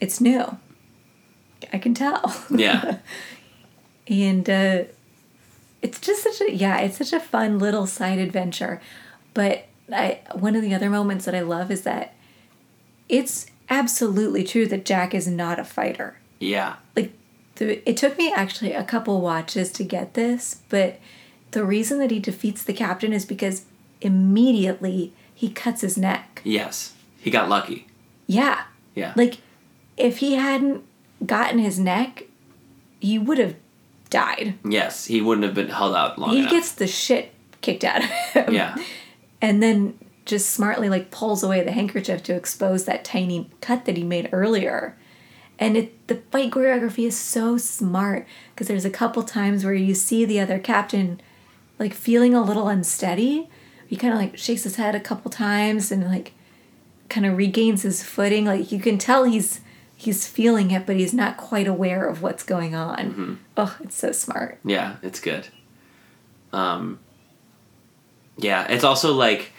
it's 0.00 0.20
new. 0.20 0.58
I 1.72 1.78
can 1.78 1.94
tell. 1.94 2.34
Yeah. 2.50 2.98
and 4.08 4.48
uh, 4.48 4.84
it's 5.80 6.00
just 6.00 6.22
such 6.22 6.40
a 6.40 6.52
yeah, 6.52 6.78
it's 6.80 6.98
such 6.98 7.12
a 7.12 7.20
fun 7.20 7.58
little 7.58 7.86
side 7.86 8.18
adventure. 8.18 8.80
But 9.34 9.66
I 9.92 10.20
one 10.32 10.56
of 10.56 10.62
the 10.62 10.74
other 10.74 10.90
moments 10.90 11.24
that 11.24 11.34
I 11.34 11.40
love 11.40 11.70
is 11.70 11.82
that 11.82 12.14
it's 13.08 13.46
absolutely 13.68 14.44
true 14.44 14.66
that 14.66 14.84
Jack 14.84 15.14
is 15.14 15.26
not 15.26 15.58
a 15.58 15.64
fighter. 15.64 16.16
yeah. 16.40 16.76
Like 16.96 17.12
the, 17.56 17.88
it 17.88 17.96
took 17.96 18.16
me 18.18 18.32
actually 18.32 18.72
a 18.72 18.84
couple 18.84 19.20
watches 19.20 19.70
to 19.72 19.84
get 19.84 20.14
this, 20.14 20.62
but 20.68 20.98
the 21.50 21.64
reason 21.64 21.98
that 21.98 22.10
he 22.10 22.18
defeats 22.18 22.62
the 22.64 22.72
captain 22.72 23.12
is 23.12 23.24
because 23.26 23.64
immediately 24.00 25.12
he 25.34 25.50
cuts 25.50 25.80
his 25.82 25.98
neck. 25.98 26.40
Yes. 26.44 26.94
He 27.18 27.30
got 27.30 27.48
lucky. 27.48 27.86
Yeah. 28.26 28.64
Yeah. 28.94 29.12
Like 29.16 29.38
if 29.96 30.18
he 30.18 30.34
hadn't 30.34 30.82
gotten 31.24 31.58
his 31.58 31.78
neck, 31.78 32.24
he 33.00 33.18
would 33.18 33.38
have 33.38 33.56
died. 34.10 34.54
yes. 34.64 35.06
He 35.06 35.20
wouldn't 35.20 35.44
have 35.44 35.54
been 35.54 35.68
held 35.68 35.94
out 35.94 36.18
long 36.18 36.30
he 36.30 36.40
enough. 36.40 36.50
gets 36.52 36.72
the 36.72 36.86
shit 36.86 37.32
kicked 37.60 37.84
out 37.84 38.02
of 38.02 38.10
him. 38.10 38.54
yeah. 38.54 38.76
And 39.40 39.60
then 39.60 39.98
just 40.24 40.50
smartly 40.50 40.88
like 40.88 41.10
pulls 41.10 41.42
away 41.42 41.64
the 41.64 41.72
handkerchief 41.72 42.22
to 42.22 42.34
expose 42.36 42.84
that 42.84 43.04
tiny 43.04 43.50
cut 43.60 43.86
that 43.86 43.96
he 43.96 44.04
made 44.04 44.28
earlier. 44.30 44.96
And 45.62 45.76
it 45.76 46.08
the 46.08 46.16
fight 46.16 46.50
choreography 46.50 47.06
is 47.06 47.16
so 47.16 47.56
smart 47.56 48.26
because 48.52 48.66
there's 48.66 48.84
a 48.84 48.90
couple 48.90 49.22
times 49.22 49.64
where 49.64 49.72
you 49.72 49.94
see 49.94 50.24
the 50.24 50.40
other 50.40 50.58
captain 50.58 51.20
like 51.78 51.94
feeling 51.94 52.34
a 52.34 52.42
little 52.42 52.66
unsteady. 52.66 53.48
He 53.86 53.94
kind 53.94 54.12
of 54.12 54.18
like 54.18 54.36
shakes 54.36 54.64
his 54.64 54.74
head 54.74 54.96
a 54.96 55.00
couple 55.00 55.30
times 55.30 55.92
and 55.92 56.04
like 56.04 56.32
kind 57.08 57.24
of 57.24 57.36
regains 57.36 57.82
his 57.82 58.02
footing. 58.02 58.44
Like 58.44 58.72
you 58.72 58.80
can 58.80 58.98
tell 58.98 59.22
he's 59.22 59.60
he's 59.94 60.26
feeling 60.26 60.72
it, 60.72 60.84
but 60.84 60.96
he's 60.96 61.14
not 61.14 61.36
quite 61.36 61.68
aware 61.68 62.06
of 62.06 62.22
what's 62.22 62.42
going 62.42 62.74
on. 62.74 63.38
Oh, 63.56 63.76
it's 63.84 63.94
so 63.94 64.10
smart. 64.10 64.58
Yeah, 64.64 64.96
it's 65.00 65.20
good. 65.20 65.46
Um 66.52 66.98
Yeah, 68.36 68.66
it's 68.66 68.82
also 68.82 69.12
like 69.12 69.52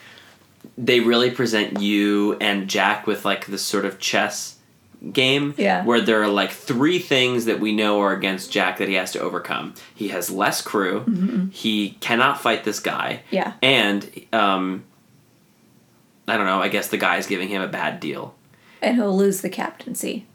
they 0.76 1.00
really 1.00 1.30
present 1.30 1.80
you 1.80 2.36
and 2.42 2.68
Jack 2.68 3.06
with 3.06 3.24
like 3.24 3.46
this 3.46 3.62
sort 3.62 3.86
of 3.86 3.98
chess 3.98 4.58
game 5.12 5.54
Yeah. 5.56 5.84
where 5.84 6.00
there 6.00 6.22
are 6.22 6.28
like 6.28 6.50
three 6.50 6.98
things 6.98 7.44
that 7.44 7.60
we 7.60 7.72
know 7.72 8.00
are 8.00 8.12
against 8.12 8.50
Jack 8.50 8.78
that 8.78 8.88
he 8.88 8.94
has 8.94 9.12
to 9.12 9.20
overcome. 9.20 9.74
He 9.94 10.08
has 10.08 10.30
less 10.30 10.62
crew, 10.62 11.50
he 11.52 11.90
cannot 12.00 12.40
fight 12.40 12.64
this 12.64 12.80
guy. 12.80 13.22
Mm-hmm. 13.26 13.34
Yeah. 13.34 13.52
And 13.62 14.10
um 14.32 14.84
I 16.26 16.36
don't 16.36 16.46
know, 16.46 16.60
I 16.60 16.68
guess 16.68 16.88
the 16.88 16.96
guy's 16.96 17.26
giving 17.26 17.48
him 17.48 17.60
a 17.60 17.68
bad 17.68 18.00
deal. 18.00 18.34
And 18.80 18.96
he'll 18.96 19.14
lose 19.16 19.40
the 19.42 19.50
captaincy 19.50 20.26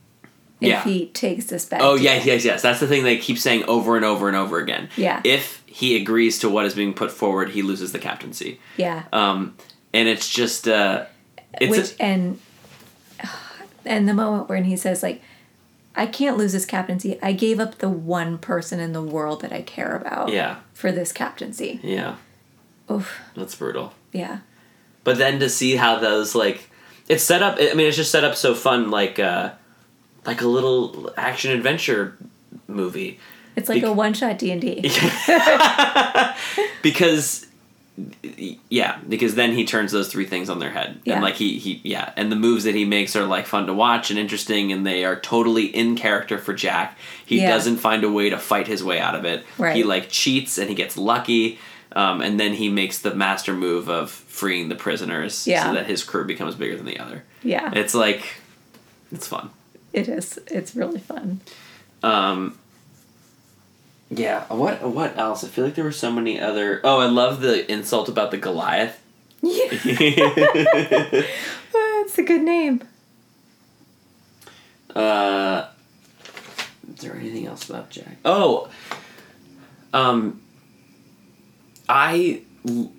if 0.62 0.68
Yeah. 0.68 0.84
he 0.84 1.08
takes 1.08 1.46
this 1.46 1.66
back. 1.66 1.82
Oh 1.82 1.96
yes, 1.96 2.26
yes, 2.26 2.46
yes. 2.46 2.62
That's 2.62 2.80
the 2.80 2.88
thing 2.88 3.04
they 3.04 3.18
keep 3.18 3.38
saying 3.40 3.64
over 3.66 3.96
and 3.96 4.06
over 4.06 4.28
and 4.28 4.38
over 4.38 4.60
again. 4.60 4.90
Yeah. 4.96 5.22
If 5.24 5.64
he 5.66 5.96
agrees 5.96 6.40
to 6.40 6.50
what 6.50 6.66
is 6.66 6.74
being 6.76 6.94
put 6.94 7.12
forward, 7.12 7.50
he 7.50 7.62
loses 7.64 7.92
the 7.92 8.00
captaincy. 8.00 8.60
Yeah. 8.78 9.04
Um, 9.14 9.56
and 9.94 10.08
it's 10.08 10.30
just 10.30 10.68
uh, 10.68 11.06
it's 11.60 11.72
Which 11.76 11.96
and 12.00 12.40
and 13.86 14.08
the 14.08 14.14
moment 14.14 14.50
when 14.50 14.66
he 14.66 14.76
says 14.76 15.04
like 15.04 15.22
I 15.96 16.06
can't 16.06 16.38
lose 16.38 16.54
this 16.54 16.66
captaincy. 16.66 17.20
I 17.22 17.34
gave 17.34 17.60
up 17.60 17.80
the 17.80 17.90
one 17.90 18.38
person 18.38 18.80
in 18.80 18.94
the 18.94 19.02
world 19.02 19.42
that 19.42 19.52
I 19.52 19.62
care 19.62 19.96
about 19.96 20.30
yeah, 20.30 20.58
for 20.74 20.92
this 20.92 21.12
captaincy. 21.12 21.80
yeah. 21.84 22.16
Oof. 22.92 23.20
That's 23.36 23.56
brutal. 23.56 23.94
Yeah. 24.12 24.40
But 25.04 25.18
then 25.18 25.40
to 25.40 25.50
see 25.50 25.76
how 25.76 26.00
those 26.00 26.36
like 26.36 26.70
it's 27.08 27.24
set 27.24 27.42
up. 27.42 27.58
I 27.60 27.74
mean, 27.74 27.88
it's 27.88 27.98
just 27.98 28.12
set 28.12 28.24
up 28.24 28.36
so 28.36 28.54
fun, 28.54 28.92
like 28.92 29.20
uh, 29.20 29.52
like 30.26 30.42
a 30.42 30.48
little 30.48 31.12
action 31.18 31.52
adventure 31.52 32.18
movie. 32.68 33.20
It's 33.56 33.68
like 33.68 33.82
Bec- 33.82 33.90
a 33.90 33.94
one 33.94 34.14
shot 34.14 34.38
D 34.38 34.52
and 34.52 34.62
D. 34.62 34.82
because 36.82 37.48
yeah 38.70 39.00
because 39.08 39.36
then 39.36 39.54
he 39.54 39.66
turns 39.66 39.92
those 39.92 40.10
three 40.12 40.26
things 40.26 40.50
on 40.50 40.60
their 40.60 40.70
head 40.72 41.00
Yeah. 41.04 41.16
and 41.16 41.24
like 41.24 41.36
he 41.36 41.58
he 41.60 41.82
yeah 41.84 42.12
and 42.16 42.32
the 42.32 42.36
moves 42.36 42.64
that 42.66 42.76
he 42.76 42.86
makes 42.86 43.16
are 43.16 43.26
like 43.26 43.46
fun 43.46 43.66
to 43.68 43.74
watch 43.74 44.10
and 44.10 44.20
interesting 44.20 44.72
and 44.72 44.86
they 44.86 45.06
are 45.06 45.20
totally 45.20 45.66
in 45.66 45.96
character 45.96 46.38
for 46.38 46.54
jack 46.54 46.98
he 47.26 47.40
Yeah. 47.42 47.50
doesn't 47.50 47.78
find 47.78 48.04
a 48.04 48.12
way 48.12 48.30
to 48.30 48.38
fight 48.38 48.68
his 48.68 48.84
way 48.84 49.00
out 49.00 49.16
of 49.16 49.26
it 49.26 49.46
Right. 49.58 49.76
he 49.76 49.84
like 49.84 50.10
cheats 50.10 50.58
and 50.58 50.70
he 50.70 50.76
gets 50.76 50.98
lucky 50.98 51.60
um, 51.94 52.22
and 52.22 52.40
then 52.40 52.54
he 52.54 52.70
makes 52.70 53.00
the 53.00 53.16
master 53.16 53.54
move 53.54 53.90
of 53.90 54.12
freeing 54.12 54.70
the 54.70 54.76
prisoners 54.76 55.48
Yeah. 55.48 55.64
so 55.66 55.74
that 55.74 55.88
his 55.88 56.04
crew 56.04 56.26
becomes 56.26 56.54
bigger 56.56 56.76
than 56.78 56.86
the 56.86 57.00
other 57.00 57.24
Yeah. 57.44 57.72
it's 57.74 57.96
like 57.96 58.24
it's 59.12 59.28
fun 59.28 59.50
It 59.94 60.08
is. 60.08 60.38
It's 60.48 60.76
really 60.76 61.00
fun. 61.00 61.42
um, 62.04 62.59
yeah. 64.10 64.46
What 64.54 64.82
What 64.84 65.18
else? 65.18 65.44
I 65.44 65.48
feel 65.48 65.66
like 65.66 65.76
there 65.76 65.84
were 65.84 65.92
so 65.92 66.12
many 66.12 66.40
other. 66.40 66.82
Oh, 66.84 67.00
I 67.00 67.06
love 67.08 67.42
the 67.42 67.70
insult 67.72 68.10
about 68.10 68.32
the 68.32 68.38
Goliath. 68.38 69.00
Yeah. 69.42 71.24
It's 72.02 72.18
a 72.18 72.24
good 72.24 72.42
name. 72.42 72.82
uh, 74.96 75.68
is 76.92 77.02
there 77.02 77.16
anything 77.16 77.46
else 77.46 77.70
about 77.70 77.90
Jack? 77.92 78.18
Oh, 78.26 78.68
um, 79.94 80.42
I 81.88 82.42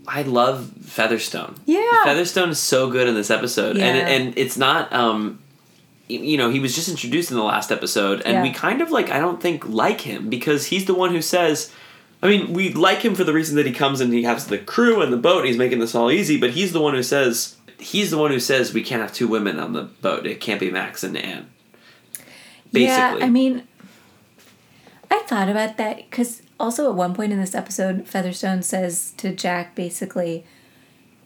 I 0.06 0.22
love 0.22 0.70
Featherstone. 0.84 1.56
Yeah. 1.66 2.04
Featherstone 2.04 2.50
is 2.50 2.60
so 2.60 2.88
good 2.90 3.08
in 3.08 3.14
this 3.14 3.30
episode, 3.30 3.78
and 3.78 3.98
and 3.98 4.38
it's 4.38 4.56
not 4.56 4.92
um. 4.92 5.40
You 6.10 6.36
know, 6.36 6.50
he 6.50 6.60
was 6.60 6.74
just 6.74 6.88
introduced 6.88 7.30
in 7.30 7.36
the 7.36 7.42
last 7.42 7.70
episode, 7.70 8.22
and 8.22 8.34
Yeah. 8.34 8.42
we 8.42 8.50
kind 8.50 8.80
of 8.80 8.90
like, 8.90 9.10
I 9.10 9.18
don't 9.20 9.40
think, 9.40 9.68
like 9.68 10.00
him 10.02 10.28
because 10.28 10.66
he's 10.66 10.84
the 10.86 10.94
one 10.94 11.10
who 11.12 11.22
says, 11.22 11.72
I 12.22 12.28
mean, 12.28 12.52
we 12.52 12.72
like 12.72 12.98
him 13.02 13.14
for 13.14 13.24
the 13.24 13.32
reason 13.32 13.56
that 13.56 13.66
he 13.66 13.72
comes 13.72 14.00
and 14.00 14.12
he 14.12 14.24
has 14.24 14.46
the 14.46 14.58
crew 14.58 15.00
and 15.00 15.12
the 15.12 15.16
boat 15.16 15.38
and 15.38 15.48
he's 15.48 15.56
making 15.56 15.78
this 15.78 15.94
all 15.94 16.10
easy, 16.10 16.38
but 16.38 16.50
he's 16.50 16.72
the 16.72 16.80
one 16.80 16.94
who 16.94 17.02
says, 17.02 17.56
he's 17.78 18.10
the 18.10 18.18
one 18.18 18.30
who 18.30 18.40
says 18.40 18.74
we 18.74 18.82
can't 18.82 19.00
have 19.00 19.12
two 19.12 19.26
women 19.28 19.58
on 19.58 19.72
the 19.72 19.84
boat. 19.84 20.26
It 20.26 20.40
can't 20.40 20.60
be 20.60 20.70
Max 20.70 21.02
and 21.02 21.16
Anne. 21.16 21.48
Basically. 22.72 22.84
Yeah, 22.84 23.18
I 23.22 23.30
mean, 23.30 23.66
I 25.10 25.20
thought 25.26 25.48
about 25.48 25.76
that 25.78 25.96
because 26.10 26.42
also 26.58 26.88
at 26.90 26.94
one 26.94 27.14
point 27.14 27.32
in 27.32 27.40
this 27.40 27.54
episode, 27.54 28.06
Featherstone 28.06 28.62
says 28.62 29.12
to 29.16 29.34
Jack 29.34 29.74
basically, 29.74 30.44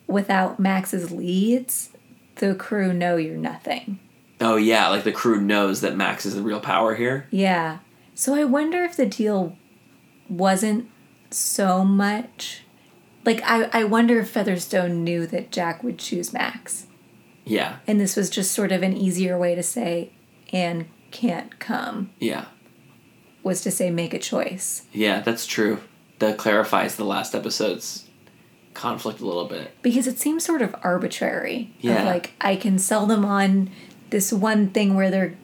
without 0.06 0.60
Max's 0.60 1.10
leads, 1.10 1.90
the 2.36 2.54
crew 2.54 2.92
know 2.92 3.16
you're 3.16 3.36
nothing. 3.36 3.98
Oh, 4.40 4.56
yeah, 4.56 4.88
like 4.88 5.04
the 5.04 5.12
crew 5.12 5.40
knows 5.40 5.80
that 5.80 5.96
Max 5.96 6.26
is 6.26 6.34
the 6.34 6.42
real 6.42 6.60
power 6.60 6.94
here. 6.94 7.26
Yeah. 7.30 7.78
So 8.14 8.34
I 8.34 8.44
wonder 8.44 8.82
if 8.84 8.96
the 8.96 9.06
deal 9.06 9.56
wasn't 10.28 10.88
so 11.30 11.84
much. 11.84 12.62
Like, 13.24 13.42
I, 13.44 13.68
I 13.72 13.84
wonder 13.84 14.20
if 14.20 14.30
Featherstone 14.30 15.02
knew 15.02 15.26
that 15.26 15.50
Jack 15.50 15.82
would 15.82 15.98
choose 15.98 16.32
Max. 16.32 16.86
Yeah, 17.46 17.76
And 17.86 18.00
this 18.00 18.16
was 18.16 18.30
just 18.30 18.52
sort 18.52 18.72
of 18.72 18.82
an 18.82 18.96
easier 18.96 19.36
way 19.38 19.54
to 19.54 19.62
say, 19.62 20.12
Anne 20.50 20.88
can't 21.10 21.58
come, 21.58 22.10
yeah, 22.18 22.46
was 23.42 23.60
to 23.62 23.70
say, 23.70 23.90
make 23.90 24.14
a 24.14 24.18
choice. 24.18 24.84
yeah, 24.92 25.20
that's 25.20 25.44
true. 25.46 25.80
That 26.20 26.38
clarifies 26.38 26.96
the 26.96 27.04
last 27.04 27.34
episode's 27.34 28.08
conflict 28.72 29.20
a 29.20 29.26
little 29.26 29.44
bit. 29.44 29.72
because 29.82 30.06
it 30.06 30.18
seems 30.18 30.42
sort 30.42 30.62
of 30.62 30.74
arbitrary. 30.82 31.74
Yeah. 31.80 32.00
Of 32.00 32.06
like 32.06 32.32
I 32.40 32.56
can 32.56 32.78
sell 32.78 33.04
them 33.04 33.26
on 33.26 33.70
this 34.14 34.32
one 34.32 34.68
thing 34.70 34.94
where 34.94 35.10
they're 35.10 35.34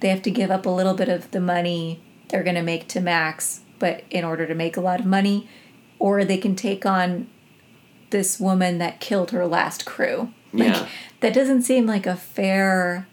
they 0.00 0.08
have 0.10 0.20
to 0.20 0.30
give 0.30 0.50
up 0.50 0.66
a 0.66 0.68
little 0.70 0.92
bit 0.92 1.08
of 1.08 1.30
the 1.30 1.40
money 1.40 2.02
they're 2.28 2.42
going 2.42 2.56
to 2.56 2.62
make 2.62 2.86
to 2.88 3.00
Max, 3.00 3.60
but 3.78 4.04
in 4.10 4.22
order 4.22 4.46
to 4.46 4.54
make 4.54 4.76
a 4.76 4.80
lot 4.82 5.00
of 5.00 5.06
money, 5.06 5.48
or 5.98 6.22
they 6.24 6.36
can 6.36 6.54
take 6.54 6.84
on 6.84 7.26
this 8.10 8.38
woman 8.38 8.76
that 8.78 9.00
killed 9.00 9.30
her 9.30 9.46
last 9.46 9.86
crew. 9.86 10.32
Like 10.52 10.74
Yeah. 10.74 10.88
that 11.20 11.32
doesn't 11.32 11.62
seem 11.62 11.86
like 11.86 12.06
a 12.06 12.16
fair 12.16 13.06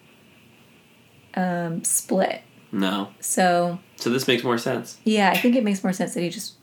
um, 1.36 1.84
split. 1.86 2.41
No. 2.72 3.10
So 3.22 3.80
So 3.95 4.10
this 4.10 4.28
makes 4.28 4.43
more 4.43 4.57
sense. 4.57 4.97
yeah, 5.05 5.30
I 5.32 5.38
think 5.38 5.55
it 5.55 5.64
makes 5.64 5.82
more 5.84 5.93
sense 5.93 6.14
that 6.16 6.22
he 6.22 6.30
just 6.30 6.55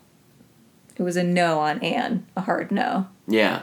it 0.97 1.03
was 1.03 1.17
a 1.17 1.25
no 1.25 1.61
on 1.61 1.79
Anne, 1.83 2.27
a 2.37 2.43
hard 2.43 2.71
no. 2.71 3.07
Yeah. 3.27 3.63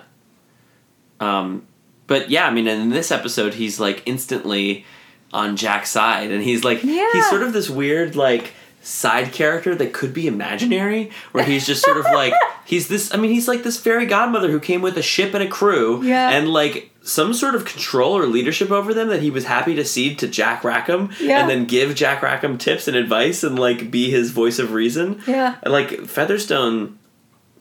Um, 1.19 1.67
but 2.07 2.29
yeah, 2.29 2.47
I 2.47 2.51
mean, 2.51 2.67
in 2.67 2.89
this 2.89 3.11
episode, 3.11 3.53
he's 3.55 3.79
like 3.79 4.01
instantly 4.05 4.85
on 5.33 5.57
Jack's 5.57 5.89
side, 5.91 6.31
and 6.31 6.41
he's 6.43 6.63
like, 6.63 6.83
Yeah. 6.83 7.07
he's 7.13 7.29
sort 7.29 7.43
of 7.43 7.53
this 7.53 7.69
weird 7.69 8.15
like 8.15 8.53
side 8.81 9.33
character 9.33 9.75
that 9.75 9.91
could 9.91 10.13
be 10.13 10.27
imaginary, 10.27 11.11
where 11.33 11.43
he's 11.43 11.65
just 11.67 11.83
sort 11.83 11.97
of 11.97 12.05
like 12.05 12.33
he's 12.65 12.87
this. 12.87 13.13
I 13.13 13.17
mean, 13.17 13.31
he's 13.31 13.47
like 13.47 13.63
this 13.63 13.77
fairy 13.77 14.05
godmother 14.05 14.49
who 14.49 14.59
came 14.61 14.81
with 14.81 14.97
a 14.97 15.01
ship 15.01 15.33
and 15.33 15.43
a 15.43 15.47
crew, 15.47 16.01
Yeah. 16.03 16.29
and 16.29 16.47
like 16.49 16.91
some 17.03 17.33
sort 17.33 17.55
of 17.55 17.63
control 17.65 18.17
or 18.17 18.25
leadership 18.25 18.69
over 18.71 18.93
them 18.93 19.07
that 19.09 19.21
he 19.21 19.29
was 19.31 19.45
happy 19.45 19.75
to 19.75 19.83
cede 19.85 20.19
to 20.19 20.27
Jack 20.27 20.63
Rackham, 20.63 21.09
Yeah. 21.19 21.39
and 21.41 21.49
then 21.49 21.65
give 21.65 21.95
Jack 21.95 22.21
Rackham 22.21 22.57
tips 22.57 22.87
and 22.87 22.95
advice 22.97 23.43
and 23.43 23.57
like 23.59 23.91
be 23.91 24.09
his 24.09 24.31
voice 24.31 24.59
of 24.59 24.71
reason. 24.71 25.21
Yeah. 25.27 25.55
And, 25.63 25.73
like 25.73 26.05
Featherstone, 26.05 26.97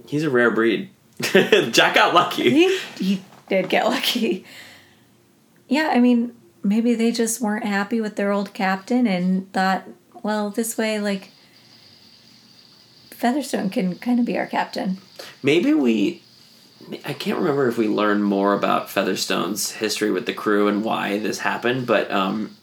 he's 0.06 0.22
a 0.24 0.30
rare 0.30 0.50
breed. 0.52 0.90
Jack 1.20 1.94
got 1.94 2.14
lucky. 2.14 2.50
He 2.50 2.78
he 2.98 3.22
did 3.48 3.68
get 3.68 3.84
lucky. 3.86 4.44
Yeah, 5.68 5.90
I 5.92 5.98
mean, 6.00 6.34
maybe 6.62 6.94
they 6.94 7.10
just 7.12 7.40
weren't 7.40 7.64
happy 7.64 8.00
with 8.00 8.16
their 8.16 8.30
old 8.32 8.54
captain 8.54 9.06
and 9.06 9.52
thought, 9.52 9.84
well, 10.22 10.50
this 10.50 10.76
way, 10.78 10.98
like, 11.00 11.30
Featherstone 13.10 13.70
can 13.70 13.96
kind 13.98 14.20
of 14.20 14.26
be 14.26 14.36
our 14.38 14.46
captain. 14.46 14.98
Maybe 15.42 15.72
we. 15.72 16.22
I 17.04 17.14
can't 17.14 17.38
remember 17.38 17.66
if 17.66 17.78
we 17.78 17.88
learned 17.88 18.22
more 18.24 18.52
about 18.52 18.90
Featherstone's 18.90 19.72
history 19.72 20.10
with 20.10 20.26
the 20.26 20.34
crew 20.34 20.68
and 20.68 20.84
why 20.84 21.18
this 21.18 21.38
happened, 21.40 21.86
but 21.86 22.08
um, 22.12 22.54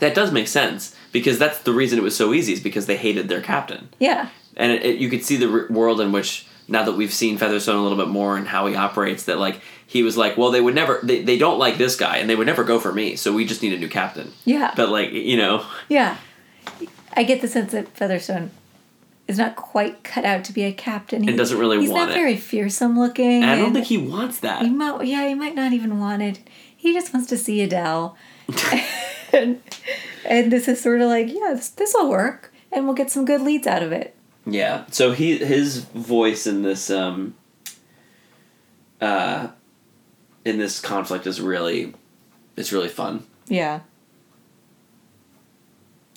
that 0.00 0.14
does 0.14 0.32
make 0.32 0.48
sense 0.48 0.96
because 1.12 1.38
that's 1.38 1.58
the 1.60 1.72
reason 1.72 1.98
it 1.98 2.02
was 2.02 2.16
so 2.16 2.32
easy 2.32 2.54
is 2.54 2.60
because 2.60 2.86
they 2.86 2.96
hated 2.96 3.28
their 3.28 3.42
captain, 3.42 3.90
Yeah. 4.00 4.30
and 4.56 4.72
it, 4.72 4.84
it, 4.84 4.98
you 4.98 5.08
could 5.10 5.22
see 5.22 5.36
the 5.36 5.48
r- 5.48 5.66
world 5.70 6.00
in 6.00 6.10
which 6.10 6.46
now 6.68 6.84
that 6.84 6.94
we've 6.94 7.12
seen 7.12 7.38
Featherstone 7.38 7.76
a 7.76 7.82
little 7.82 7.98
bit 7.98 8.08
more 8.08 8.36
and 8.36 8.46
how 8.48 8.66
he 8.66 8.74
operates, 8.74 9.24
that 9.24 9.38
like 9.38 9.60
he 9.86 10.02
was 10.02 10.16
like, 10.16 10.36
well, 10.36 10.50
they 10.50 10.60
would 10.60 10.74
never, 10.74 10.98
they, 11.02 11.22
they 11.22 11.38
don't 11.38 11.58
like 11.58 11.78
this 11.78 11.94
guy, 11.96 12.16
and 12.16 12.28
they 12.28 12.34
would 12.36 12.46
never 12.46 12.64
go 12.64 12.80
for 12.80 12.92
me, 12.92 13.14
so 13.16 13.32
we 13.32 13.44
just 13.44 13.62
need 13.62 13.72
a 13.72 13.78
new 13.78 13.88
captain. 13.88 14.32
Yeah. 14.44 14.72
But 14.76 14.88
like 14.88 15.12
you 15.12 15.36
know, 15.36 15.64
Yeah. 15.88 16.16
I 17.18 17.22
get 17.22 17.40
the 17.40 17.48
sense 17.48 17.72
that 17.72 17.88
Featherstone 17.96 18.50
is 19.26 19.38
not 19.38 19.56
quite 19.56 20.04
cut 20.04 20.24
out 20.24 20.44
to 20.44 20.52
be 20.52 20.64
a 20.64 20.72
captain. 20.72 21.22
He, 21.22 21.34
doesn't 21.34 21.58
really 21.58 21.80
he's 21.80 21.88
want 21.90 22.00
He's 22.02 22.08
not 22.08 22.16
it. 22.16 22.20
very 22.20 22.36
fearsome 22.36 22.98
looking. 22.98 23.42
and 23.42 23.50
I 23.50 23.56
don't 23.56 23.72
think 23.72 23.86
he 23.86 23.96
wants 23.98 24.40
that. 24.40 24.62
he 24.62 24.70
might, 24.70 25.04
yeah, 25.06 25.26
he 25.26 25.34
might 25.34 25.54
not 25.54 25.72
even 25.72 25.98
want 25.98 26.22
it. 26.22 26.40
He 26.76 26.92
just 26.92 27.14
wants 27.14 27.28
to 27.30 27.38
see 27.38 27.66
Idelle. 27.66 28.14
and, 29.32 29.60
and 30.28 30.52
this 30.52 30.68
is 30.68 30.80
sort 30.80 31.00
of 31.00 31.08
like, 31.08 31.28
yeah, 31.32 31.58
this 31.76 31.94
will 31.94 32.08
work. 32.10 32.52
And 32.70 32.84
we'll 32.84 32.94
get 32.94 33.10
some 33.10 33.24
good 33.24 33.40
leads 33.40 33.66
out 33.66 33.82
of 33.82 33.92
it. 33.92 34.14
Yeah. 34.46 34.84
So 34.90 35.12
he 35.12 35.38
his 35.38 35.78
voice 35.80 36.46
in 36.46 36.62
this 36.62 36.88
um 36.90 37.34
uh 39.00 39.48
in 40.44 40.58
this 40.58 40.80
conflict 40.80 41.26
is 41.26 41.40
really 41.40 41.92
it's 42.56 42.72
really 42.72 42.88
fun. 42.88 43.26
Yeah. 43.48 43.80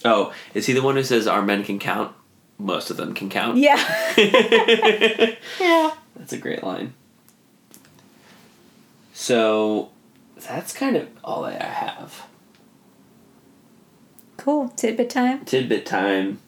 Oh, 0.05 0.34
is 0.53 0.65
he 0.67 0.73
the 0.73 0.82
one 0.82 0.95
who 0.95 1.03
says 1.03 1.27
our 1.27 1.41
men 1.41 1.63
can 1.63 1.80
count? 1.80 2.15
Most 2.57 2.89
of 2.89 2.97
them 2.97 3.13
can 3.13 3.30
count. 3.30 3.57
Yeah. 3.57 3.77
yeah. 5.59 5.91
That's 6.15 6.34
a 6.34 6.38
great 6.38 6.63
line. 6.63 6.93
So 9.13 9.89
that's 10.47 10.73
kind 10.73 10.95
of 10.95 11.09
all 11.23 11.43
I 11.43 11.53
have. 11.53 12.25
Cool. 14.38 14.69
Tidbit 14.69 15.09
time. 15.09 15.43
Tidbit 15.43 15.86
time. 15.86 16.39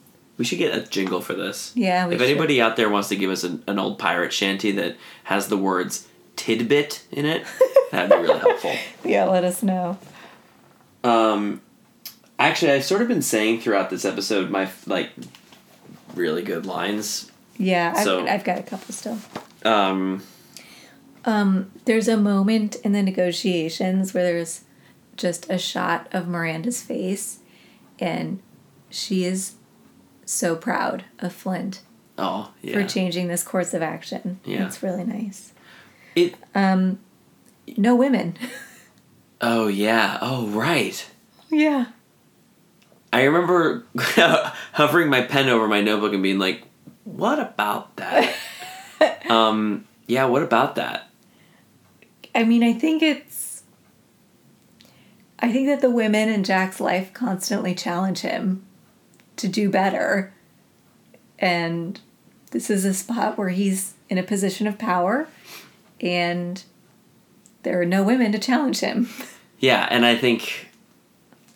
We 0.41 0.45
should 0.45 0.57
get 0.57 0.75
a 0.75 0.81
jingle 0.81 1.21
for 1.21 1.35
this. 1.35 1.71
Yeah. 1.75 2.07
We 2.07 2.15
if 2.15 2.19
should. 2.19 2.29
anybody 2.31 2.59
out 2.59 2.77
there 2.77 2.89
wants 2.89 3.09
to 3.09 3.15
give 3.15 3.29
us 3.29 3.43
an, 3.43 3.63
an 3.67 3.77
old 3.77 3.99
pirate 3.99 4.33
shanty 4.33 4.71
that 4.71 4.95
has 5.25 5.49
the 5.49 5.57
words 5.57 6.07
tidbit 6.35 7.05
in 7.11 7.27
it, 7.27 7.45
that'd 7.91 8.09
be 8.09 8.15
really 8.15 8.39
helpful. 8.39 8.73
Yeah, 9.05 9.25
let 9.25 9.43
us 9.43 9.61
know. 9.61 9.99
Um, 11.03 11.61
actually, 12.39 12.71
I've 12.71 12.83
sort 12.85 13.03
of 13.03 13.07
been 13.07 13.21
saying 13.21 13.61
throughout 13.61 13.91
this 13.91 14.03
episode 14.03 14.49
my 14.49 14.67
like 14.87 15.11
really 16.15 16.41
good 16.41 16.65
lines. 16.65 17.31
Yeah, 17.59 17.93
I've, 17.95 18.03
So- 18.03 18.25
I've 18.25 18.43
got 18.43 18.57
a 18.57 18.63
couple 18.63 18.93
still. 18.95 19.19
Um, 19.63 20.23
Um, 21.23 21.71
there's 21.85 22.07
a 22.07 22.17
moment 22.17 22.77
in 22.77 22.93
the 22.93 23.03
negotiations 23.03 24.11
where 24.15 24.23
there's 24.23 24.61
just 25.17 25.47
a 25.51 25.59
shot 25.59 26.07
of 26.11 26.27
Miranda's 26.27 26.81
face, 26.81 27.37
and 27.99 28.39
she 28.89 29.23
is 29.25 29.53
so 30.31 30.55
proud 30.55 31.05
of 31.19 31.33
Flint 31.33 31.81
oh 32.17 32.51
yeah, 32.61 32.73
for 32.73 32.87
changing 32.87 33.27
this 33.27 33.43
course 33.43 33.73
of 33.73 33.81
action. 33.81 34.39
Yeah. 34.45 34.65
It's 34.65 34.81
really 34.81 35.03
nice. 35.03 35.53
it. 36.15 36.35
No 36.55 37.95
women. 37.95 38.37
Oh 39.43 39.67
yeah. 39.67 40.19
Oh 40.21 40.45
right. 40.49 41.09
yeah. 41.49 41.87
I 43.11 43.23
remember 43.23 43.85
hovering 43.97 45.09
my 45.09 45.21
pen 45.21 45.49
over 45.49 45.67
my 45.67 45.81
notebook 45.81 46.13
and 46.13 46.21
being 46.21 46.37
like, 46.37 46.61
"What 47.05 47.39
about 47.39 47.95
that?" 47.95 48.35
um, 49.31 49.87
yeah. 50.05 50.25
What 50.25 50.43
about 50.43 50.75
that? 50.75 51.09
I 52.35 52.43
mean, 52.43 52.63
I 52.63 52.73
think 52.73 53.01
it's. 53.01 53.63
I 55.39 55.51
think 55.51 55.65
that 55.69 55.81
the 55.81 55.89
women 55.89 56.29
in 56.29 56.43
Jack's 56.43 56.79
life 56.79 57.11
constantly 57.11 57.73
challenge 57.73 58.19
him 58.19 58.63
to 59.41 59.47
do 59.47 59.69
better. 59.69 60.33
And 61.37 61.99
this 62.51 62.69
is 62.69 62.85
a 62.85 62.93
spot 62.93 63.37
where 63.37 63.49
he's 63.49 63.93
in 64.09 64.17
a 64.17 64.23
position 64.23 64.67
of 64.67 64.77
power 64.77 65.27
and 65.99 66.63
there 67.63 67.79
are 67.79 67.85
no 67.85 68.03
women 68.03 68.31
to 68.31 68.39
challenge 68.39 68.79
him. 68.79 69.09
Yeah, 69.61 69.87
and 69.91 70.07
I 70.07 70.15
think, 70.15 70.69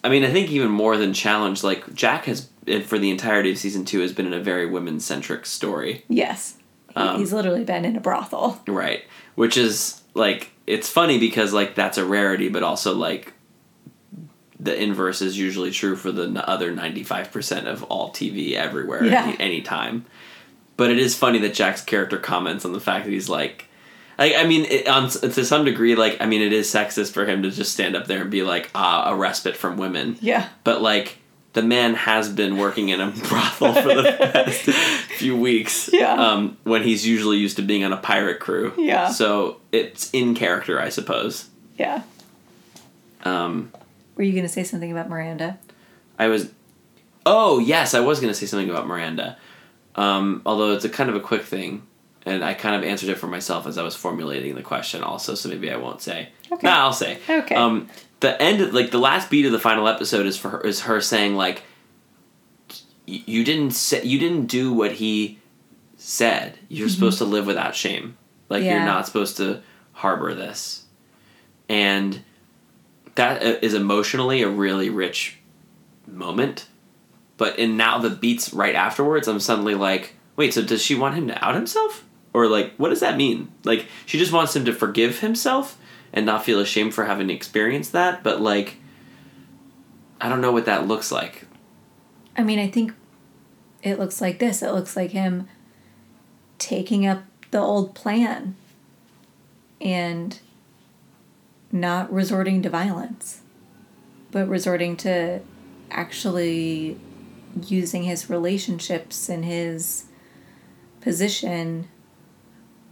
I 0.04 0.10
mean, 0.10 0.24
I 0.24 0.32
think 0.32 0.52
even 0.52 0.70
more 0.70 0.96
than 0.96 1.12
challenge, 1.12 1.64
like 1.64 1.92
Jack 1.96 2.26
has 2.26 2.50
eh, 2.68 2.82
for 2.82 3.00
the 3.00 3.10
entirety 3.10 3.50
of 3.50 3.58
season 3.58 3.84
two 3.84 4.02
has 4.02 4.14
been 4.14 4.28
in 4.28 4.34
a 4.34 4.40
very 4.40 4.68
women 4.68 5.00
centric 5.00 5.48
story. 5.48 6.06
Yes. 6.08 6.56
Um, 6.96 7.18
he's 7.18 7.34
literally 7.34 7.64
been 7.64 7.84
in 7.84 7.96
a 7.96 8.00
brothel. 8.00 8.62
Right. 8.68 9.06
Which 9.34 9.58
is 9.58 10.04
like 10.14 10.52
it's 10.68 10.88
funny 10.88 11.18
because 11.18 11.52
like 11.52 11.74
that's 11.74 11.98
a 11.98 12.06
rarity, 12.06 12.48
but 12.48 12.62
also 12.62 12.94
like 12.94 13.34
the 14.60 14.82
inverse 14.82 15.22
is 15.22 15.38
usually 15.38 15.72
true 15.72 15.96
for 15.96 16.12
the 16.12 16.48
other 16.50 16.72
ninety 16.72 17.04
five 17.04 17.32
percent 17.32 17.68
of 17.68 17.84
all 17.84 18.12
TV 18.12 18.54
everywhere 18.54 19.04
Yeah. 19.06 19.24
any, 19.28 19.40
anytime. 19.40 20.06
But 20.78 20.92
it 20.92 21.00
is 21.00 21.16
funny 21.16 21.40
that 21.40 21.54
Jack's 21.54 21.82
character 21.82 22.18
comments 22.18 22.66
on 22.66 22.74
the 22.74 22.80
fact 22.82 23.06
that 23.06 23.12
he's 23.12 23.30
like, 23.30 23.66
like 24.18 24.34
I 24.36 24.46
mean, 24.46 24.66
it, 24.66 24.88
on 24.88 25.10
to 25.10 25.46
some 25.46 25.64
degree, 25.66 25.96
like 25.96 26.18
I 26.22 26.26
mean, 26.26 26.42
it 26.42 26.52
is 26.54 26.68
sexist 26.68 27.12
for 27.14 27.26
him 27.26 27.44
to 27.44 27.52
just 27.52 27.74
stand 27.74 27.96
up 27.96 28.08
there 28.08 28.22
and 28.22 28.32
be 28.32 28.44
like, 28.44 28.70
ah, 28.76 29.10
a 29.12 29.16
respite 29.16 29.56
from 29.58 29.78
women. 29.78 30.18
Yeah. 30.22 30.48
But 30.64 30.82
like 30.82 31.18
the 31.54 31.62
man 31.64 31.94
has 31.94 32.28
been 32.28 32.58
working 32.58 32.90
in 32.90 33.00
a 33.00 33.08
brothel 33.30 33.74
for 33.74 33.96
the 34.02 34.12
past 34.34 34.62
few 35.18 35.38
weeks. 35.38 35.90
Yeah. 35.94 36.12
Um, 36.14 36.58
when 36.64 36.84
he's 36.84 37.08
usually 37.08 37.38
used 37.38 37.56
to 37.56 37.62
being 37.62 37.86
on 37.86 37.94
a 37.94 37.98
pirate 37.98 38.40
crew. 38.42 38.74
Yeah. 38.78 39.08
So 39.10 39.62
it's 39.72 40.10
in 40.12 40.36
character, 40.36 40.82
I 40.82 40.90
suppose. 40.90 41.50
Yeah. 41.78 42.04
Um, 43.24 43.72
Were 44.16 44.24
you 44.24 44.32
going 44.32 44.46
to 44.46 44.50
say 44.52 44.64
something 44.64 44.92
about 44.92 45.10
Miranda? 45.10 45.60
I 46.18 46.28
was. 46.28 46.52
Oh 47.26 47.60
yes, 47.60 47.94
I 47.94 48.00
was 48.02 48.20
going 48.20 48.32
to 48.32 48.38
say 48.40 48.46
something 48.46 48.70
about 48.70 48.88
Miranda. 48.88 49.38
Um, 49.96 50.42
although 50.46 50.74
it's 50.74 50.86
a 50.86 50.90
kind 50.90 51.10
of 51.10 51.16
a 51.16 51.20
quick 51.20 51.44
thing, 51.44 51.84
and 52.26 52.44
I 52.44 52.54
kind 52.54 52.76
of 52.76 52.84
answered 52.84 53.10
it 53.10 53.18
for 53.18 53.28
myself 53.28 53.66
as 53.68 53.78
I 53.78 53.84
was 53.84 53.96
formulating 53.96 54.56
the 54.56 54.62
question, 54.62 55.02
also. 55.04 55.36
So 55.36 55.50
maybe 55.50 55.72
I 55.72 55.78
won't 55.78 56.02
say. 56.02 56.30
Okay. 56.52 56.68
Nah, 56.68 56.80
I'll 56.84 56.94
say. 56.94 57.20
Okay. 57.30 57.56
Um, 57.56 57.88
the 58.20 58.40
end, 58.42 58.62
of, 58.62 58.74
like 58.74 58.92
the 58.92 59.00
last 59.00 59.30
beat 59.30 59.46
of 59.46 59.52
the 59.52 59.60
final 59.60 59.88
episode, 59.88 60.26
is 60.26 60.38
for 60.38 60.50
her, 60.50 60.62
is 60.62 60.82
her 60.82 61.02
saying 61.02 61.36
like, 61.36 61.64
"You 63.06 63.44
didn't 63.44 63.72
say, 63.72 64.04
you 64.04 64.20
didn't 64.20 64.46
do 64.48 64.72
what 64.74 64.94
he 64.94 65.40
said. 65.98 66.58
You're 66.70 66.90
supposed 66.90 67.18
to 67.20 67.26
live 67.26 67.46
without 67.46 67.76
shame. 67.76 68.18
Like 68.50 68.64
Yeah. 68.64 68.76
you're 68.76 68.86
not 68.86 69.06
supposed 69.08 69.38
to 69.38 69.62
harbor 69.94 70.34
this." 70.34 70.86
And 71.68 72.22
that 73.16 73.44
uh, 73.44 73.68
emotionally 73.76 74.42
a 74.42 74.50
really 74.50 74.90
rich 74.90 75.38
moment. 76.08 76.68
But 77.38 77.60
in 77.60 77.76
now 77.76 77.98
the 77.98 78.10
beats 78.10 78.54
right 78.54 78.76
afterwards, 78.76 79.28
I'm 79.28 79.40
suddenly 79.40 79.76
like, 79.76 80.16
wait, 80.36 80.54
so 80.54 80.62
does 80.62 80.82
she 80.82 80.96
want 80.96 81.16
him 81.16 81.28
to 81.28 81.46
out 81.46 81.56
himself? 81.56 82.06
Or 82.34 82.48
like, 82.48 82.74
what 82.78 82.90
does 82.90 83.00
that 83.00 83.18
mean? 83.18 83.52
Like, 83.64 83.88
she 84.06 84.18
just 84.18 84.32
wants 84.32 84.56
him 84.56 84.66
to 84.66 84.74
forgive 84.74 85.20
himself 85.20 85.78
and 86.14 86.26
not 86.26 86.46
feel 86.46 86.60
ashamed 86.60 86.94
for 86.94 87.06
having 87.06 87.30
experienced 87.30 87.92
that, 87.92 88.24
but 88.24 88.42
like, 88.42 88.78
I 90.20 90.30
don't 90.30 90.42
know 90.42 90.52
what 90.52 90.66
that 90.66 90.88
looks 90.88 91.12
like. 91.12 91.46
I 92.38 92.44
mean, 92.44 92.60
I 92.60 92.70
think 92.70 92.94
it 93.84 94.00
looks 94.00 94.22
like 94.22 94.40
this. 94.40 94.62
It 94.62 94.72
looks 94.72 94.96
like 94.96 95.12
him 95.12 95.48
taking 96.58 97.06
up 97.06 97.24
the 97.52 97.60
old 97.60 97.96
plan 97.96 98.56
and 99.82 100.40
not 101.76 102.12
resorting 102.12 102.62
to 102.62 102.70
violence, 102.70 103.42
but 104.32 104.48
resorting 104.48 104.96
to 104.98 105.42
actually 105.92 106.98
using 107.68 108.04
his 108.04 108.30
relationships 108.30 109.30
and 109.30 109.46
his 109.46 110.06
position 111.02 111.88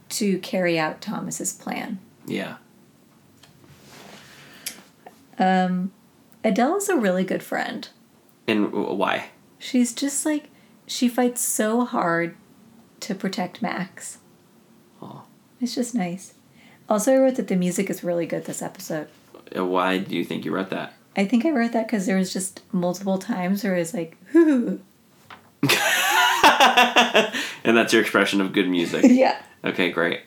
to 0.10 0.38
carry 0.40 0.78
out 0.78 1.02
Thomas's 1.02 1.54
plan. 1.54 2.00
Yeah. 2.26 2.58
Um, 5.40 5.92
Idelle 6.44 6.78
is 6.78 6.90
a 6.90 6.98
really 6.98 7.24
good 7.24 7.42
friend. 7.42 7.88
And 8.48 8.72
why? 8.72 9.30
She's 9.58 9.94
just 9.94 10.26
like 10.26 10.50
she 10.86 11.08
fights 11.08 11.42
so 11.42 11.86
hard 11.86 12.36
to 13.00 13.16
protect 13.16 13.62
Max. 13.62 14.20
Oh. 15.02 15.24
It's 15.60 15.76
just 15.76 15.96
nice. 15.96 16.34
Also, 16.94 17.12
I 17.12 17.18
wrote 17.18 17.38
that 17.38 17.48
the 17.48 17.56
music 17.56 17.90
is 17.90 18.04
really 18.04 18.28
good 18.28 18.46
this 18.46 18.62
episode. 18.62 19.08
Uh, 19.58 19.66
Why 19.66 19.98
do 19.98 20.16
you 20.16 20.24
think 20.24 20.46
you 20.46 20.54
wrote 20.54 20.70
that? 20.70 20.94
I 21.18 21.26
think 21.26 21.44
I 21.44 21.50
wrote 21.50 21.72
that 21.72 21.88
because 21.88 22.06
there 22.06 22.18
was 22.18 22.32
just 22.32 22.62
multiple 22.72 23.18
times 23.18 23.64
where 23.64 23.76
it 23.76 23.80
was 23.80 23.96
like, 23.96 24.16
"Ooh, 24.36 24.80
and 25.64 25.72
that's 27.76 27.94
your 27.94 28.02
expression 28.04 28.42
of 28.42 28.54
good 28.54 28.70
music. 28.70 29.06
yeah, 29.08 29.42
Okay, 29.66 29.90
great. 29.90 30.22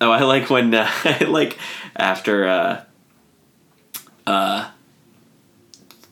Oh, 0.00 0.10
I 0.10 0.24
like 0.24 0.50
when 0.50 0.74
uh, 0.74 0.90
I 1.04 1.22
like 1.22 1.56
after 1.94 2.48
uh, 2.48 2.82
uh, 4.26 4.70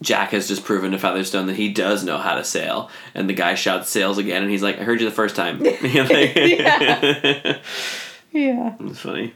Jack 0.02 0.30
has 0.30 0.46
just 0.46 0.64
proven 0.64 0.92
to 0.92 1.00
Featherstone 1.00 1.46
that 1.48 1.56
he 1.56 1.72
does 1.72 2.04
know 2.04 2.18
how 2.18 2.36
to 2.36 2.44
sail, 2.44 2.90
and 3.12 3.28
the 3.28 3.34
guy 3.34 3.56
shouts 3.56 3.90
"sails" 3.90 4.18
again, 4.18 4.42
and 4.44 4.52
he's 4.52 4.62
like, 4.62 4.78
"I 4.78 4.84
heard 4.84 5.00
you 5.00 5.08
the 5.08 5.12
first 5.16 5.34
time." 5.34 5.64
Yeah. 5.64 7.58
Yeah. 8.32 8.74
It's 8.80 9.00
funny. 9.00 9.32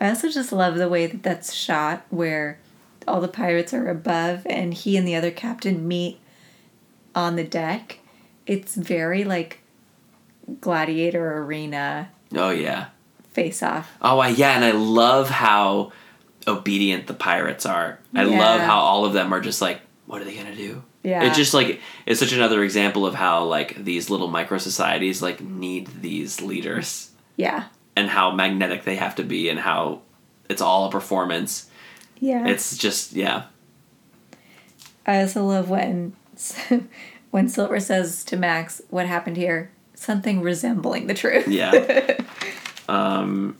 I 0.00 0.08
also 0.08 0.28
just 0.30 0.52
love 0.52 0.76
the 0.76 0.88
way 0.88 1.06
that 1.06 1.22
that's 1.22 1.52
shot, 1.52 2.04
where 2.10 2.58
all 3.06 3.20
the 3.20 3.28
pirates 3.28 3.72
are 3.74 3.88
above 3.88 4.46
and 4.46 4.72
he 4.74 4.96
and 4.96 5.06
the 5.08 5.14
other 5.14 5.30
captain 5.30 5.88
meet 5.88 6.20
on 7.14 7.36
the 7.36 7.44
deck. 7.44 7.98
It's 8.46 8.74
very 8.74 9.24
like 9.24 9.60
gladiator 10.60 11.38
arena 11.38 12.10
Oh 12.34 12.50
yeah. 12.50 12.86
face 13.32 13.62
off. 13.62 13.90
Oh 14.00 14.22
yeah, 14.26 14.52
and 14.52 14.64
I 14.64 14.72
love 14.72 15.30
how 15.30 15.92
obedient 16.46 17.06
the 17.06 17.14
pirates 17.14 17.66
are. 17.66 17.98
I 18.14 18.24
love 18.24 18.60
how 18.60 18.78
all 18.78 19.04
of 19.04 19.12
them 19.12 19.32
are 19.34 19.40
just 19.40 19.60
like, 19.60 19.80
what 20.06 20.20
are 20.22 20.24
they 20.24 20.36
gonna 20.36 20.54
do? 20.56 20.82
Yeah. 21.02 21.24
It's 21.24 21.36
just 21.36 21.54
like 21.54 21.80
it's 22.06 22.20
such 22.20 22.32
another 22.32 22.62
example 22.62 23.06
of 23.06 23.14
how 23.14 23.44
like 23.44 23.82
these 23.84 24.10
little 24.10 24.28
micro 24.28 24.58
societies 24.58 25.22
like 25.22 25.40
need 25.40 25.88
these 26.02 26.40
leaders 26.42 27.10
Yeah. 27.36 27.64
And 27.98 28.08
how 28.08 28.30
magnetic 28.30 28.84
they 28.84 28.94
have 28.94 29.16
to 29.16 29.24
be 29.24 29.48
and 29.48 29.58
how 29.58 30.00
it's 30.48 30.62
all 30.62 30.86
a 30.86 30.90
performance. 30.90 31.68
Yeah. 32.20 32.46
It's 32.46 32.78
just 32.78 33.12
yeah. 33.12 33.44
I 35.04 35.20
also 35.20 35.44
love 35.44 35.68
when 35.68 36.14
when 37.30 37.48
Silver 37.48 37.80
says 37.80 38.24
to 38.24 38.36
Max, 38.36 38.80
"What 38.88 39.06
happened 39.06 39.36
here?" 39.36 39.72
Something 39.94 40.42
resembling 40.42 41.08
the 41.08 41.14
truth. 41.14 41.48
Yeah. 41.48 42.18
um 42.88 43.56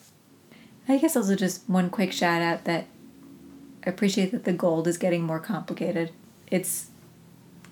I 0.88 0.98
guess 0.98 1.16
also 1.16 1.34
just 1.34 1.68
one 1.68 1.90
quick 1.90 2.12
shout 2.12 2.40
out 2.40 2.64
that 2.64 2.86
I 3.84 3.90
appreciate 3.90 4.30
that 4.30 4.44
the 4.44 4.52
gold 4.52 4.86
is 4.86 4.98
getting 4.98 5.22
more 5.22 5.40
complicated. 5.40 6.12
It's 6.50 6.90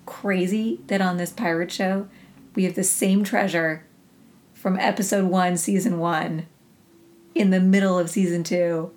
crazy 0.05 0.81
that 0.87 1.01
on 1.01 1.17
this 1.17 1.31
pirate 1.31 1.71
show 1.71 2.07
we 2.55 2.65
have 2.65 2.75
the 2.75 2.83
same 2.83 3.23
treasure 3.23 3.85
from 4.53 4.77
episode 4.79 5.25
one, 5.25 5.55
season 5.55 5.99
one, 5.99 6.45
in 7.39 7.49
the 7.51 7.59
middle 7.59 7.97
of 7.99 8.09
season 8.09 8.43
two, 8.43 8.91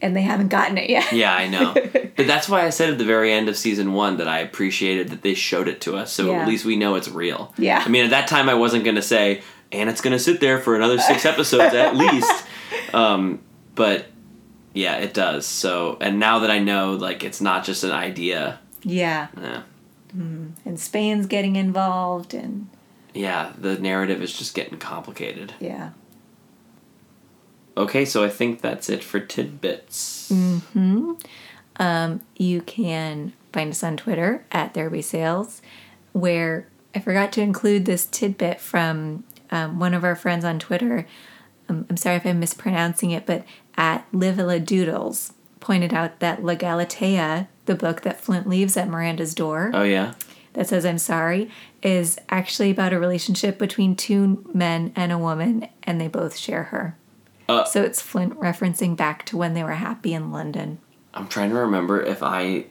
and 0.00 0.14
they 0.16 0.22
haven't 0.22 0.48
gotten 0.48 0.78
it 0.78 0.88
yet. 0.90 1.12
Yeah, 1.12 1.34
I 1.34 1.48
know. 1.48 1.74
but 2.16 2.26
that's 2.26 2.48
why 2.48 2.64
I 2.64 2.70
said 2.70 2.90
at 2.90 2.98
the 2.98 3.04
very 3.04 3.32
end 3.32 3.48
of 3.48 3.56
season 3.56 3.92
one 3.92 4.16
that 4.18 4.28
I 4.28 4.38
appreciated 4.40 5.08
that 5.10 5.22
they 5.22 5.34
showed 5.34 5.68
it 5.68 5.80
to 5.82 5.96
us, 5.96 6.12
so 6.12 6.30
Yeah. 6.30 6.40
at 6.42 6.48
least 6.48 6.64
we 6.64 6.76
know 6.76 6.94
it's 6.94 7.08
real. 7.08 7.52
Yeah. 7.58 7.82
I 7.84 7.88
mean, 7.88 8.04
at 8.04 8.10
that 8.10 8.28
time, 8.28 8.48
I 8.48 8.54
wasn't 8.54 8.84
going 8.84 8.96
to 8.96 9.02
say, 9.02 9.42
and 9.72 9.88
it's 9.90 10.00
going 10.00 10.12
to 10.12 10.18
sit 10.18 10.40
there 10.40 10.58
for 10.58 10.74
another 10.76 10.98
six 10.98 11.24
episodes 11.24 11.74
at 11.74 11.96
least. 11.96 12.46
Um, 12.94 13.40
but 13.76 14.06
yeah, 14.74 14.96
it 14.96 15.14
does. 15.14 15.46
So, 15.46 15.96
and 16.00 16.18
now 16.18 16.40
that 16.40 16.50
I 16.50 16.58
know, 16.58 16.94
like, 16.94 17.22
it's 17.22 17.40
not 17.40 17.64
just 17.64 17.84
an 17.84 17.92
idea. 17.92 18.58
Yeah. 18.82 19.28
eh, 19.40 19.60
And 20.12 20.78
Spain's 20.80 21.26
getting 21.26 21.54
involved, 21.56 22.34
and 22.34 22.68
yeah, 23.14 23.52
the 23.58 23.78
narrative 23.78 24.22
is 24.22 24.36
just 24.36 24.54
getting 24.54 24.78
complicated. 24.78 25.54
yeah. 25.60 25.90
Okay, 27.80 28.04
so 28.04 28.22
I 28.22 28.28
think 28.28 28.60
that's 28.60 28.88
it 28.90 29.02
for 29.02 29.20
tidbits. 29.20 30.30
You 32.36 32.62
can 32.62 33.32
find 33.52 33.70
us 33.70 33.82
on 33.82 33.96
Twitter 33.96 34.44
at 34.52 34.74
There 34.74 34.90
Be 34.90 35.02
Sales, 35.02 35.62
where 36.12 36.66
I 36.94 36.98
forgot 37.00 37.32
to 37.32 37.40
include 37.40 37.84
this 37.86 38.06
tidbit 38.06 38.60
from 38.60 39.24
um, 39.50 39.78
one 39.78 39.94
of 39.94 40.04
our 40.04 40.14
friends 40.16 40.44
on 40.44 40.58
Twitter. 40.58 41.06
Um, 41.68 41.86
I'm 41.88 41.96
sorry 41.96 42.16
if 42.16 42.26
I'm 42.26 42.40
mispronouncing 42.40 43.10
it, 43.12 43.26
but 43.26 43.44
at 43.76 44.10
Livilla 44.12 44.64
Doodles 44.64 45.32
pointed 45.60 45.92
out 45.94 46.20
that 46.20 46.44
La 46.44 46.54
Galatea, 46.54 47.48
the 47.66 47.74
book 47.74 48.02
that 48.02 48.20
Flint 48.20 48.48
leaves 48.48 48.76
at 48.76 48.88
Miranda's 48.88 49.34
door, 49.34 49.70
Oh 49.74 49.82
yeah. 49.84 50.14
that 50.54 50.66
says 50.68 50.84
I'm 50.84 50.98
sorry, 50.98 51.50
is 51.82 52.18
actually 52.28 52.70
about 52.70 52.92
a 52.92 52.98
relationship 52.98 53.58
between 53.58 53.94
two 53.96 54.44
men 54.52 54.92
and 54.96 55.12
a 55.12 55.18
woman, 55.18 55.68
and 55.84 56.00
they 56.00 56.08
both 56.08 56.36
share 56.36 56.64
her. 56.64 56.96
Uh. 57.50 57.64
so 57.64 57.82
it's 57.82 58.00
Flint 58.00 58.34
referencing 58.38 58.96
back 58.96 59.24
to 59.26 59.36
when 59.36 59.54
they 59.54 59.62
were 59.62 59.72
happy 59.72 60.14
in 60.14 60.30
London. 60.32 60.78
I'm 61.14 61.26
trying 61.28 61.50
to 61.50 61.56
remember 61.56 62.00
if 62.00 62.22
I 62.22 62.66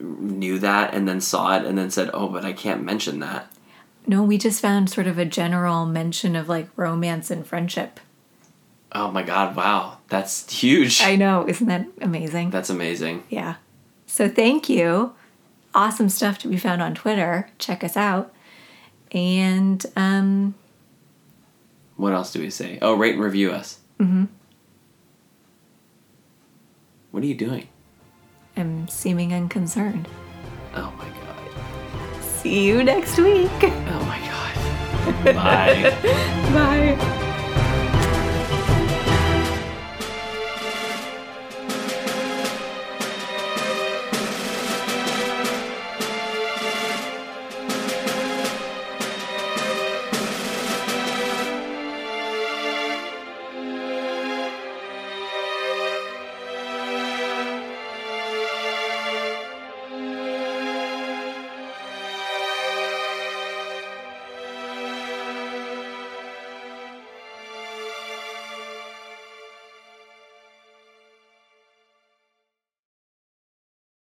knew 0.00 0.58
that 0.58 0.94
and 0.94 1.06
then 1.06 1.20
saw 1.20 1.56
it 1.56 1.64
and 1.64 1.76
then 1.76 1.90
said, 1.90 2.10
"Oh, 2.14 2.28
but 2.28 2.44
I 2.44 2.52
can't 2.52 2.82
mention 2.82 3.20
that." 3.20 3.50
No, 4.06 4.22
we 4.22 4.38
just 4.38 4.60
found 4.60 4.90
sort 4.90 5.06
of 5.06 5.18
a 5.18 5.24
general 5.24 5.86
mention 5.86 6.36
of 6.36 6.48
like 6.48 6.68
romance 6.76 7.30
and 7.30 7.46
friendship. 7.46 8.00
Oh 8.92 9.10
my 9.10 9.22
god! 9.22 9.56
Wow, 9.56 9.98
that's 10.08 10.50
huge. 10.52 11.02
I 11.02 11.16
know, 11.16 11.46
isn't 11.48 11.66
that 11.66 11.86
amazing? 12.00 12.50
that's 12.50 12.70
amazing. 12.70 13.24
yeah. 13.28 13.56
So 14.06 14.28
thank 14.28 14.68
you. 14.68 15.14
Awesome 15.74 16.08
stuff 16.08 16.38
to 16.38 16.48
be 16.48 16.56
found 16.56 16.80
on 16.80 16.94
Twitter. 16.94 17.50
Check 17.58 17.82
us 17.82 17.96
out. 17.96 18.32
And 19.10 19.84
um, 19.96 20.54
What 21.96 22.12
else 22.12 22.32
do 22.32 22.40
we 22.40 22.50
say? 22.50 22.78
Oh, 22.82 22.94
rate 22.94 23.14
and 23.14 23.22
review 23.24 23.52
us. 23.52 23.78
Mm-hmm. 24.00 24.24
What 27.10 27.22
are 27.22 27.26
you 27.26 27.34
doing? 27.34 27.68
I'm 28.56 28.88
seeming 28.88 29.32
unconcerned. 29.32 30.08
Oh 30.74 30.92
my 30.98 31.08
god. 31.08 32.22
See 32.22 32.64
you 32.64 32.82
next 32.82 33.18
week. 33.18 33.50
Oh 33.62 34.04
my 34.06 34.18
god. 34.18 35.34
Bye. 35.34 35.96
Bye. 36.98 37.20